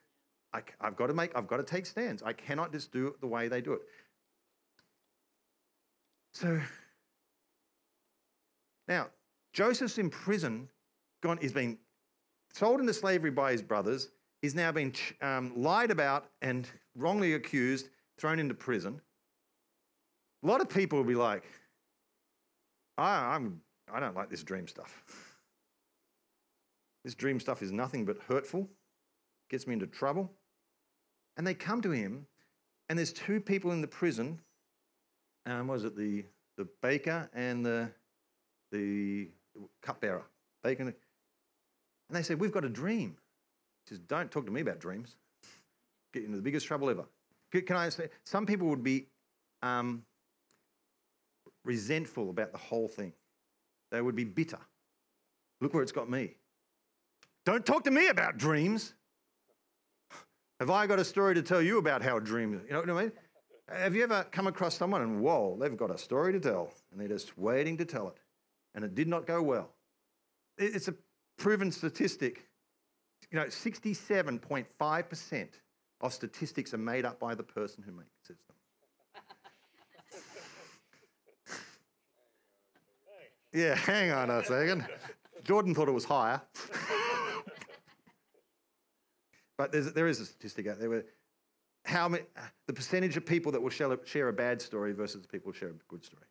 I, 0.52 0.62
have 0.80 0.96
got 0.96 1.06
to 1.06 1.14
make, 1.14 1.36
I've 1.36 1.46
got 1.46 1.58
to 1.58 1.62
take 1.62 1.86
stands. 1.86 2.22
I 2.22 2.32
cannot 2.32 2.72
just 2.72 2.92
do 2.92 3.06
it 3.08 3.20
the 3.20 3.26
way 3.26 3.48
they 3.48 3.60
do 3.60 3.74
it. 3.74 3.80
So 6.32 6.60
now 8.90 9.08
Joseph's 9.54 9.96
in 9.96 10.10
prison. 10.10 10.68
Gone. 11.22 11.38
He's 11.40 11.52
been 11.52 11.78
sold 12.52 12.80
into 12.80 12.92
slavery 12.92 13.30
by 13.30 13.52
his 13.52 13.62
brothers. 13.62 14.10
He's 14.42 14.54
now 14.54 14.72
been 14.72 14.92
um, 15.20 15.52
lied 15.56 15.90
about 15.90 16.26
and 16.42 16.68
wrongly 16.96 17.34
accused, 17.34 17.88
thrown 18.18 18.38
into 18.38 18.54
prison. 18.54 19.00
A 20.42 20.46
lot 20.46 20.60
of 20.60 20.68
people 20.68 20.98
will 20.98 21.04
be 21.04 21.14
like, 21.14 21.44
I, 22.96 23.34
I'm, 23.34 23.60
I 23.92 24.00
don't 24.00 24.16
like 24.16 24.30
this 24.30 24.42
dream 24.42 24.66
stuff. 24.66 25.02
This 27.02 27.14
dream 27.14 27.40
stuff 27.40 27.62
is 27.62 27.72
nothing 27.72 28.04
but 28.04 28.18
hurtful, 28.28 28.68
gets 29.48 29.66
me 29.66 29.72
into 29.72 29.86
trouble. 29.86 30.30
And 31.38 31.46
they 31.46 31.54
come 31.54 31.80
to 31.80 31.90
him, 31.90 32.26
and 32.90 32.98
there's 32.98 33.14
two 33.14 33.40
people 33.40 33.72
in 33.72 33.80
the 33.80 33.88
prison. 33.88 34.38
Um, 35.46 35.66
was 35.66 35.84
it 35.84 35.96
the, 35.96 36.26
the 36.58 36.68
baker 36.82 37.30
and 37.32 37.64
the, 37.64 37.90
the 38.70 39.28
cupbearer? 39.82 40.24
Baker. 40.62 40.82
And 40.82 40.94
they 42.10 42.22
said, 42.22 42.40
We've 42.40 42.52
got 42.52 42.64
a 42.64 42.68
dream. 42.68 43.16
He 43.84 43.94
says, 43.94 43.98
Don't 44.00 44.30
talk 44.30 44.46
to 44.46 44.52
me 44.52 44.60
about 44.60 44.80
dreams. 44.80 45.16
Get 46.12 46.24
into 46.24 46.36
the 46.36 46.42
biggest 46.42 46.66
trouble 46.66 46.90
ever. 46.90 47.04
Can 47.52 47.76
I 47.76 47.88
say, 47.88 48.08
some 48.24 48.46
people 48.46 48.68
would 48.68 48.82
be 48.82 49.06
um, 49.62 50.02
resentful 51.64 52.30
about 52.30 52.52
the 52.52 52.58
whole 52.58 52.88
thing. 52.88 53.12
They 53.90 54.00
would 54.00 54.16
be 54.16 54.24
bitter. 54.24 54.58
Look 55.60 55.74
where 55.74 55.82
it's 55.82 55.92
got 55.92 56.08
me. 56.08 56.34
Don't 57.44 57.66
talk 57.66 57.84
to 57.84 57.90
me 57.90 58.08
about 58.08 58.38
dreams. 58.38 58.94
Have 60.60 60.70
I 60.70 60.86
got 60.86 60.98
a 60.98 61.04
story 61.04 61.34
to 61.34 61.42
tell 61.42 61.62
you 61.62 61.78
about 61.78 62.02
how 62.02 62.18
a 62.18 62.20
dream, 62.20 62.60
you 62.66 62.72
know 62.72 62.80
what 62.80 62.90
I 62.90 63.02
mean? 63.02 63.12
Have 63.68 63.94
you 63.94 64.02
ever 64.02 64.26
come 64.30 64.46
across 64.46 64.76
someone 64.76 65.02
and 65.02 65.20
whoa, 65.20 65.56
they've 65.60 65.76
got 65.76 65.90
a 65.90 65.98
story 65.98 66.32
to 66.32 66.40
tell 66.40 66.72
and 66.92 67.00
they're 67.00 67.08
just 67.08 67.38
waiting 67.38 67.76
to 67.78 67.84
tell 67.84 68.08
it 68.08 68.16
and 68.74 68.84
it 68.84 68.94
did 68.94 69.08
not 69.08 69.26
go 69.26 69.40
well? 69.42 69.70
It's 70.58 70.88
a 70.88 70.94
proven 71.38 71.72
statistic. 71.72 72.46
You 73.30 73.38
know, 73.38 73.46
67.5% 73.46 75.48
of 76.00 76.12
statistics 76.12 76.74
are 76.74 76.78
made 76.78 77.04
up 77.04 77.20
by 77.20 77.34
the 77.34 77.42
person 77.42 77.82
who 77.84 77.92
makes 77.92 78.28
them. 78.28 78.36
yeah, 83.52 83.74
hang 83.74 84.10
on 84.10 84.30
a 84.30 84.42
second. 84.44 84.86
Jordan 85.44 85.74
thought 85.74 85.88
it 85.88 85.92
was 85.92 86.04
higher. 86.04 86.40
But 89.60 89.72
there's, 89.72 89.92
there 89.92 90.06
is 90.06 90.20
a 90.20 90.24
statistic 90.24 90.66
out 90.68 90.80
there 90.80 90.88
where 90.88 91.04
how 91.84 92.08
many, 92.08 92.24
the 92.66 92.72
percentage 92.72 93.18
of 93.18 93.26
people 93.26 93.52
that 93.52 93.60
will 93.60 93.68
share, 93.68 93.94
share 94.06 94.28
a 94.28 94.32
bad 94.32 94.62
story 94.62 94.94
versus 94.94 95.26
people 95.26 95.52
who 95.52 95.58
share 95.58 95.68
a 95.68 95.74
good 95.86 96.02
story. 96.02 96.24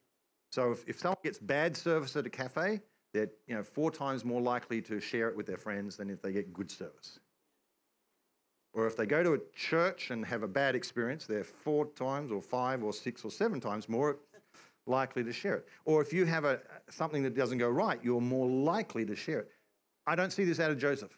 So 0.51 0.71
if, 0.71 0.83
if 0.87 0.99
someone 0.99 1.17
gets 1.23 1.39
bad 1.39 1.77
service 1.77 2.15
at 2.15 2.25
a 2.25 2.29
cafe, 2.29 2.81
they're 3.13 3.29
you 3.47 3.55
know, 3.55 3.63
four 3.63 3.91
times 3.91 4.23
more 4.23 4.41
likely 4.41 4.81
to 4.83 4.99
share 4.99 5.29
it 5.29 5.35
with 5.35 5.45
their 5.45 5.57
friends 5.57 5.97
than 5.97 6.09
if 6.09 6.21
they 6.21 6.31
get 6.31 6.53
good 6.53 6.71
service. 6.71 7.19
Or 8.73 8.85
if 8.85 8.95
they 8.95 9.05
go 9.05 9.23
to 9.23 9.33
a 9.33 9.39
church 9.55 10.11
and 10.11 10.23
have 10.25 10.43
a 10.43 10.47
bad 10.47 10.75
experience, 10.75 11.25
they're 11.25 11.43
four 11.43 11.87
times 11.87 12.31
or 12.31 12.41
five 12.41 12.83
or 12.83 12.93
six 12.93 13.25
or 13.25 13.31
seven 13.31 13.59
times 13.59 13.89
more 13.89 14.17
likely 14.85 15.23
to 15.23 15.33
share 15.33 15.55
it. 15.55 15.67
Or 15.85 16.01
if 16.01 16.13
you 16.13 16.25
have 16.25 16.45
a, 16.45 16.59
something 16.89 17.23
that 17.23 17.35
doesn't 17.35 17.57
go 17.57 17.69
right, 17.69 17.99
you're 18.03 18.21
more 18.21 18.47
likely 18.47 19.05
to 19.05 19.15
share 19.15 19.39
it. 19.39 19.51
I 20.05 20.15
don't 20.15 20.31
see 20.31 20.43
this 20.43 20.59
out 20.59 20.71
of 20.71 20.77
Joseph. 20.77 21.17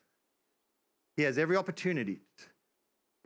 He 1.18 1.24
has 1.24 1.38
every 1.38 1.58
opportunity. 1.58 2.20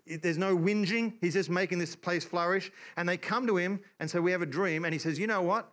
There's 0.06 0.38
no 0.38 0.56
whinging. 0.56 1.14
He's 1.22 1.34
just 1.34 1.49
making 1.49 1.80
this 1.80 1.95
place 1.95 2.24
flourish. 2.24 2.72
And 2.97 3.08
they 3.10 3.18
come 3.18 3.47
to 3.47 3.58
him 3.58 3.80
and 3.99 4.10
say, 4.10 4.20
We 4.20 4.32
have 4.32 4.43
a 4.43 4.47
dream. 4.47 4.86
And 4.86 4.93
he 4.93 4.99
says, 4.99 5.18
You 5.18 5.28
know 5.28 5.41
what? 5.41 5.72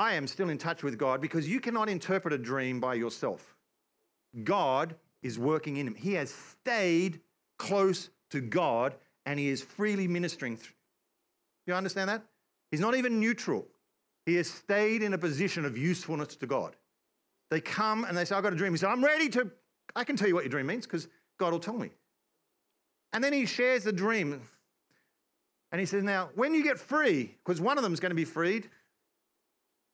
I 0.00 0.14
am 0.14 0.26
still 0.26 0.48
in 0.48 0.56
touch 0.56 0.82
with 0.82 0.96
God 0.96 1.20
because 1.20 1.46
you 1.46 1.60
cannot 1.60 1.90
interpret 1.90 2.32
a 2.32 2.38
dream 2.38 2.80
by 2.80 2.94
yourself. 2.94 3.54
God 4.44 4.94
is 5.22 5.38
working 5.38 5.76
in 5.76 5.86
him. 5.86 5.94
He 5.94 6.14
has 6.14 6.32
stayed 6.32 7.20
close 7.58 8.08
to 8.30 8.40
God 8.40 8.94
and 9.26 9.38
he 9.38 9.50
is 9.50 9.60
freely 9.60 10.08
ministering. 10.08 10.56
Through. 10.56 10.72
You 11.66 11.74
understand 11.74 12.08
that? 12.08 12.22
He's 12.70 12.80
not 12.80 12.94
even 12.94 13.20
neutral. 13.20 13.66
He 14.24 14.36
has 14.36 14.48
stayed 14.48 15.02
in 15.02 15.12
a 15.12 15.18
position 15.18 15.66
of 15.66 15.76
usefulness 15.76 16.34
to 16.36 16.46
God. 16.46 16.76
They 17.50 17.60
come 17.60 18.04
and 18.04 18.16
they 18.16 18.24
say, 18.24 18.34
I've 18.34 18.42
got 18.42 18.54
a 18.54 18.56
dream. 18.56 18.72
He 18.72 18.78
said, 18.78 18.88
I'm 18.88 19.04
ready 19.04 19.28
to, 19.28 19.50
I 19.94 20.04
can 20.04 20.16
tell 20.16 20.28
you 20.28 20.34
what 20.34 20.44
your 20.44 20.50
dream 20.50 20.66
means 20.66 20.86
because 20.86 21.08
God 21.38 21.52
will 21.52 21.60
tell 21.60 21.76
me. 21.76 21.90
And 23.12 23.22
then 23.22 23.34
he 23.34 23.44
shares 23.44 23.84
the 23.84 23.92
dream. 23.92 24.40
And 25.72 25.78
he 25.78 25.84
says, 25.84 26.02
Now, 26.02 26.30
when 26.36 26.54
you 26.54 26.64
get 26.64 26.78
free, 26.78 27.36
because 27.44 27.60
one 27.60 27.76
of 27.76 27.84
them 27.84 27.92
is 27.92 28.00
going 28.00 28.10
to 28.12 28.16
be 28.16 28.24
freed, 28.24 28.70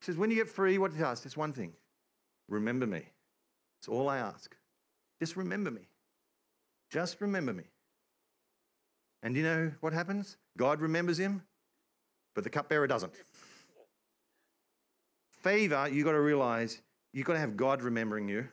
he 0.01 0.07
says, 0.07 0.17
When 0.17 0.31
you 0.31 0.37
get 0.37 0.49
free, 0.49 0.79
what 0.79 0.93
do 0.93 0.99
you 0.99 1.05
ask? 1.05 1.23
Just 1.23 1.37
one 1.37 1.53
thing 1.53 1.73
remember 2.49 2.87
me. 2.87 3.03
That's 3.79 3.89
all 3.89 4.09
I 4.09 4.19
ask. 4.19 4.55
Just 5.19 5.37
remember 5.37 5.71
me. 5.71 5.89
Just 6.91 7.21
remember 7.21 7.53
me. 7.53 7.65
And 9.23 9.37
you 9.37 9.43
know 9.43 9.73
what 9.81 9.93
happens? 9.93 10.37
God 10.57 10.81
remembers 10.81 11.19
him, 11.19 11.43
but 12.35 12.45
the 12.45 12.51
cupbearer 12.51 12.87
doesn't. 12.87 13.13
Favor, 15.43 15.89
you've 15.91 16.05
got 16.05 16.13
to 16.13 16.21
realize 16.21 16.81
you've 17.13 17.27
got 17.27 17.35
to 17.35 17.39
have 17.39 17.57
God 17.57 17.83
remembering 17.83 18.29
you. 18.29 18.47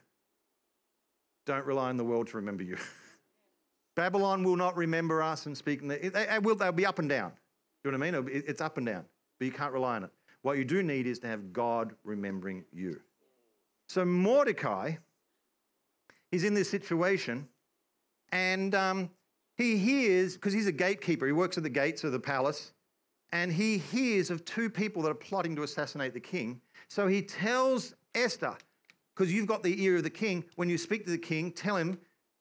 Don't 1.45 1.65
rely 1.65 1.89
on 1.89 1.97
the 1.97 2.03
world 2.03 2.27
to 2.29 2.37
remember 2.37 2.63
you. 2.63 2.77
Babylon 3.95 4.43
will 4.43 4.55
not 4.55 4.75
remember 4.75 5.21
us 5.21 5.45
and 5.45 5.55
speak. 5.55 5.87
They, 5.87 6.39
will, 6.41 6.55
they'll 6.55 6.71
be 6.71 6.85
up 6.85 6.99
and 6.99 7.09
down. 7.09 7.31
Do 7.83 7.89
You 7.89 7.97
know 7.97 7.99
what 7.99 8.15
I 8.15 8.21
mean? 8.21 8.43
It's 8.47 8.61
up 8.61 8.77
and 8.77 8.85
down, 8.85 9.05
but 9.37 9.45
you 9.45 9.51
can't 9.51 9.73
rely 9.73 9.97
on 9.97 10.05
it. 10.05 10.11
What 10.43 10.57
you 10.57 10.65
do 10.65 10.83
need 10.83 11.07
is 11.07 11.19
to 11.19 11.27
have 11.27 11.51
God 11.51 11.93
remembering 12.03 12.65
you. 12.71 12.99
So 13.89 14.05
Mordecai, 14.05 14.95
he's 16.31 16.43
in 16.43 16.53
this 16.53 16.69
situation, 16.69 17.47
and 18.31 18.75
um, 18.75 19.09
he 19.57 19.77
hears, 19.77 20.35
because 20.35 20.53
he's 20.53 20.67
a 20.67 20.71
gatekeeper, 20.71 21.25
he 21.25 21.31
works 21.31 21.57
at 21.57 21.63
the 21.63 21.69
gates 21.69 22.03
of 22.03 22.11
the 22.11 22.19
palace, 22.19 22.73
and 23.31 23.51
he 23.51 23.77
hears 23.77 24.29
of 24.29 24.43
two 24.45 24.69
people 24.69 25.01
that 25.03 25.11
are 25.11 25.15
plotting 25.15 25.55
to 25.55 25.63
assassinate 25.63 26.13
the 26.13 26.19
king. 26.19 26.61
So 26.87 27.07
he 27.07 27.21
tells 27.21 27.95
Esther, 28.13 28.55
because 29.15 29.33
you've 29.33 29.47
got 29.47 29.63
the 29.63 29.81
ear 29.81 29.97
of 29.97 30.03
the 30.03 30.09
king, 30.09 30.43
when 30.55 30.69
you 30.69 30.77
speak 30.77 31.05
to 31.05 31.11
the 31.11 31.17
king, 31.17 31.51
tell 31.51 31.77
him 31.77 31.97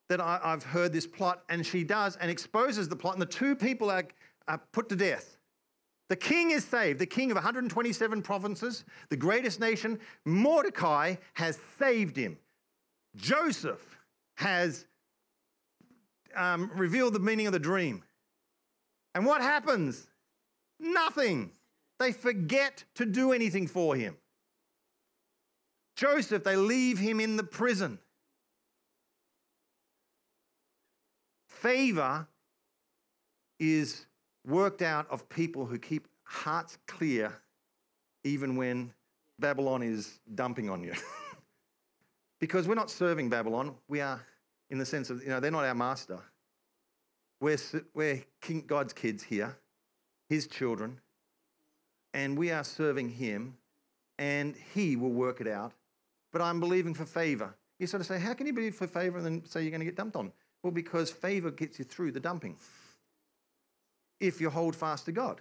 that 0.09 0.21
I, 0.21 0.41
have 0.43 0.65
heard 0.65 0.93
this 0.93 1.07
plot. 1.07 1.45
And 1.49 1.65
she 1.65 1.85
does 1.85 2.17
and 2.17 2.31
exposes 2.31 2.89
the 2.89 2.97
plot, 2.97 3.15
and 3.15 3.23
the 3.23 3.27
two 3.27 3.55
people 3.55 3.91
are, 3.91 4.05
are 4.49 4.61
put 4.73 4.89
to 4.91 4.97
death. 4.97 5.39
The 6.13 6.17
king 6.17 6.51
is 6.51 6.63
saved, 6.63 6.99
the 6.99 7.07
king 7.07 7.31
of 7.31 7.37
127 7.37 8.21
provinces, 8.21 8.85
the 9.09 9.17
greatest 9.17 9.61
nation. 9.61 9.99
Mordecai 10.27 11.15
has 11.33 11.59
saved 11.79 12.19
him. 12.19 12.37
Joseph 13.17 13.97
has 14.35 14.85
um, 16.37 16.71
revealed 16.75 17.15
the 17.15 17.19
meaning 17.19 17.47
of 17.47 17.55
the 17.55 17.59
dream. 17.59 18.03
And 19.15 19.25
what 19.25 19.41
happens? 19.41 20.07
Nothing. 20.79 21.51
They 21.99 22.13
forget 22.13 22.85
to 22.97 23.07
do 23.07 23.33
anything 23.33 23.67
for 23.67 23.97
him. 23.97 24.19
Joseph, 25.97 26.45
they 26.45 26.57
leave 26.57 26.99
him 26.99 27.21
in 27.21 27.37
the 27.37 27.43
prison. 27.43 27.99
Favor 31.49 32.27
is 33.59 34.05
worked 34.47 34.83
out 34.83 35.07
of 35.11 35.29
people 35.29 35.67
who 35.67 35.79
keep 35.79 36.09
hearts 36.25 36.79
clear 36.87 37.33
even 38.25 38.57
when 38.57 38.93
Babylon 39.39 39.83
is 39.83 40.21
dumping 40.35 40.71
on 40.71 40.83
you. 40.83 40.95
because 42.41 42.69
we're 42.69 42.75
not 42.75 42.91
serving 42.91 43.29
Babylon, 43.29 43.75
we 43.89 44.01
are 44.01 44.21
in 44.71 44.79
the 44.79 44.87
sense 44.87 45.11
of, 45.11 45.23
you 45.23 45.29
know, 45.29 45.41
they're 45.41 45.51
not 45.51 45.65
our 45.65 45.75
master. 45.75 46.19
We're, 47.41 47.59
we're 47.95 48.25
King, 48.41 48.65
God's 48.67 48.93
kids 48.93 49.23
here, 49.23 49.57
his 50.29 50.47
children, 50.47 51.01
and 52.15 52.39
we 52.39 52.53
are 52.53 52.65
serving 52.65 53.11
him, 53.11 53.57
and 54.19 54.55
he 54.75 54.97
will 54.97 55.11
work 55.11 55.41
it 55.41 55.49
out. 55.49 55.73
But 56.33 56.41
I'm 56.41 56.61
believing 56.61 56.95
for 56.95 57.05
favor. 57.05 57.55
You 57.79 57.87
sort 57.87 58.01
of 58.01 58.07
say, 58.07 58.19
how 58.19 58.33
can 58.35 58.47
you 58.47 58.53
believe 58.53 58.77
for 58.77 58.87
favor 58.87 59.19
and 59.19 59.27
then 59.27 59.45
say 59.45 59.63
you're 59.63 59.71
going 59.71 59.81
to 59.81 59.87
get 59.87 59.97
dumped 59.97 60.17
on? 60.17 60.33
Well, 60.63 60.71
because 60.71 61.11
favor 61.11 61.51
gets 61.51 61.79
you 61.79 61.85
through 61.85 62.13
the 62.13 62.21
dumping 62.21 62.57
if 64.23 64.41
you 64.41 64.49
hold 64.49 64.77
fast 64.77 65.05
to 65.07 65.13
God. 65.13 65.41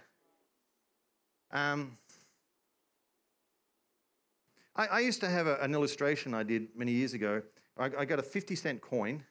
Um, 1.52 1.96
I, 4.74 4.86
I, 4.86 5.00
used 5.00 5.20
to 5.20 5.28
have 5.28 5.46
a, 5.46 5.56
an 5.60 5.72
illustration 5.72 6.34
I 6.34 6.42
did 6.42 6.68
many 6.74 6.92
years 6.92 7.14
ago. 7.14 7.42
I, 7.78 7.90
I, 7.98 8.04
got 8.04 8.18
a 8.18 8.22
50 8.22 8.56
cent 8.56 8.80
coin. 8.80 9.22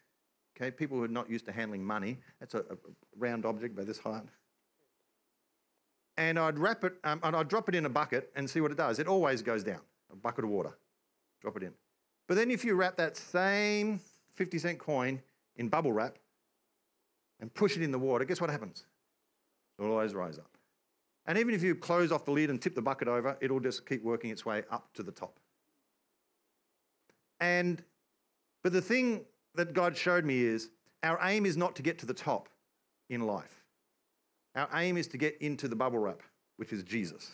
Okay, 0.56 0.72
people 0.72 0.97
who 0.97 1.04
are 1.04 1.10
not 1.10 1.30
used 1.30 1.45
to 1.45 1.52
handling 1.52 1.84
money. 1.84 2.20
That's 2.39 2.54
a, 2.54 2.60
a 2.60 2.78
round 3.18 3.45
object 3.45 3.76
by 3.76 3.84
this 3.84 3.97
height. 3.97 4.24
And 6.18 6.38
I'd 6.38 6.60
wrap 6.60 6.84
it, 6.84 6.93
um, 7.04 7.20
and 7.24 7.36
I'd 7.36 7.47
drop 7.47 7.68
it 7.70 7.76
in 7.76 7.86
a 7.86 7.89
bucket 7.89 8.32
and 8.36 8.49
see 8.49 8.62
what 8.62 8.72
it 8.72 8.78
does. 8.78 8.99
It 8.99 9.08
always 9.08 9.41
goes 9.41 9.64
down. 9.64 9.82
A 10.12 10.16
bucket 10.16 10.43
of 10.43 10.52
water. 10.52 10.78
Drop 11.41 11.58
it 11.58 11.64
in. 11.64 11.74
But 12.28 12.36
then 12.36 12.52
if 12.52 12.64
you 12.64 12.76
wrap 12.76 12.95
that 12.97 13.18
same 13.18 13.99
50 14.36 14.60
cent 14.60 14.80
coin 14.80 15.22
in 15.58 15.68
bubble 15.68 15.91
wrap 15.91 16.18
and 17.39 17.54
push 17.54 17.76
it 17.76 17.82
in 17.82 17.91
the 17.91 17.99
water, 17.99 18.24
guess 18.26 18.39
what 18.39 18.49
happens? 18.49 18.86
It'll 19.80 19.91
always 19.91 20.13
rise 20.13 20.38
up. 20.38 20.57
And 21.26 21.38
even 21.38 21.53
if 21.53 21.63
you 21.63 21.76
close 21.76 22.11
off 22.11 22.26
the 22.26 22.32
lid 22.32 22.49
and 22.49 22.61
tip 22.61 22.76
the 22.76 22.82
bucket 22.82 23.07
over, 23.07 23.38
it'll 23.41 23.59
just 23.59 23.86
keep 23.88 24.03
working 24.03 24.32
its 24.32 24.45
way 24.45 24.63
up 24.72 24.91
to 24.95 25.03
the 25.03 25.11
top. 25.11 25.39
And, 27.39 27.84
but 28.63 28.74
the 28.74 28.82
thing 28.82 29.26
that 29.55 29.74
God 29.74 29.95
showed 29.95 30.26
me 30.26 30.41
is 30.41 30.69
our 31.03 31.19
aim 31.24 31.45
is 31.45 31.57
not 31.57 31.76
to 31.76 31.82
get 31.82 31.97
to 31.99 32.05
the 32.05 32.13
top 32.13 32.49
in 33.09 33.22
life. 33.22 33.63
Our 34.55 34.69
aim 34.74 34.97
is 34.97 35.07
to 35.07 35.17
get 35.17 35.38
into 35.41 35.67
the 35.67 35.76
bubble 35.76 35.99
wrap, 35.99 36.22
which 36.57 36.74
is 36.74 36.84
Jesus. 36.84 37.32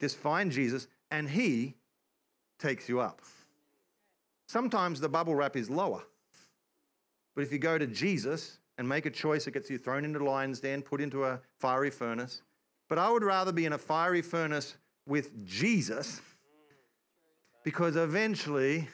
Just 0.00 0.16
find 0.16 0.50
Jesus, 0.50 0.88
and 1.10 1.28
He 1.28 1.74
takes 2.58 2.88
you 2.88 3.00
up. 3.00 3.22
Sometimes 4.48 5.00
the 5.00 5.08
bubble 5.08 5.34
wrap 5.34 5.56
is 5.56 5.68
lower. 5.68 6.02
But 7.34 7.42
if 7.42 7.52
you 7.52 7.58
go 7.58 7.78
to 7.78 7.86
Jesus 7.86 8.58
and 8.78 8.88
make 8.88 9.06
a 9.06 9.10
choice 9.10 9.44
that 9.44 9.50
gets 9.50 9.68
you 9.68 9.76
thrown 9.76 10.04
into 10.04 10.20
the 10.20 10.24
lion's 10.24 10.60
den, 10.60 10.80
put 10.80 11.00
into 11.00 11.24
a 11.24 11.40
fiery 11.58 11.90
furnace, 11.90 12.42
but 12.88 12.96
I 12.96 13.10
would 13.10 13.24
rather 13.24 13.52
be 13.52 13.66
in 13.66 13.72
a 13.72 13.78
fiery 13.78 14.22
furnace 14.22 14.76
with 15.04 15.44
Jesus 15.44 16.20
because 17.64 17.96
eventually 17.96 18.88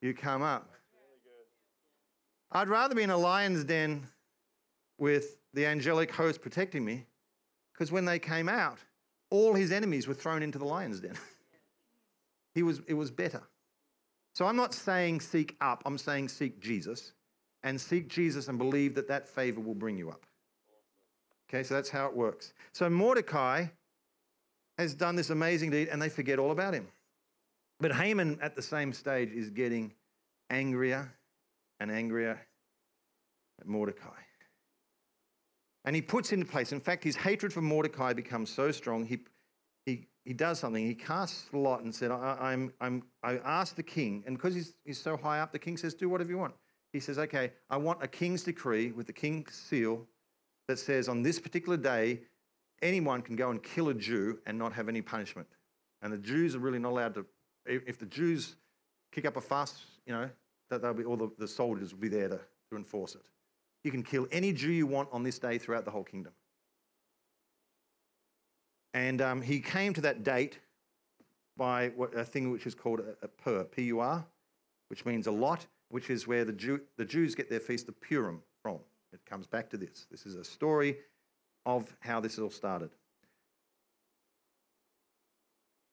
you 0.00 0.14
come 0.14 0.42
up. 0.42 0.70
I'd 2.50 2.68
rather 2.68 2.94
be 2.94 3.02
in 3.02 3.10
a 3.10 3.16
lion's 3.16 3.62
den 3.64 4.06
with 4.98 5.36
the 5.52 5.66
angelic 5.66 6.10
host 6.10 6.40
protecting 6.40 6.84
me 6.84 7.04
because 7.72 7.92
when 7.92 8.04
they 8.04 8.18
came 8.18 8.48
out, 8.48 8.78
all 9.30 9.52
his 9.52 9.70
enemies 9.70 10.08
were 10.08 10.14
thrown 10.14 10.42
into 10.42 10.58
the 10.58 10.64
lion's 10.64 11.00
den. 11.00 11.14
he 12.54 12.62
was, 12.62 12.80
it 12.86 12.94
was 12.94 13.10
better. 13.10 13.42
So 14.34 14.46
I'm 14.46 14.56
not 14.56 14.72
saying 14.72 15.20
seek 15.20 15.56
up, 15.60 15.82
I'm 15.84 15.98
saying 15.98 16.28
seek 16.28 16.58
Jesus 16.58 17.12
and 17.64 17.80
seek 17.80 18.08
Jesus 18.08 18.46
and 18.46 18.58
believe 18.58 18.94
that 18.94 19.08
that 19.08 19.26
favor 19.28 19.60
will 19.60 19.74
bring 19.74 19.98
you 19.98 20.10
up. 20.10 20.26
Okay, 21.48 21.64
so 21.64 21.74
that's 21.74 21.90
how 21.90 22.06
it 22.06 22.14
works. 22.14 22.52
So 22.72 22.88
Mordecai 22.88 23.66
has 24.78 24.94
done 24.94 25.16
this 25.16 25.30
amazing 25.30 25.70
deed 25.70 25.88
and 25.88 26.00
they 26.00 26.08
forget 26.08 26.38
all 26.38 26.50
about 26.50 26.74
him. 26.74 26.86
But 27.80 27.92
Haman 27.92 28.38
at 28.40 28.54
the 28.54 28.62
same 28.62 28.92
stage 28.92 29.32
is 29.32 29.50
getting 29.50 29.92
angrier 30.50 31.12
and 31.80 31.90
angrier 31.90 32.40
at 33.60 33.66
Mordecai. 33.66 34.08
And 35.84 35.94
he 35.94 36.02
puts 36.02 36.32
into 36.32 36.46
place, 36.46 36.72
in 36.72 36.80
fact, 36.80 37.04
his 37.04 37.16
hatred 37.16 37.52
for 37.52 37.60
Mordecai 37.60 38.12
becomes 38.12 38.50
so 38.50 38.70
strong, 38.70 39.04
he, 39.04 39.20
he, 39.84 40.06
he 40.24 40.32
does 40.32 40.58
something. 40.58 40.84
He 40.84 40.94
casts 40.94 41.50
a 41.52 41.58
lot 41.58 41.82
and 41.82 41.94
said, 41.94 42.10
I, 42.10 42.36
I'm, 42.40 42.72
I'm, 42.80 43.02
I 43.22 43.36
asked 43.38 43.76
the 43.76 43.82
king, 43.82 44.24
and 44.26 44.36
because 44.36 44.54
he's, 44.54 44.74
he's 44.84 45.00
so 45.00 45.16
high 45.16 45.40
up, 45.40 45.52
the 45.52 45.58
king 45.58 45.76
says, 45.76 45.92
Do 45.92 46.08
whatever 46.08 46.30
you 46.30 46.38
want. 46.38 46.54
He 46.94 47.00
says, 47.00 47.18
Okay, 47.18 47.50
I 47.68 47.76
want 47.76 48.02
a 48.02 48.06
king's 48.06 48.44
decree 48.44 48.92
with 48.92 49.08
the 49.08 49.12
king's 49.12 49.52
seal 49.52 50.06
that 50.68 50.78
says 50.78 51.08
on 51.08 51.22
this 51.22 51.40
particular 51.40 51.76
day, 51.76 52.20
anyone 52.82 53.20
can 53.20 53.34
go 53.34 53.50
and 53.50 53.60
kill 53.60 53.88
a 53.88 53.94
Jew 53.94 54.38
and 54.46 54.56
not 54.56 54.72
have 54.72 54.88
any 54.88 55.02
punishment. 55.02 55.48
And 56.02 56.12
the 56.12 56.18
Jews 56.18 56.54
are 56.54 56.60
really 56.60 56.78
not 56.78 56.90
allowed 56.90 57.14
to, 57.14 57.26
if 57.66 57.98
the 57.98 58.06
Jews 58.06 58.54
kick 59.10 59.26
up 59.26 59.36
a 59.36 59.40
fuss, 59.40 59.86
you 60.06 60.12
know, 60.12 60.30
that 60.70 60.82
they'll 60.82 60.94
be, 60.94 61.04
all 61.04 61.16
the, 61.16 61.30
the 61.36 61.48
soldiers 61.48 61.92
will 61.92 62.00
be 62.00 62.08
there 62.08 62.28
to, 62.28 62.40
to 62.70 62.76
enforce 62.76 63.16
it. 63.16 63.28
You 63.82 63.90
can 63.90 64.04
kill 64.04 64.28
any 64.30 64.52
Jew 64.52 64.70
you 64.70 64.86
want 64.86 65.08
on 65.10 65.24
this 65.24 65.40
day 65.40 65.58
throughout 65.58 65.84
the 65.84 65.90
whole 65.90 66.04
kingdom. 66.04 66.32
And 68.92 69.20
um, 69.20 69.42
he 69.42 69.58
came 69.58 69.92
to 69.94 70.00
that 70.02 70.22
date 70.22 70.60
by 71.56 71.88
what, 71.96 72.14
a 72.14 72.24
thing 72.24 72.52
which 72.52 72.68
is 72.68 72.74
called 72.76 73.00
a, 73.00 73.16
a 73.24 73.28
pur, 73.28 73.64
P-U-R, 73.64 74.24
which 74.90 75.04
means 75.04 75.26
a 75.26 75.32
lot, 75.32 75.66
which 75.94 76.10
is 76.10 76.26
where 76.26 76.44
the, 76.44 76.52
Jew, 76.52 76.80
the 76.96 77.04
Jews 77.04 77.36
get 77.36 77.48
their 77.48 77.60
feast 77.60 77.88
of 77.88 78.00
Purim 78.00 78.42
from. 78.60 78.80
It 79.12 79.24
comes 79.24 79.46
back 79.46 79.70
to 79.70 79.76
this. 79.76 80.08
This 80.10 80.26
is 80.26 80.34
a 80.34 80.42
story 80.42 80.96
of 81.66 81.94
how 82.00 82.18
this 82.18 82.36
all 82.36 82.50
started. 82.50 82.90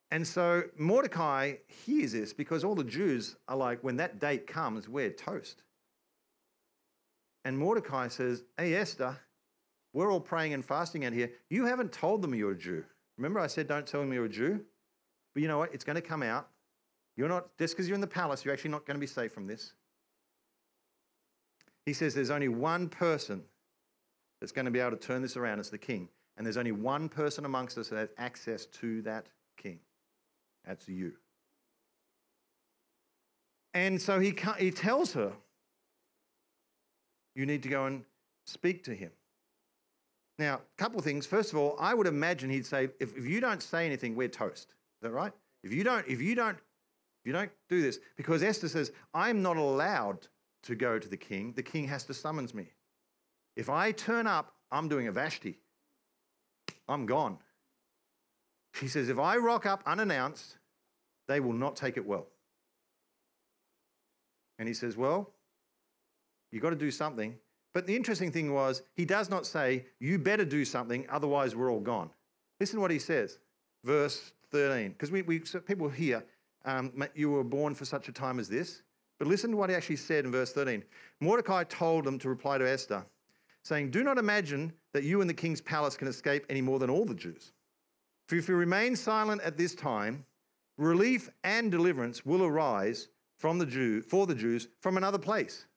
And 0.10 0.26
so 0.26 0.64
Mordecai 0.76 1.58
hears 1.86 2.14
this 2.14 2.34
because 2.34 2.64
all 2.64 2.74
the 2.74 2.84
Jews 2.84 3.36
are 3.48 3.56
like, 3.56 3.84
when 3.84 3.98
that 3.98 4.20
date 4.20 4.48
comes, 4.48 4.90
we're 4.90 5.12
toast. 5.12 5.62
And 7.46 7.56
Mordecai 7.56 8.08
says, 8.08 8.44
Hey, 8.58 8.74
Esther, 8.74 9.16
we're 9.94 10.12
all 10.12 10.20
praying 10.20 10.56
and 10.56 10.66
fasting 10.66 11.06
out 11.06 11.14
here. 11.14 11.30
You 11.52 11.68
haven't 11.68 11.92
told 11.92 12.24
them 12.24 12.34
you're 12.34 12.54
a 12.54 12.58
Jew. 12.58 12.84
Remember, 13.20 13.40
I 13.40 13.46
said, 13.46 13.68
Don't 13.68 13.86
tell 13.86 14.02
them 14.02 14.12
you're 14.12 14.26
a 14.26 14.30
Jew? 14.30 14.62
But 15.36 15.44
you 15.44 15.48
know 15.48 15.60
what? 15.60 15.72
It's 15.76 15.84
going 15.84 15.98
to 15.98 16.02
come 16.02 16.24
out. 16.24 16.48
You're 17.18 17.30
not, 17.30 17.56
just 17.60 17.76
because 17.76 17.88
you're 17.88 17.94
in 17.94 18.02
the 18.02 18.08
palace, 18.08 18.44
you're 18.44 18.52
actually 18.52 18.72
not 18.72 18.88
going 18.88 18.96
to 18.96 19.00
be 19.00 19.06
safe 19.06 19.32
from 19.32 19.46
this. 19.46 19.74
He 21.86 21.94
says 21.94 22.14
there's 22.14 22.30
only 22.30 22.48
one 22.48 22.90
person 22.90 23.42
that's 24.40 24.52
going 24.52 24.66
to 24.66 24.72
be 24.72 24.80
able 24.80 24.92
to 24.92 24.98
turn 24.98 25.22
this 25.22 25.38
around. 25.38 25.60
It's 25.60 25.70
the 25.70 25.78
king. 25.78 26.10
And 26.38 26.46
there's 26.46 26.58
only 26.58 26.72
one 26.72 27.10
person 27.10 27.46
amongst 27.46 27.78
us 27.78 27.90
that 27.90 27.98
has 27.98 28.10
access 28.18 28.66
to 28.68 29.02
that 29.04 29.28
king. 29.58 29.80
That's 30.66 30.88
you. 30.88 31.14
And 33.74 34.02
so 34.02 34.20
he, 34.20 34.36
he 34.58 34.72
tells 34.72 35.14
her, 35.14 35.32
you 37.36 37.46
need 37.46 37.64
to 37.64 37.70
go 37.70 37.86
and 37.86 38.04
speak 38.46 38.84
to 38.86 38.94
him. 38.94 39.12
Now, 40.38 40.56
a 40.56 40.82
couple 40.82 41.00
of 41.00 41.06
things. 41.06 41.26
First 41.26 41.54
of 41.54 41.60
all, 41.60 41.76
I 41.80 41.94
would 41.94 42.08
imagine 42.08 42.50
he'd 42.50 42.66
say, 42.66 42.90
if, 43.00 43.16
if 43.16 43.26
you 43.26 43.40
don't 43.40 43.62
say 43.62 43.86
anything, 43.86 44.16
we're 44.16 44.28
toast. 44.28 44.70
Is 44.70 45.04
that 45.04 45.12
right? 45.12 45.32
If 45.64 45.72
you 45.72 45.84
don't, 45.84 46.06
if 46.08 46.22
you 46.22 46.36
don't, 46.36 46.58
if 46.58 47.26
you 47.26 47.34
don't 47.34 47.52
do 47.70 47.82
this, 47.82 48.00
because 48.18 48.42
Esther 48.42 48.68
says, 48.68 48.92
I'm 49.14 49.42
not 49.42 49.58
allowed 49.58 50.28
to 50.64 50.76
go 50.76 51.00
to 51.00 51.08
the 51.08 51.18
king. 51.18 51.54
The 51.56 51.64
king 51.64 51.88
has 51.88 52.04
to 52.06 52.14
summons 52.14 52.54
me. 52.54 52.68
If 53.56 53.70
I 53.70 53.92
turn 53.92 54.28
up, 54.28 54.54
I'm 54.72 54.88
doing 54.88 55.08
a 55.08 55.12
Vashti. 55.12 55.58
I'm 56.88 57.06
gone. 57.06 57.38
She 58.74 58.88
says, 58.88 59.10
if 59.10 59.20
I 59.20 59.38
rock 59.38 59.66
up 59.66 59.84
unannounced, 59.86 60.58
they 61.28 61.40
will 61.40 61.54
not 61.54 61.76
take 61.76 61.98
it 61.98 62.06
well. 62.06 62.28
And 64.60 64.68
he 64.68 64.74
says, 64.74 64.96
Well, 64.96 65.34
you've 66.52 66.62
got 66.62 66.70
to 66.70 66.76
do 66.76 66.92
something. 66.92 67.36
But 67.74 67.88
the 67.88 67.96
interesting 67.96 68.32
thing 68.32 68.54
was, 68.54 68.84
he 68.94 69.06
does 69.06 69.30
not 69.30 69.48
say, 69.48 69.86
You 70.00 70.20
better 70.20 70.46
do 70.46 70.64
something, 70.66 71.06
otherwise 71.10 71.56
we're 71.56 71.72
all 71.72 71.80
gone. 71.80 72.12
Listen 72.60 72.76
to 72.76 72.82
what 72.82 72.92
he 72.92 73.00
says, 73.00 73.40
verse 73.84 74.34
13. 74.52 74.90
Because 74.90 75.10
we, 75.10 75.24
we, 75.24 75.40
people 75.40 75.90
here, 75.90 76.24
um, 76.66 76.92
you 77.16 77.32
were 77.32 77.44
born 77.44 77.74
for 77.74 77.86
such 77.86 78.08
a 78.08 78.12
time 78.12 78.38
as 78.40 78.48
this. 78.48 78.84
But 79.22 79.28
listen 79.28 79.52
to 79.52 79.58
what 79.58 79.70
he 79.70 79.76
actually 79.76 79.98
said 79.98 80.26
in 80.26 80.32
verse 80.32 80.52
13. 80.52 80.84
Mordecai 81.20 81.64
told 81.66 82.06
them 82.06 82.18
to 82.18 82.28
reply 82.28 82.58
to 82.58 82.68
Esther, 82.68 83.06
saying, 83.62 83.92
Do 83.92 84.04
not 84.04 84.18
imagine 84.18 84.74
that 84.94 85.04
you 85.04 85.22
and 85.22 85.30
the 85.30 85.34
king's 85.36 85.62
palace 85.62 85.96
can 85.96 86.08
escape 86.08 86.44
any 86.50 86.60
more 86.60 86.80
than 86.80 86.90
all 86.90 87.06
the 87.06 87.14
Jews. 87.14 87.52
For 88.28 88.36
if 88.36 88.50
you 88.50 88.56
remain 88.56 88.96
silent 88.96 89.44
at 89.44 89.58
this 89.58 89.76
time, 89.76 90.26
relief 90.80 91.30
and 91.44 91.70
deliverance 91.70 92.26
will 92.26 92.44
arise 92.44 93.10
from 93.38 93.60
the 93.60 93.66
Jew, 93.68 94.02
for 94.02 94.26
the 94.26 94.34
Jews 94.34 94.70
from 94.80 94.98
another 94.98 95.20
place. 95.20 95.68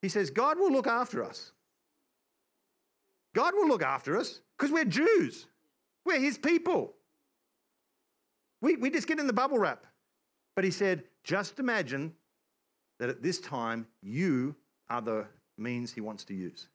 He 0.00 0.08
says, 0.08 0.30
God 0.30 0.56
will 0.56 0.70
look 0.70 0.86
after 0.86 1.24
us. 1.24 1.50
God 3.34 3.54
will 3.54 3.66
look 3.66 3.82
after 3.82 4.16
us 4.16 4.42
because 4.56 4.70
we're 4.70 4.84
Jews. 4.84 5.48
We're 6.04 6.20
his 6.20 6.38
people. 6.38 6.94
We, 8.60 8.76
we 8.76 8.90
just 8.90 9.08
get 9.08 9.18
in 9.18 9.26
the 9.26 9.32
bubble 9.32 9.58
wrap. 9.58 9.86
But 10.54 10.62
he 10.62 10.70
said, 10.70 11.02
just 11.24 11.58
imagine 11.58 12.12
that 12.98 13.08
at 13.08 13.22
this 13.22 13.40
time 13.40 13.86
you 14.02 14.54
are 14.88 15.00
the 15.00 15.26
means 15.58 15.92
he 15.92 16.00
wants 16.00 16.24
to 16.24 16.34
use. 16.34 16.68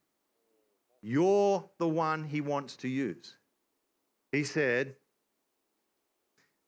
You're 1.02 1.64
the 1.78 1.88
one 1.88 2.24
he 2.24 2.42
wants 2.42 2.76
to 2.78 2.88
use. 2.88 3.36
He 4.32 4.44
said, 4.44 4.96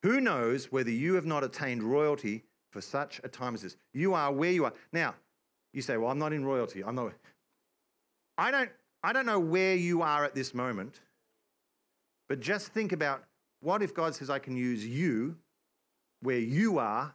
Who 0.03 0.21
knows 0.21 0.71
whether 0.71 0.89
you 0.89 1.15
have 1.15 1.25
not 1.25 1.43
attained 1.43 1.83
royalty 1.83 2.43
for 2.71 2.81
such 2.81 3.19
a 3.23 3.27
time 3.27 3.53
as 3.53 3.61
this? 3.61 3.75
You 3.93 4.13
are 4.13 4.31
where 4.31 4.51
you 4.51 4.65
are. 4.65 4.73
Now, 4.93 5.15
you 5.73 5.81
say, 5.81 5.97
Well, 5.97 6.09
I'm 6.09 6.19
not 6.19 6.33
in 6.33 6.45
royalty. 6.45 6.83
I'm 6.83 6.95
not. 6.95 7.13
I 8.37 8.51
don't, 8.51 8.69
I 9.03 9.13
don't 9.13 9.25
know 9.25 9.39
where 9.39 9.75
you 9.75 10.01
are 10.01 10.23
at 10.23 10.33
this 10.33 10.53
moment, 10.53 11.01
but 12.29 12.39
just 12.39 12.69
think 12.69 12.93
about 12.93 13.23
what 13.59 13.83
if 13.83 13.93
God 13.93 14.15
says, 14.15 14.29
I 14.29 14.39
can 14.39 14.55
use 14.55 14.85
you 14.85 15.35
where 16.21 16.39
you 16.39 16.79
are 16.79 17.13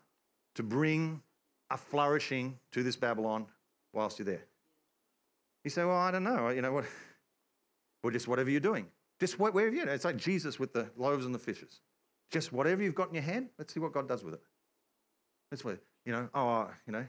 to 0.55 0.62
bring 0.62 1.22
a 1.71 1.77
flourishing 1.77 2.59
to 2.73 2.83
this 2.83 2.97
Babylon 2.97 3.47
whilst 3.93 4.19
you're 4.19 4.27
there? 4.27 4.45
You 5.64 5.71
say, 5.71 5.85
Well, 5.85 5.97
I 5.97 6.11
don't 6.11 6.25
know. 6.25 6.49
You 6.51 6.62
know 6.62 6.73
what? 6.73 6.85
Well, 8.05 8.12
just 8.12 8.29
whatever 8.29 8.51
you're 8.51 8.61
doing. 8.61 8.87
Just 9.19 9.41
wherever 9.41 9.75
you're. 9.75 9.89
It's 9.89 10.05
like 10.05 10.17
Jesus 10.17 10.61
with 10.61 10.73
the 10.73 10.89
loaves 10.97 11.27
and 11.27 11.35
the 11.35 11.41
fishes. 11.41 11.81
Just 12.31 12.53
whatever 12.53 12.81
you've 12.81 12.95
got 12.95 13.09
in 13.09 13.14
your 13.14 13.25
hand, 13.25 13.49
let's 13.59 13.75
see 13.75 13.81
what 13.81 13.93
God 13.93 14.07
does 14.07 14.23
with 14.23 14.35
it. 14.35 14.43
That's 15.51 15.64
what, 15.64 15.79
you 16.05 16.12
know, 16.12 16.29
oh, 16.33 16.69
you 16.87 16.93
know, 16.93 17.05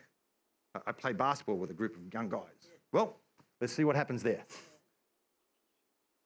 I 0.86 0.92
play 0.92 1.14
basketball 1.14 1.58
with 1.58 1.70
a 1.70 1.74
group 1.74 1.96
of 1.96 2.02
young 2.14 2.30
guys. 2.30 2.70
Well, 2.92 3.18
let's 3.62 3.74
see 3.74 3.84
what 3.84 3.96
happens 3.96 4.24
there. 4.24 4.44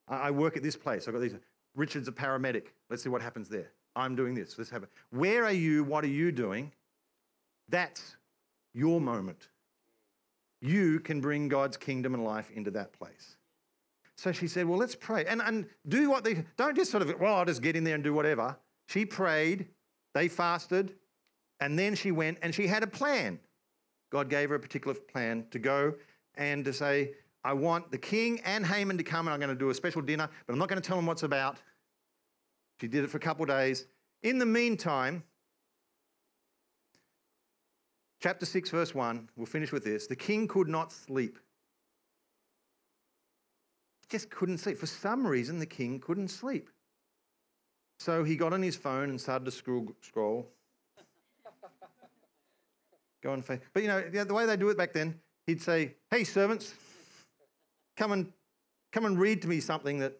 I 0.08 0.32
work 0.32 0.58
at 0.58 0.64
this 0.64 0.76
place. 0.76 1.08
I've 1.08 1.14
got 1.14 1.22
these. 1.22 1.36
Richard's 1.76 2.08
a 2.08 2.12
paramedic. 2.12 2.68
Let's 2.90 3.02
see 3.02 3.10
what 3.10 3.22
happens 3.22 3.48
there. 3.48 3.72
I'm 3.96 4.16
doing 4.16 4.34
this. 4.34 4.58
Let's 4.58 4.70
have 4.70 4.84
it. 4.84 4.90
Where 5.10 5.46
are 5.46 5.54
you? 5.54 5.84
What 5.84 6.04
are 6.04 6.10
you 6.10 6.32
doing? 6.32 6.72
That's 7.70 8.18
your 8.74 9.02
moment. 9.02 9.50
You 10.62 11.00
can 11.00 11.22
bring 11.22 11.48
God's 11.48 11.78
kingdom 11.78 12.14
and 12.14 12.24
life 12.24 12.52
into 12.52 12.72
that 12.72 12.94
place. 12.94 13.38
So 14.18 14.32
she 14.32 14.48
said, 14.48 14.68
Well, 14.68 14.78
let's 14.78 14.96
pray. 14.96 15.26
And, 15.26 15.42
and 15.42 15.66
do 15.88 16.10
what 16.10 16.24
they 16.24 16.46
don't 16.58 16.76
just 16.76 16.92
sort 16.92 17.02
of, 17.02 17.20
well, 17.20 17.36
I'll 17.36 17.46
just 17.46 17.62
get 17.62 17.76
in 17.76 17.84
there 17.84 17.96
and 17.96 18.04
do 18.04 18.14
whatever. 18.14 18.56
She 18.88 19.06
prayed, 19.06 19.68
they 20.14 20.28
fasted, 20.28 20.94
and 21.60 21.78
then 21.78 21.96
she 21.96 22.12
went 22.12 22.38
and 22.42 22.54
she 22.54 22.68
had 22.68 22.84
a 22.84 22.88
plan. 22.88 23.40
God 24.12 24.30
gave 24.30 24.50
her 24.50 24.56
a 24.56 24.60
particular 24.60 24.94
plan 24.94 25.46
to 25.52 25.60
go 25.60 25.96
and 26.36 26.64
to 26.66 26.74
say, 26.74 27.14
I 27.44 27.54
want 27.54 27.92
the 27.92 27.98
king 27.98 28.42
and 28.46 28.66
Haman 28.66 28.98
to 28.98 29.04
come 29.04 29.28
and 29.28 29.34
I'm 29.34 29.40
going 29.40 29.50
to 29.50 29.60
do 29.60 29.70
a 29.70 29.74
special 29.74 30.02
dinner, 30.02 30.30
but 30.46 30.54
I'm 30.54 30.60
not 30.60 30.70
going 30.70 30.82
to 30.82 30.88
tell 30.88 30.98
them 30.98 31.06
what's 31.06 31.24
about. 31.24 31.58
She 32.80 32.88
did 32.88 33.04
it 33.04 33.10
for 33.10 33.18
a 33.18 33.22
couple 33.22 33.44
of 33.44 33.50
days. 33.50 33.86
In 34.24 34.38
the 34.38 34.46
meantime, 34.46 35.24
chapter 38.22 38.46
6, 38.46 38.70
verse 38.70 38.96
1, 38.96 39.30
we'll 39.36 39.46
finish 39.46 39.72
with 39.72 39.84
this. 39.84 40.08
The 40.08 40.16
king 40.16 40.48
could 40.48 40.70
not 40.70 40.94
sleep. 40.94 41.38
He 44.02 44.08
just 44.10 44.30
couldn't 44.30 44.60
sleep. 44.60 44.78
For 44.78 44.86
some 44.86 45.26
reason, 45.28 45.60
the 45.60 45.66
king 45.66 46.00
couldn't 46.00 46.30
sleep. 46.30 46.70
So 48.00 48.24
he 48.24 48.36
got 48.36 48.54
on 48.54 48.62
his 48.62 48.76
phone 48.76 49.10
and 49.10 49.20
started 49.20 49.46
to 49.46 49.52
scroll. 49.52 49.94
scroll 50.02 50.48
Go 53.22 53.32
on 53.32 53.42
faith. 53.42 53.62
But 53.74 53.84
you 53.84 53.90
know, 53.90 54.02
the 54.02 54.34
way 54.34 54.46
they 54.46 54.58
do 54.58 54.70
it 54.70 54.78
back 54.78 54.94
then, 54.94 55.20
he'd 55.46 55.62
say, 55.62 55.96
Hey, 56.10 56.24
servants, 56.24 56.74
come 57.96 58.12
and 58.14 58.32
come 58.92 59.06
and 59.06 59.20
read 59.20 59.42
to 59.44 59.48
me 59.48 59.60
something 59.60 60.00
that 60.00 60.20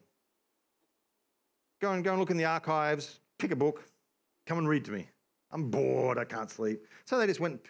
go 1.80 1.92
and 1.92 2.04
go 2.04 2.10
and 2.10 2.20
look 2.20 2.30
in 2.30 2.36
the 2.36 2.44
archives, 2.44 3.18
pick 3.38 3.50
a 3.50 3.56
book, 3.56 3.82
come 4.46 4.58
and 4.58 4.68
read 4.68 4.84
to 4.84 4.92
me. 4.92 5.08
I'm 5.52 5.70
bored, 5.70 6.18
I 6.18 6.24
can't 6.24 6.50
sleep. 6.50 6.86
So 7.04 7.18
they 7.18 7.26
just 7.26 7.40
went, 7.40 7.60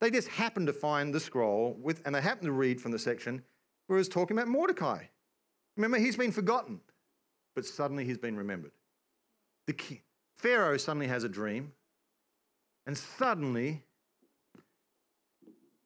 they 0.00 0.10
just 0.10 0.28
happened 0.28 0.66
to 0.66 0.72
find 0.72 1.14
the 1.14 1.20
scroll 1.20 1.76
with, 1.80 2.02
and 2.06 2.14
they 2.14 2.20
happened 2.20 2.46
to 2.46 2.52
read 2.52 2.80
from 2.80 2.92
the 2.92 2.98
section 2.98 3.42
where 3.86 3.98
it 3.98 4.00
was 4.00 4.08
talking 4.08 4.36
about 4.36 4.48
Mordecai. 4.48 5.04
Remember, 5.76 5.98
he's 5.98 6.16
been 6.16 6.32
forgotten, 6.32 6.80
but 7.54 7.66
suddenly 7.66 8.04
he's 8.04 8.18
been 8.18 8.36
remembered. 8.36 8.72
The 9.66 9.76
Pharaoh 10.34 10.76
suddenly 10.76 11.06
has 11.06 11.24
a 11.24 11.28
dream, 11.28 11.72
and 12.86 12.96
suddenly 12.96 13.82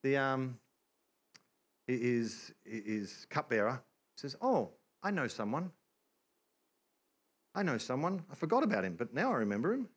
the 0.02 0.16
um, 0.16 0.58
is 1.88 2.52
is 2.64 3.26
cupbearer 3.28 3.82
says, 4.16 4.36
"Oh, 4.40 4.70
I 5.02 5.10
know 5.10 5.28
someone. 5.28 5.70
I 7.54 7.62
know 7.62 7.78
someone. 7.78 8.24
I 8.30 8.34
forgot 8.34 8.62
about 8.62 8.84
him, 8.84 8.94
but 8.96 9.12
now 9.12 9.30
I 9.32 9.36
remember 9.36 9.74
him." 9.74 9.88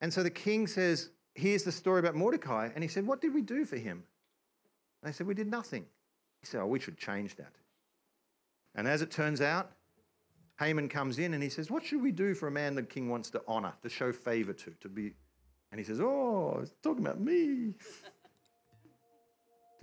And 0.00 0.12
so 0.12 0.22
the 0.22 0.30
king 0.30 0.66
says, 0.66 1.10
"Here's 1.34 1.64
the 1.64 1.72
story 1.72 2.00
about 2.00 2.14
Mordecai." 2.14 2.70
And 2.74 2.82
he 2.84 2.88
said, 2.88 3.06
"What 3.06 3.20
did 3.20 3.34
we 3.34 3.42
do 3.42 3.64
for 3.64 3.76
him?" 3.76 4.04
And 5.02 5.12
they 5.12 5.16
said, 5.16 5.26
"We 5.26 5.34
did 5.34 5.48
nothing." 5.48 5.86
He 6.40 6.46
said, 6.46 6.60
"Oh, 6.60 6.66
we 6.66 6.80
should 6.80 6.98
change 6.98 7.36
that." 7.36 7.52
And 8.74 8.86
as 8.86 9.02
it 9.02 9.10
turns 9.10 9.40
out, 9.40 9.72
Haman 10.58 10.88
comes 10.88 11.18
in 11.18 11.34
and 11.34 11.42
he 11.42 11.48
says, 11.48 11.70
What 11.70 11.84
should 11.84 12.02
we 12.02 12.12
do 12.12 12.34
for 12.34 12.48
a 12.48 12.50
man 12.50 12.74
the 12.74 12.82
king 12.82 13.08
wants 13.08 13.30
to 13.30 13.42
honor, 13.46 13.72
to 13.82 13.88
show 13.88 14.12
favor 14.12 14.52
to, 14.52 14.70
to 14.80 14.88
be 14.88 15.14
and 15.70 15.78
he 15.78 15.84
says, 15.84 16.00
Oh, 16.00 16.58
it's 16.62 16.72
talking 16.82 17.04
about 17.04 17.20
me. 17.20 17.74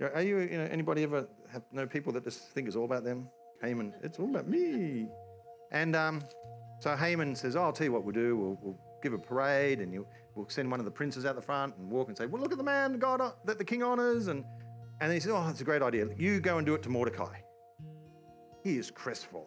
Are 0.00 0.22
you, 0.22 0.40
you 0.40 0.58
know, 0.58 0.68
anybody 0.70 1.02
ever 1.04 1.26
have 1.50 1.62
know 1.72 1.86
people 1.86 2.12
that 2.12 2.24
just 2.24 2.50
think 2.50 2.66
it's 2.66 2.76
all 2.76 2.84
about 2.84 3.04
them? 3.04 3.28
Haman, 3.62 3.94
it's 4.02 4.18
all 4.18 4.28
about 4.28 4.46
me. 4.46 5.08
And 5.72 5.96
um, 5.96 6.22
so 6.80 6.94
Haman 6.94 7.34
says, 7.34 7.56
oh, 7.56 7.62
I'll 7.62 7.72
tell 7.72 7.86
you 7.86 7.92
what 7.92 8.04
we'll 8.04 8.12
do. 8.12 8.36
We'll, 8.36 8.58
we'll 8.60 8.78
give 9.02 9.12
a 9.12 9.18
parade 9.18 9.80
and 9.80 9.92
you, 9.92 10.06
we'll 10.34 10.48
send 10.48 10.70
one 10.70 10.80
of 10.80 10.86
the 10.86 10.90
princes 10.90 11.24
out 11.24 11.34
the 11.34 11.42
front 11.42 11.76
and 11.76 11.90
walk 11.90 12.08
and 12.08 12.16
say, 12.16 12.26
well, 12.26 12.42
look 12.42 12.52
at 12.52 12.58
the 12.58 12.64
man 12.64 12.98
God 12.98 13.20
uh, 13.20 13.32
that 13.44 13.58
the 13.58 13.64
king 13.64 13.82
honors. 13.82 14.28
And, 14.28 14.44
and 15.00 15.12
he 15.12 15.20
says, 15.20 15.32
oh, 15.32 15.44
that's 15.46 15.60
a 15.60 15.64
great 15.64 15.82
idea. 15.82 16.06
You 16.16 16.40
go 16.40 16.58
and 16.58 16.66
do 16.66 16.74
it 16.74 16.82
to 16.84 16.88
Mordecai. 16.88 17.38
He 18.64 18.76
is 18.76 18.90
crestfallen. 18.90 19.46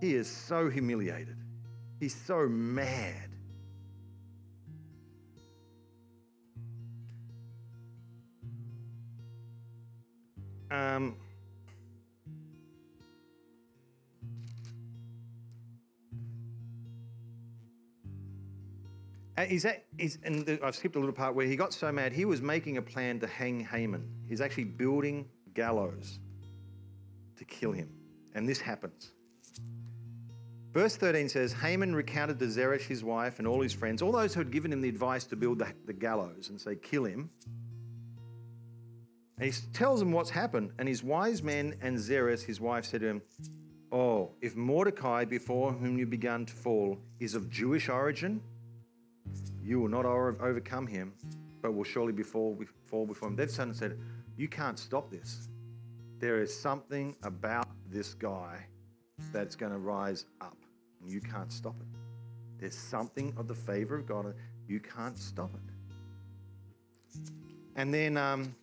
He 0.00 0.14
is 0.14 0.28
so 0.28 0.68
humiliated. 0.68 1.36
He's 2.00 2.14
so 2.14 2.48
mad. 2.48 3.30
Um, 10.70 11.16
Uh, 19.36 19.44
he's 19.44 19.64
at, 19.64 19.84
he's, 19.98 20.18
and 20.24 20.44
the, 20.44 20.60
I've 20.62 20.76
skipped 20.76 20.96
a 20.96 20.98
little 20.98 21.14
part 21.14 21.34
where 21.34 21.46
he 21.46 21.56
got 21.56 21.72
so 21.72 21.90
mad, 21.90 22.12
he 22.12 22.24
was 22.24 22.42
making 22.42 22.76
a 22.76 22.82
plan 22.82 23.18
to 23.20 23.26
hang 23.26 23.60
Haman. 23.60 24.06
He's 24.28 24.40
actually 24.40 24.64
building 24.64 25.26
gallows 25.54 26.18
to 27.36 27.44
kill 27.44 27.72
him. 27.72 27.88
And 28.34 28.48
this 28.48 28.60
happens. 28.60 29.12
Verse 30.72 30.96
13 30.96 31.28
says 31.28 31.52
Haman 31.52 31.94
recounted 31.94 32.38
to 32.38 32.46
Zeresh, 32.46 32.82
his 32.82 33.04
wife, 33.04 33.38
and 33.38 33.46
all 33.46 33.60
his 33.60 33.72
friends, 33.72 34.00
all 34.00 34.12
those 34.12 34.32
who 34.32 34.40
had 34.40 34.50
given 34.50 34.72
him 34.72 34.80
the 34.80 34.88
advice 34.88 35.24
to 35.24 35.36
build 35.36 35.58
the, 35.58 35.72
the 35.86 35.92
gallows 35.92 36.48
and 36.48 36.60
say, 36.60 36.76
kill 36.76 37.04
him. 37.04 37.30
And 39.38 39.52
he 39.52 39.60
tells 39.72 39.98
them 39.98 40.12
what's 40.12 40.30
happened. 40.30 40.72
And 40.78 40.88
his 40.88 41.02
wise 41.02 41.42
men 41.42 41.74
and 41.82 41.98
Zeresh, 41.98 42.42
his 42.42 42.60
wife, 42.60 42.84
said 42.84 43.00
to 43.00 43.08
him, 43.08 43.22
Oh, 43.90 44.30
if 44.40 44.56
Mordecai, 44.56 45.24
before 45.26 45.72
whom 45.72 45.98
you 45.98 46.06
began 46.06 46.46
to 46.46 46.52
fall, 46.54 46.98
is 47.20 47.34
of 47.34 47.50
Jewish 47.50 47.90
origin, 47.90 48.40
you 49.62 49.80
will 49.80 49.88
not 49.88 50.04
overcome 50.04 50.86
him, 50.86 51.12
but 51.60 51.72
will 51.72 51.84
surely 51.84 52.12
befall, 52.12 52.58
fall 52.86 53.06
before 53.06 53.28
him. 53.28 53.36
They've 53.36 53.50
said, 53.50 53.98
You 54.36 54.48
can't 54.48 54.78
stop 54.78 55.10
this. 55.10 55.48
There 56.18 56.40
is 56.40 56.56
something 56.56 57.16
about 57.22 57.68
this 57.90 58.14
guy 58.14 58.66
that's 59.32 59.54
going 59.56 59.72
to 59.72 59.78
rise 59.78 60.26
up, 60.40 60.56
and 61.00 61.10
you 61.10 61.20
can't 61.20 61.52
stop 61.52 61.76
it. 61.80 61.86
There's 62.58 62.76
something 62.76 63.32
of 63.36 63.48
the 63.48 63.54
favor 63.54 63.96
of 63.96 64.06
God. 64.06 64.34
You 64.68 64.80
can't 64.80 65.18
stop 65.18 65.50
it. 65.54 67.20
And 67.74 67.92
then 67.92 68.16
um, 68.16 68.54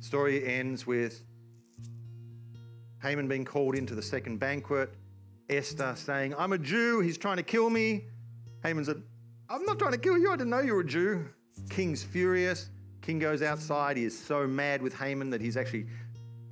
story 0.00 0.46
ends 0.46 0.86
with 0.86 1.22
Haman 3.02 3.28
being 3.28 3.44
called 3.44 3.76
into 3.76 3.94
the 3.94 4.02
second 4.02 4.38
banquet. 4.38 4.94
Esther 5.48 5.94
saying, 5.96 6.34
I'm 6.36 6.52
a 6.52 6.58
Jew. 6.58 7.00
He's 7.00 7.18
trying 7.18 7.36
to 7.36 7.42
kill 7.42 7.70
me. 7.70 8.04
Haman 8.62 8.84
said, 8.84 9.02
I'm 9.48 9.64
not 9.64 9.78
trying 9.78 9.92
to 9.92 9.98
kill 9.98 10.18
you. 10.18 10.30
I 10.30 10.36
didn't 10.36 10.50
know 10.50 10.60
you 10.60 10.74
were 10.74 10.80
a 10.80 10.86
Jew. 10.86 11.28
King's 11.70 12.02
furious. 12.02 12.70
King 13.00 13.18
goes 13.18 13.42
outside. 13.42 13.96
He 13.96 14.04
is 14.04 14.18
so 14.18 14.46
mad 14.46 14.82
with 14.82 14.94
Haman 14.98 15.30
that 15.30 15.40
he's 15.40 15.56
actually 15.56 15.86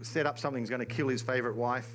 set 0.03 0.27
up 0.27 0.39
something 0.39 0.63
that's 0.63 0.71
going 0.71 0.81
to 0.81 0.87
kill 0.87 1.09
his 1.09 1.23
favorite 1.23 1.57
wife. 1.57 1.89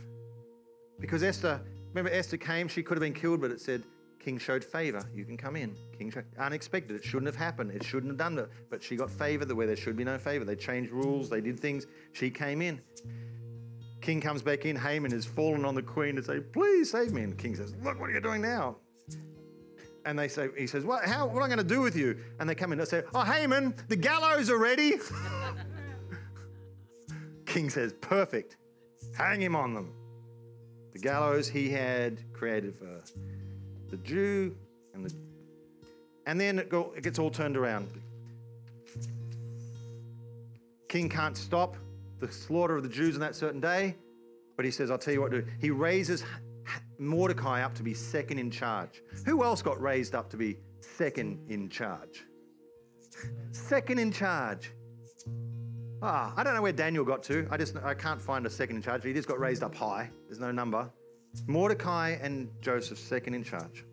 Because 0.99 1.23
Esther, 1.23 1.61
remember, 1.89 2.11
Esther 2.11 2.37
came. 2.37 2.67
She 2.67 2.83
could 2.83 2.97
have 2.97 3.01
been 3.01 3.13
killed, 3.13 3.39
but 3.39 3.51
it 3.51 3.61
said, 3.61 3.83
King 4.19 4.37
showed 4.37 4.63
favor. 4.63 5.01
You 5.13 5.23
can 5.23 5.37
come 5.37 5.55
in. 5.55 5.75
King 5.97 6.11
showed, 6.11 6.25
unexpected. 6.37 6.97
It 6.97 7.05
shouldn't 7.05 7.27
have 7.27 7.37
happened. 7.37 7.71
It 7.71 7.83
shouldn't 7.85 8.11
have 8.11 8.17
done 8.17 8.37
it. 8.37 8.49
But 8.69 8.83
she 8.83 8.97
got 8.97 9.09
favor 9.09 9.45
the 9.45 9.55
way 9.55 9.65
there 9.65 9.77
should 9.77 9.95
be 9.95 10.03
no 10.03 10.17
favor. 10.17 10.43
They 10.43 10.57
changed 10.57 10.91
rules. 10.91 11.29
They 11.29 11.39
did 11.39 11.57
things. 11.57 11.87
She 12.11 12.29
came 12.29 12.61
in. 12.61 12.81
King 14.01 14.19
comes 14.19 14.41
back 14.41 14.65
in. 14.65 14.75
Haman 14.75 15.13
is 15.13 15.25
fallen 15.25 15.63
on 15.63 15.75
the 15.75 15.81
queen 15.81 16.15
to 16.17 16.23
say, 16.23 16.39
"Please 16.39 16.91
save 16.91 17.11
me." 17.11 17.21
And 17.21 17.37
king 17.37 17.55
says, 17.55 17.73
"Look, 17.83 17.99
what 17.99 18.09
are 18.09 18.13
you 18.13 18.21
doing 18.21 18.41
now?" 18.41 18.77
And 20.09 20.17
they 20.17 20.27
say, 20.27 20.49
he 20.57 20.65
says, 20.65 20.83
what, 20.83 21.05
how, 21.05 21.27
what 21.27 21.37
am 21.37 21.43
I 21.43 21.47
going 21.47 21.59
to 21.59 21.63
do 21.63 21.81
with 21.81 21.95
you? 21.95 22.17
And 22.39 22.49
they 22.49 22.55
come 22.55 22.73
in 22.73 22.79
and 22.79 22.89
say, 22.89 23.03
oh, 23.13 23.23
Haman, 23.23 23.75
the 23.89 23.95
gallows 23.95 24.49
are 24.49 24.57
ready. 24.57 24.93
King 27.45 27.69
says, 27.69 27.93
perfect. 28.01 28.57
Hang 29.15 29.39
him 29.39 29.55
on 29.55 29.75
them. 29.75 29.93
The 30.93 30.99
gallows 30.99 31.47
he 31.47 31.69
had 31.69 32.17
created 32.33 32.73
for 32.75 33.03
the 33.91 33.97
Jew 33.97 34.55
and 34.95 35.05
the, 35.05 35.13
and 36.25 36.41
then 36.41 36.57
it, 36.57 36.69
go, 36.69 36.91
it 36.97 37.03
gets 37.03 37.19
all 37.19 37.29
turned 37.29 37.55
around. 37.55 37.87
King 40.87 41.07
can't 41.07 41.37
stop 41.37 41.75
the 42.19 42.31
slaughter 42.31 42.77
of 42.77 42.81
the 42.81 42.89
Jews 42.89 43.13
on 43.13 43.21
that 43.21 43.35
certain 43.35 43.61
day, 43.61 43.95
but 44.55 44.65
he 44.65 44.71
says, 44.71 44.89
I'll 44.89 44.97
tell 44.97 45.13
you 45.13 45.21
what 45.21 45.29
to 45.31 45.43
do. 45.43 45.47
He 45.61 45.69
raises 45.69 46.23
Mordecai 46.99 47.63
up 47.63 47.73
to 47.75 47.83
be 47.83 47.93
second 47.93 48.39
in 48.39 48.51
charge. 48.51 49.01
Who 49.25 49.43
else 49.43 49.61
got 49.61 49.81
raised 49.81 50.13
up 50.13 50.29
to 50.31 50.37
be 50.37 50.57
second 50.81 51.39
in 51.49 51.69
charge? 51.69 52.25
second 53.51 53.99
in 53.99 54.11
charge. 54.11 54.71
Ah, 56.01 56.33
I 56.37 56.43
don't 56.43 56.53
know 56.53 56.61
where 56.61 56.71
Daniel 56.71 57.03
got 57.03 57.23
to. 57.23 57.47
I 57.49 57.57
just 57.57 57.75
I 57.77 57.93
can't 57.93 58.21
find 58.21 58.45
a 58.45 58.49
second 58.49 58.77
in 58.77 58.81
charge. 58.81 59.03
He 59.03 59.13
just 59.13 59.27
got 59.27 59.39
raised 59.39 59.63
up 59.63 59.75
high. 59.75 60.09
There's 60.27 60.39
no 60.39 60.51
number. 60.51 60.89
Mordecai 61.47 62.17
and 62.21 62.49
Joseph 62.61 62.97
second 62.97 63.33
in 63.33 63.43
charge. 63.43 63.85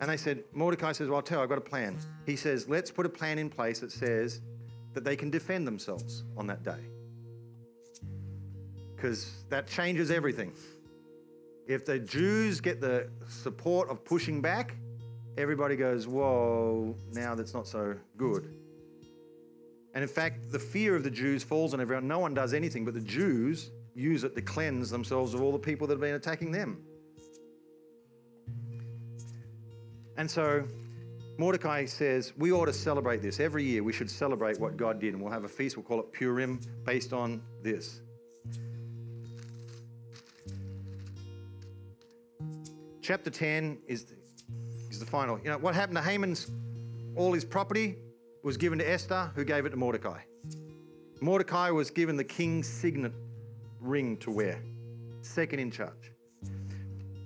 And 0.00 0.10
they 0.10 0.16
said, 0.16 0.42
Mordecai 0.52 0.92
says, 0.92 1.08
Well, 1.08 1.16
I'll 1.16 1.22
tell 1.22 1.38
you, 1.38 1.44
I've 1.44 1.48
got 1.48 1.58
a 1.58 1.62
plan. 1.62 1.98
He 2.26 2.36
says, 2.36 2.68
Let's 2.68 2.90
put 2.90 3.06
a 3.06 3.08
plan 3.08 3.38
in 3.38 3.48
place 3.48 3.80
that 3.80 3.92
says 3.92 4.40
that 4.92 5.04
they 5.04 5.16
can 5.16 5.30
defend 5.30 5.66
themselves 5.66 6.24
on 6.36 6.46
that 6.48 6.62
day. 6.62 6.80
Because 8.94 9.44
that 9.50 9.66
changes 9.66 10.10
everything. 10.10 10.52
If 11.66 11.86
the 11.86 11.98
Jews 11.98 12.60
get 12.60 12.80
the 12.80 13.08
support 13.28 13.88
of 13.88 14.04
pushing 14.04 14.40
back, 14.40 14.76
everybody 15.38 15.76
goes, 15.76 16.06
whoa, 16.06 16.94
now 17.12 17.34
that's 17.34 17.54
not 17.54 17.66
so 17.66 17.96
good. 18.16 18.54
And 19.94 20.02
in 20.02 20.08
fact, 20.08 20.50
the 20.50 20.58
fear 20.58 20.94
of 20.96 21.04
the 21.04 21.10
Jews 21.10 21.42
falls 21.42 21.72
on 21.72 21.80
everyone. 21.80 22.06
No 22.06 22.18
one 22.18 22.34
does 22.34 22.52
anything, 22.52 22.84
but 22.84 22.94
the 22.94 23.00
Jews 23.00 23.70
use 23.94 24.24
it 24.24 24.34
to 24.34 24.42
cleanse 24.42 24.90
themselves 24.90 25.34
of 25.34 25.40
all 25.40 25.52
the 25.52 25.58
people 25.58 25.86
that 25.86 25.94
have 25.94 26.00
been 26.00 26.16
attacking 26.16 26.50
them. 26.50 26.82
And 30.16 30.30
so 30.30 30.64
Mordecai 31.38 31.86
says, 31.86 32.32
we 32.36 32.52
ought 32.52 32.66
to 32.66 32.72
celebrate 32.72 33.22
this. 33.22 33.40
Every 33.40 33.64
year 33.64 33.82
we 33.82 33.92
should 33.92 34.10
celebrate 34.10 34.60
what 34.60 34.76
God 34.76 35.00
did. 35.00 35.14
And 35.14 35.22
we'll 35.22 35.32
have 35.32 35.44
a 35.44 35.48
feast, 35.48 35.76
we'll 35.76 35.84
call 35.84 36.00
it 36.00 36.12
Purim, 36.12 36.60
based 36.84 37.12
on 37.12 37.40
this. 37.62 38.00
Chapter 43.04 43.28
10 43.28 43.80
is 43.86 44.04
the, 44.04 44.14
is 44.88 44.98
the 44.98 45.04
final. 45.04 45.38
You 45.44 45.50
know, 45.50 45.58
what 45.58 45.74
happened 45.74 45.98
to 45.98 46.02
Haman's, 46.02 46.50
all 47.16 47.34
his 47.34 47.44
property 47.44 47.96
was 48.42 48.56
given 48.56 48.78
to 48.78 48.90
Esther, 48.90 49.30
who 49.34 49.44
gave 49.44 49.66
it 49.66 49.70
to 49.70 49.76
Mordecai. 49.76 50.20
Mordecai 51.20 51.68
was 51.68 51.90
given 51.90 52.16
the 52.16 52.24
king's 52.24 52.66
signet 52.66 53.12
ring 53.78 54.16
to 54.16 54.30
wear, 54.30 54.58
second 55.20 55.58
in 55.58 55.70
charge. 55.70 56.12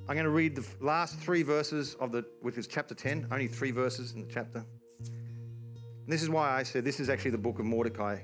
I'm 0.08 0.16
going 0.16 0.24
to 0.24 0.30
read 0.30 0.56
the 0.56 0.66
last 0.80 1.16
three 1.20 1.44
verses 1.44 1.94
of 2.00 2.10
the, 2.10 2.24
which 2.42 2.58
is 2.58 2.66
chapter 2.66 2.96
10, 2.96 3.28
only 3.30 3.46
three 3.46 3.70
verses 3.70 4.14
in 4.14 4.26
the 4.26 4.32
chapter. 4.32 4.64
And 5.04 6.08
this 6.08 6.24
is 6.24 6.28
why 6.28 6.50
I 6.50 6.64
said 6.64 6.84
this 6.84 6.98
is 6.98 7.08
actually 7.08 7.30
the 7.30 7.38
book 7.38 7.60
of 7.60 7.66
Mordecai, 7.66 8.18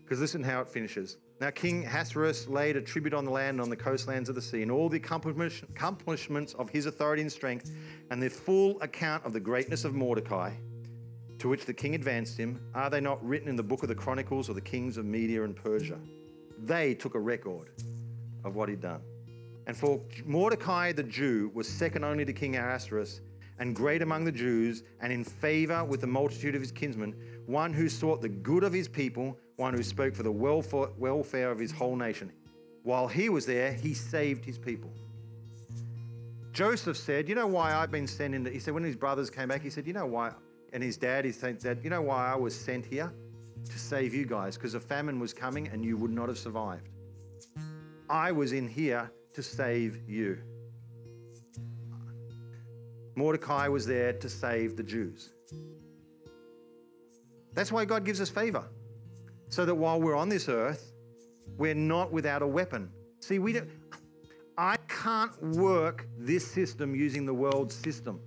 because 0.00 0.20
listen 0.20 0.44
how 0.44 0.60
it 0.60 0.68
finishes. 0.68 1.16
Now, 1.38 1.50
King 1.50 1.84
Ahasuerus 1.84 2.48
laid 2.48 2.76
a 2.76 2.80
tribute 2.80 3.12
on 3.12 3.26
the 3.26 3.30
land 3.30 3.56
and 3.56 3.60
on 3.60 3.68
the 3.68 3.76
coastlands 3.76 4.30
of 4.30 4.34
the 4.34 4.40
sea, 4.40 4.62
and 4.62 4.70
all 4.70 4.88
the 4.88 4.96
accomplishments 4.96 6.54
of 6.54 6.70
his 6.70 6.86
authority 6.86 7.20
and 7.20 7.30
strength, 7.30 7.70
and 8.10 8.22
the 8.22 8.30
full 8.30 8.80
account 8.80 9.24
of 9.26 9.34
the 9.34 9.40
greatness 9.40 9.84
of 9.84 9.94
Mordecai, 9.94 10.52
to 11.38 11.48
which 11.48 11.66
the 11.66 11.74
king 11.74 11.94
advanced 11.94 12.38
him, 12.38 12.58
are 12.74 12.88
they 12.88 13.02
not 13.02 13.22
written 13.22 13.48
in 13.48 13.56
the 13.56 13.62
book 13.62 13.82
of 13.82 13.90
the 13.90 13.94
Chronicles 13.94 14.48
of 14.48 14.54
the 14.54 14.62
kings 14.62 14.96
of 14.96 15.04
Media 15.04 15.44
and 15.44 15.54
Persia? 15.54 15.98
They 16.58 16.94
took 16.94 17.14
a 17.14 17.20
record 17.20 17.68
of 18.42 18.56
what 18.56 18.70
he'd 18.70 18.80
done. 18.80 19.02
And 19.66 19.76
for 19.76 20.00
Mordecai 20.24 20.92
the 20.92 21.02
Jew 21.02 21.50
was 21.52 21.68
second 21.68 22.02
only 22.02 22.24
to 22.24 22.32
King 22.32 22.56
Ahasuerus, 22.56 23.20
and 23.58 23.76
great 23.76 24.00
among 24.00 24.24
the 24.24 24.32
Jews, 24.32 24.84
and 25.02 25.12
in 25.12 25.22
favor 25.22 25.84
with 25.84 26.00
the 26.00 26.06
multitude 26.06 26.54
of 26.54 26.62
his 26.62 26.72
kinsmen, 26.72 27.14
one 27.46 27.72
who 27.72 27.88
sought 27.88 28.20
the 28.20 28.28
good 28.28 28.64
of 28.64 28.72
his 28.72 28.88
people 28.88 29.38
one 29.56 29.72
who 29.72 29.82
spoke 29.82 30.14
for 30.14 30.22
the 30.22 30.30
welfare 30.30 31.50
of 31.50 31.58
his 31.58 31.72
whole 31.72 31.96
nation. 31.96 32.30
While 32.82 33.08
he 33.08 33.28
was 33.28 33.46
there, 33.46 33.72
he 33.72 33.94
saved 33.94 34.44
his 34.44 34.58
people. 34.58 34.92
Joseph 36.52 36.96
said, 36.96 37.28
You 37.28 37.34
know 37.34 37.46
why 37.46 37.74
I've 37.74 37.90
been 37.90 38.06
sent 38.06 38.34
into. 38.34 38.50
He 38.50 38.58
said, 38.58 38.74
when 38.74 38.84
his 38.84 38.96
brothers 38.96 39.30
came 39.30 39.48
back, 39.48 39.62
he 39.62 39.70
said, 39.70 39.86
You 39.86 39.92
know 39.92 40.06
why? 40.06 40.32
And 40.72 40.82
his 40.82 40.96
dad, 40.96 41.24
he 41.24 41.32
said, 41.32 41.80
You 41.82 41.90
know 41.90 42.02
why 42.02 42.32
I 42.32 42.36
was 42.36 42.58
sent 42.58 42.86
here? 42.86 43.12
To 43.64 43.78
save 43.78 44.14
you 44.14 44.26
guys, 44.26 44.56
because 44.56 44.74
a 44.74 44.80
famine 44.80 45.18
was 45.18 45.32
coming 45.32 45.68
and 45.68 45.84
you 45.84 45.96
would 45.96 46.12
not 46.12 46.28
have 46.28 46.38
survived. 46.38 46.88
I 48.08 48.30
was 48.30 48.52
in 48.52 48.68
here 48.68 49.10
to 49.34 49.42
save 49.42 50.08
you. 50.08 50.38
Mordecai 53.16 53.66
was 53.66 53.86
there 53.86 54.12
to 54.12 54.28
save 54.28 54.76
the 54.76 54.82
Jews. 54.82 55.30
That's 57.56 57.72
why 57.72 57.84
God 57.86 58.04
gives 58.04 58.20
us 58.20 58.30
favor. 58.30 58.64
so 59.48 59.64
that 59.64 59.74
while 59.74 60.00
we're 60.00 60.16
on 60.16 60.28
this 60.28 60.48
earth, 60.48 60.92
we're 61.56 61.74
not 61.74 62.12
without 62.12 62.42
a 62.42 62.46
weapon. 62.46 62.90
See, 63.20 63.38
we 63.38 63.52
don't, 63.52 63.70
I 64.58 64.76
can't 64.88 65.40
work 65.56 66.06
this 66.18 66.46
system 66.46 66.94
using 66.94 67.24
the 67.24 67.34
world's 67.34 67.74
system. 67.74 68.20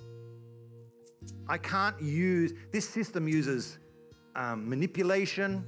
I 1.47 1.57
can't 1.57 1.99
use, 2.01 2.53
this 2.71 2.87
system 2.87 3.27
uses 3.27 3.79
um, 4.35 4.67
manipulation, 4.67 5.65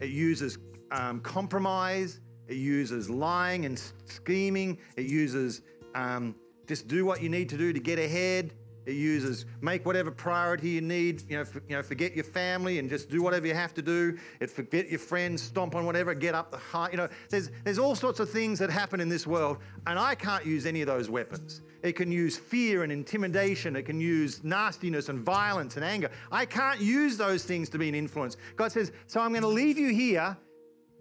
it 0.00 0.10
uses 0.10 0.58
um, 0.92 1.20
compromise, 1.20 2.20
it 2.48 2.56
uses 2.56 3.10
lying 3.10 3.66
and 3.66 3.80
scheming, 4.06 4.78
it 4.96 5.06
uses 5.06 5.62
um, 5.94 6.34
just 6.66 6.88
do 6.88 7.04
what 7.04 7.22
you 7.22 7.28
need 7.28 7.48
to 7.50 7.58
do 7.58 7.72
to 7.72 7.80
get 7.80 7.98
ahead. 7.98 8.54
It 8.86 8.94
uses 8.94 9.46
make 9.60 9.86
whatever 9.86 10.10
priority 10.10 10.70
you 10.70 10.80
need. 10.80 11.22
You 11.28 11.38
know, 11.38 11.44
for, 11.44 11.62
you 11.68 11.76
know, 11.76 11.82
forget 11.82 12.14
your 12.14 12.24
family 12.24 12.78
and 12.78 12.88
just 12.88 13.08
do 13.08 13.22
whatever 13.22 13.46
you 13.46 13.54
have 13.54 13.72
to 13.74 13.82
do. 13.82 14.18
It 14.40 14.50
forget 14.50 14.90
your 14.90 14.98
friends, 14.98 15.42
stomp 15.42 15.74
on 15.74 15.86
whatever, 15.86 16.14
get 16.14 16.34
up 16.34 16.50
the 16.50 16.58
high. 16.58 16.90
You 16.90 16.98
know, 16.98 17.08
there's 17.30 17.50
there's 17.64 17.78
all 17.78 17.94
sorts 17.94 18.20
of 18.20 18.28
things 18.28 18.58
that 18.58 18.70
happen 18.70 19.00
in 19.00 19.08
this 19.08 19.26
world, 19.26 19.58
and 19.86 19.98
I 19.98 20.14
can't 20.14 20.44
use 20.44 20.66
any 20.66 20.82
of 20.82 20.86
those 20.86 21.08
weapons. 21.08 21.62
It 21.82 21.96
can 21.96 22.10
use 22.10 22.36
fear 22.36 22.82
and 22.82 22.90
intimidation. 22.90 23.76
It 23.76 23.82
can 23.82 24.00
use 24.00 24.42
nastiness 24.42 25.10
and 25.10 25.20
violence 25.20 25.76
and 25.76 25.84
anger. 25.84 26.10
I 26.32 26.46
can't 26.46 26.80
use 26.80 27.18
those 27.18 27.44
things 27.44 27.68
to 27.70 27.78
be 27.78 27.90
an 27.90 27.94
influence. 27.94 28.38
God 28.56 28.72
says, 28.72 28.90
so 29.06 29.20
I'm 29.20 29.32
going 29.32 29.42
to 29.42 29.48
leave 29.48 29.76
you 29.76 29.92
here, 29.92 30.34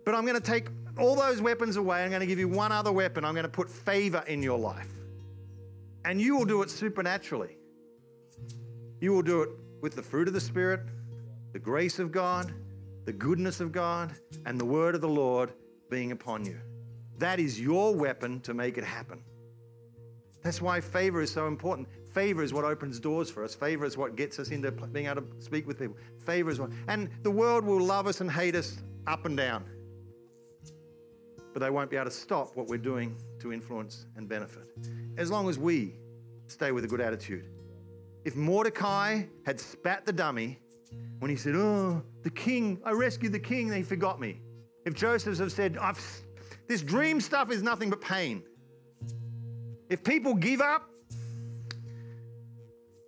but 0.04 0.14
I'm 0.14 0.26
going 0.26 0.36
to 0.36 0.44
take 0.44 0.68
all 1.00 1.16
those 1.16 1.42
weapons 1.42 1.78
away. 1.78 2.04
I'm 2.04 2.10
going 2.10 2.20
to 2.20 2.26
give 2.28 2.38
you 2.38 2.50
one 2.50 2.74
other 2.74 2.92
weapon. 2.92 3.24
I'm 3.24 3.34
going 3.34 3.44
to 3.46 3.50
put 3.50 3.70
favor 3.70 4.26
in 4.28 4.44
your 4.44 4.60
life, 4.60 4.92
and 6.04 6.22
you 6.22 6.36
will 6.36 6.46
do 6.46 6.62
it 6.64 6.70
supernaturally. 6.70 7.56
You 9.04 9.12
will 9.12 9.22
do 9.22 9.42
it 9.42 9.50
with 9.82 9.96
the 9.98 10.02
fruit 10.02 10.30
of 10.30 10.34
the 10.34 10.40
Spirit, 10.40 10.80
the 11.52 11.60
grace 11.60 12.00
of 12.00 12.10
God, 12.10 12.54
the 13.04 13.12
goodness 13.12 13.60
of 13.60 13.74
God, 13.74 14.14
and 14.46 14.58
the 14.58 14.64
word 14.64 14.96
of 14.96 15.02
the 15.02 15.10
Lord 15.10 15.52
being 15.90 16.14
upon 16.14 16.46
you. 16.46 16.58
That 17.18 17.38
is 17.38 17.60
your 17.60 17.94
weapon 17.94 18.40
to 18.40 18.54
make 18.54 18.78
it 18.78 18.86
happen. 18.86 19.22
That's 20.42 20.62
why 20.62 20.80
favor 20.80 21.22
is 21.22 21.30
so 21.30 21.48
important. 21.48 21.90
Favor 22.14 22.44
is 22.44 22.54
what 22.54 22.64
opens 22.64 22.98
doors 22.98 23.30
for 23.30 23.44
us. 23.44 23.54
Favor 23.54 23.84
is 23.84 23.98
what 23.98 24.16
gets 24.16 24.40
us 24.40 24.52
into 24.52 24.72
being 24.72 25.08
able 25.08 25.24
to 25.24 25.42
speak 25.42 25.68
with 25.68 25.80
people. 25.80 25.98
Favor 26.26 26.50
is 26.50 26.62
what, 26.62 26.70
and 26.88 27.10
the 27.24 27.32
world 27.32 27.66
will 27.66 27.82
love 27.82 28.08
us 28.08 28.22
and 28.22 28.32
hate 28.32 28.56
us 28.56 28.78
up 29.06 29.26
and 29.26 29.36
down. 29.36 29.66
But 31.52 31.60
they 31.60 31.70
won't 31.70 31.90
be 31.90 31.98
able 31.98 32.06
to 32.06 32.12
stop 32.12 32.56
what 32.56 32.68
we're 32.68 32.78
doing 32.78 33.18
to 33.42 33.52
influence 33.52 34.06
and 34.16 34.30
benefit. 34.30 34.64
As 35.18 35.30
long 35.30 35.50
as 35.50 35.60
we 35.60 35.92
stay 36.48 36.72
with 36.72 36.86
a 36.86 36.88
good 36.88 37.02
attitude 37.02 37.53
if 38.26 38.36
Mordecai 38.36 39.24
had 39.46 39.60
spat 39.60 40.06
the 40.06 40.14
dummy 40.14 40.60
when 41.20 41.30
he 41.30 41.38
said, 41.38 41.56
Oh, 41.56 42.02
the 42.24 42.30
king, 42.30 42.80
I 42.86 42.92
rescued 42.92 43.34
the 43.34 43.40
king, 43.40 43.72
he 43.72 43.84
forgot 43.84 44.20
me. 44.20 44.40
If 44.86 44.94
Joseph 44.94 45.38
had 45.38 45.52
said, 45.52 45.78
This 46.68 46.82
dream 46.82 47.20
stuff 47.20 47.52
is 47.52 47.62
nothing 47.62 47.90
but 47.90 48.02
pain. 48.02 48.44
If 49.90 50.04
people 50.04 50.34
give 50.34 50.62
up, 50.62 50.90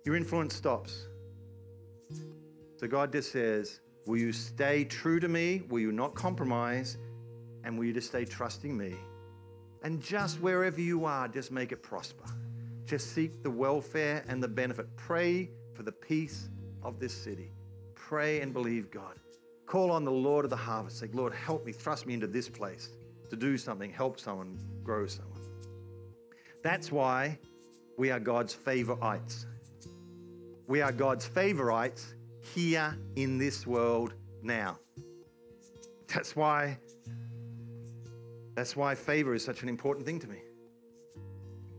your 0.04 0.16
influence 0.16 0.54
stops. 0.54 1.06
So 2.76 2.86
God 2.86 3.12
just 3.12 3.32
says, 3.32 3.80
Will 4.06 4.18
you 4.18 4.32
stay 4.32 4.84
true 4.84 5.18
to 5.18 5.28
me? 5.28 5.62
Will 5.68 5.80
you 5.80 5.92
not 5.92 6.14
compromise? 6.14 6.96
And 7.64 7.76
will 7.76 7.86
you 7.86 7.92
just 7.92 8.08
stay 8.08 8.24
trusting 8.24 8.76
me? 8.76 8.94
And 9.82 10.00
just 10.00 10.40
wherever 10.40 10.80
you 10.80 11.04
are, 11.04 11.26
just 11.26 11.50
make 11.50 11.72
it 11.72 11.82
prosper. 11.82 12.24
Just 12.86 13.12
seek 13.12 13.42
the 13.42 13.50
welfare 13.50 14.24
and 14.28 14.40
the 14.40 14.48
benefit. 14.48 14.86
Pray 14.96 15.50
for 15.74 15.82
the 15.82 15.92
peace 15.92 16.48
of 16.82 17.00
this 17.00 17.12
city. 17.12 17.50
Pray 17.96 18.40
and 18.40 18.52
believe 18.52 18.90
God. 18.92 19.18
Call 19.66 19.90
on 19.90 20.04
the 20.04 20.12
Lord 20.12 20.44
of 20.44 20.50
the 20.50 20.56
harvest. 20.56 21.00
Say, 21.00 21.08
Lord, 21.12 21.34
help 21.34 21.66
me, 21.66 21.72
thrust 21.72 22.06
me 22.06 22.14
into 22.14 22.28
this 22.28 22.48
place 22.48 22.90
to 23.28 23.36
do 23.36 23.58
something, 23.58 23.90
help 23.90 24.20
someone, 24.20 24.56
grow 24.84 25.08
someone. 25.08 25.40
That's 26.62 26.92
why 26.92 27.38
we 27.98 28.12
are 28.12 28.20
God's 28.20 28.54
favorites. 28.54 29.46
We 30.68 30.80
are 30.80 30.92
God's 30.92 31.26
favorites 31.26 32.14
here 32.54 32.96
in 33.16 33.36
this 33.36 33.66
world 33.66 34.14
now. 34.42 34.78
That's 36.06 36.36
why 36.36 36.78
that's 38.54 38.74
why 38.74 38.94
favor 38.94 39.34
is 39.34 39.44
such 39.44 39.62
an 39.62 39.68
important 39.68 40.06
thing 40.06 40.18
to 40.20 40.28
me 40.28 40.38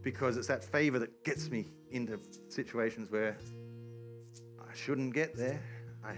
because 0.07 0.37
it's 0.37 0.47
that 0.47 0.63
favor 0.63 0.99
that 0.99 1.21
gets 1.25 1.51
me 1.51 1.67
into 1.91 2.17
situations 2.47 3.11
where 3.11 3.35
I 4.57 4.73
shouldn't 4.73 5.13
get 5.13 5.35
there. 5.35 5.61
I 6.01 6.13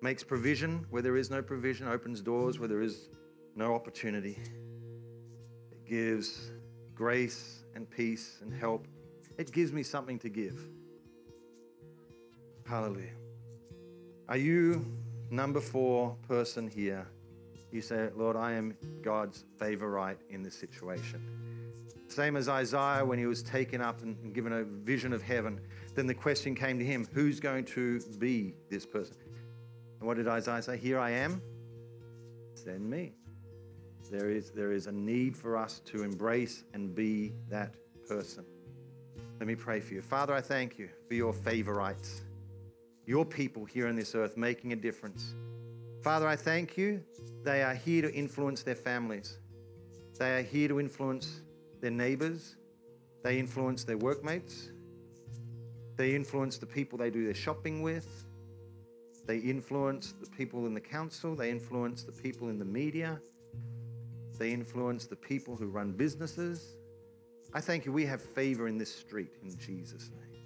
makes 0.00 0.22
provision 0.22 0.86
where 0.88 1.02
there 1.02 1.16
is 1.16 1.28
no 1.28 1.42
provision, 1.42 1.88
opens 1.88 2.20
doors 2.20 2.60
where 2.60 2.68
there 2.68 2.80
is 2.80 3.08
no 3.56 3.74
opportunity. 3.74 4.38
It 5.72 5.84
gives 5.84 6.52
grace 6.94 7.64
and 7.74 7.90
peace 7.90 8.38
and 8.40 8.54
help. 8.54 8.86
It 9.36 9.50
gives 9.50 9.72
me 9.72 9.82
something 9.82 10.20
to 10.20 10.28
give. 10.28 10.56
Hallelujah. 12.68 13.16
Are 14.28 14.36
you 14.36 14.86
number 15.28 15.60
four 15.60 16.16
person 16.28 16.68
here? 16.68 17.08
You 17.72 17.80
say, 17.80 18.10
Lord, 18.14 18.36
I 18.36 18.52
am 18.52 18.76
God's 19.02 19.44
favorite 19.58 20.18
in 20.30 20.44
this 20.44 20.54
situation. 20.54 21.41
Same 22.12 22.36
as 22.36 22.46
Isaiah 22.46 23.04
when 23.04 23.18
he 23.18 23.24
was 23.24 23.42
taken 23.42 23.80
up 23.80 24.02
and 24.02 24.34
given 24.34 24.52
a 24.52 24.64
vision 24.64 25.14
of 25.14 25.22
heaven. 25.22 25.58
Then 25.94 26.06
the 26.06 26.14
question 26.14 26.54
came 26.54 26.78
to 26.78 26.84
him 26.84 27.08
who's 27.12 27.40
going 27.40 27.64
to 27.66 28.00
be 28.18 28.54
this 28.68 28.84
person? 28.84 29.16
And 29.98 30.06
what 30.06 30.18
did 30.18 30.28
Isaiah 30.28 30.62
say? 30.62 30.76
Here 30.76 30.98
I 30.98 31.10
am, 31.10 31.40
send 32.54 32.88
me. 32.88 33.12
There 34.10 34.28
is, 34.28 34.50
there 34.50 34.72
is 34.72 34.88
a 34.88 34.92
need 34.92 35.34
for 35.34 35.56
us 35.56 35.80
to 35.86 36.02
embrace 36.02 36.64
and 36.74 36.94
be 36.94 37.32
that 37.48 37.74
person. 38.06 38.44
Let 39.40 39.46
me 39.46 39.54
pray 39.54 39.80
for 39.80 39.94
you. 39.94 40.02
Father, 40.02 40.34
I 40.34 40.42
thank 40.42 40.78
you 40.78 40.90
for 41.08 41.14
your 41.14 41.32
favorites, 41.32 42.20
your 43.06 43.24
people 43.24 43.64
here 43.64 43.88
on 43.88 43.96
this 43.96 44.14
earth 44.14 44.36
making 44.36 44.74
a 44.74 44.76
difference. 44.76 45.34
Father, 46.02 46.28
I 46.28 46.36
thank 46.36 46.76
you. 46.76 47.02
They 47.42 47.62
are 47.62 47.74
here 47.74 48.02
to 48.02 48.12
influence 48.12 48.62
their 48.62 48.74
families. 48.74 49.38
They 50.18 50.36
are 50.38 50.42
here 50.42 50.68
to 50.68 50.78
influence 50.78 51.40
their 51.82 51.90
neighbors, 51.90 52.56
they 53.22 53.38
influence 53.38 53.84
their 53.84 53.98
workmates, 53.98 54.70
they 55.96 56.14
influence 56.14 56.56
the 56.56 56.66
people 56.66 56.96
they 56.96 57.10
do 57.10 57.24
their 57.24 57.34
shopping 57.34 57.82
with, 57.82 58.24
they 59.26 59.38
influence 59.38 60.14
the 60.20 60.30
people 60.30 60.64
in 60.66 60.74
the 60.74 60.80
council, 60.80 61.34
they 61.34 61.50
influence 61.50 62.04
the 62.04 62.12
people 62.12 62.48
in 62.48 62.58
the 62.58 62.64
media, 62.64 63.20
they 64.38 64.52
influence 64.52 65.06
the 65.06 65.16
people 65.16 65.56
who 65.56 65.66
run 65.66 65.92
businesses. 65.92 66.76
I 67.52 67.60
thank 67.60 67.84
you, 67.84 67.92
we 67.92 68.06
have 68.06 68.22
favor 68.22 68.68
in 68.68 68.78
this 68.78 68.94
street 68.94 69.32
in 69.42 69.58
Jesus' 69.58 70.10
name. 70.10 70.40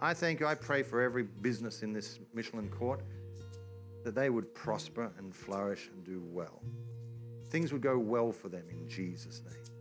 I 0.00 0.14
thank 0.14 0.40
you, 0.40 0.46
I 0.46 0.54
pray 0.54 0.84
for 0.84 1.02
every 1.02 1.24
business 1.24 1.82
in 1.82 1.92
this 1.92 2.20
Michelin 2.32 2.68
court 2.70 3.00
that 4.04 4.14
they 4.14 4.30
would 4.30 4.54
prosper 4.54 5.12
and 5.18 5.34
flourish 5.34 5.90
and 5.92 6.04
do 6.04 6.22
well. 6.24 6.62
Things 7.50 7.72
would 7.72 7.82
go 7.82 7.98
well 7.98 8.30
for 8.30 8.48
them 8.48 8.64
in 8.70 8.88
Jesus' 8.88 9.42
name 9.44 9.75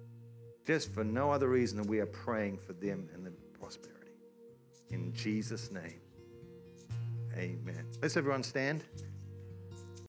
just 0.66 0.94
for 0.94 1.04
no 1.04 1.32
other 1.32 1.48
reason 1.48 1.78
than 1.78 1.88
we 1.88 2.00
are 2.00 2.06
praying 2.08 2.58
for 2.58 2.74
them 2.74 3.08
and 3.14 3.26
their 3.26 3.34
prosperity. 3.60 4.12
In 4.90 5.14
Jesus' 5.14 5.72
name, 5.72 6.00
amen. 7.36 7.86
Let's 8.02 8.18
everyone 8.18 8.44
stand. 8.44 8.84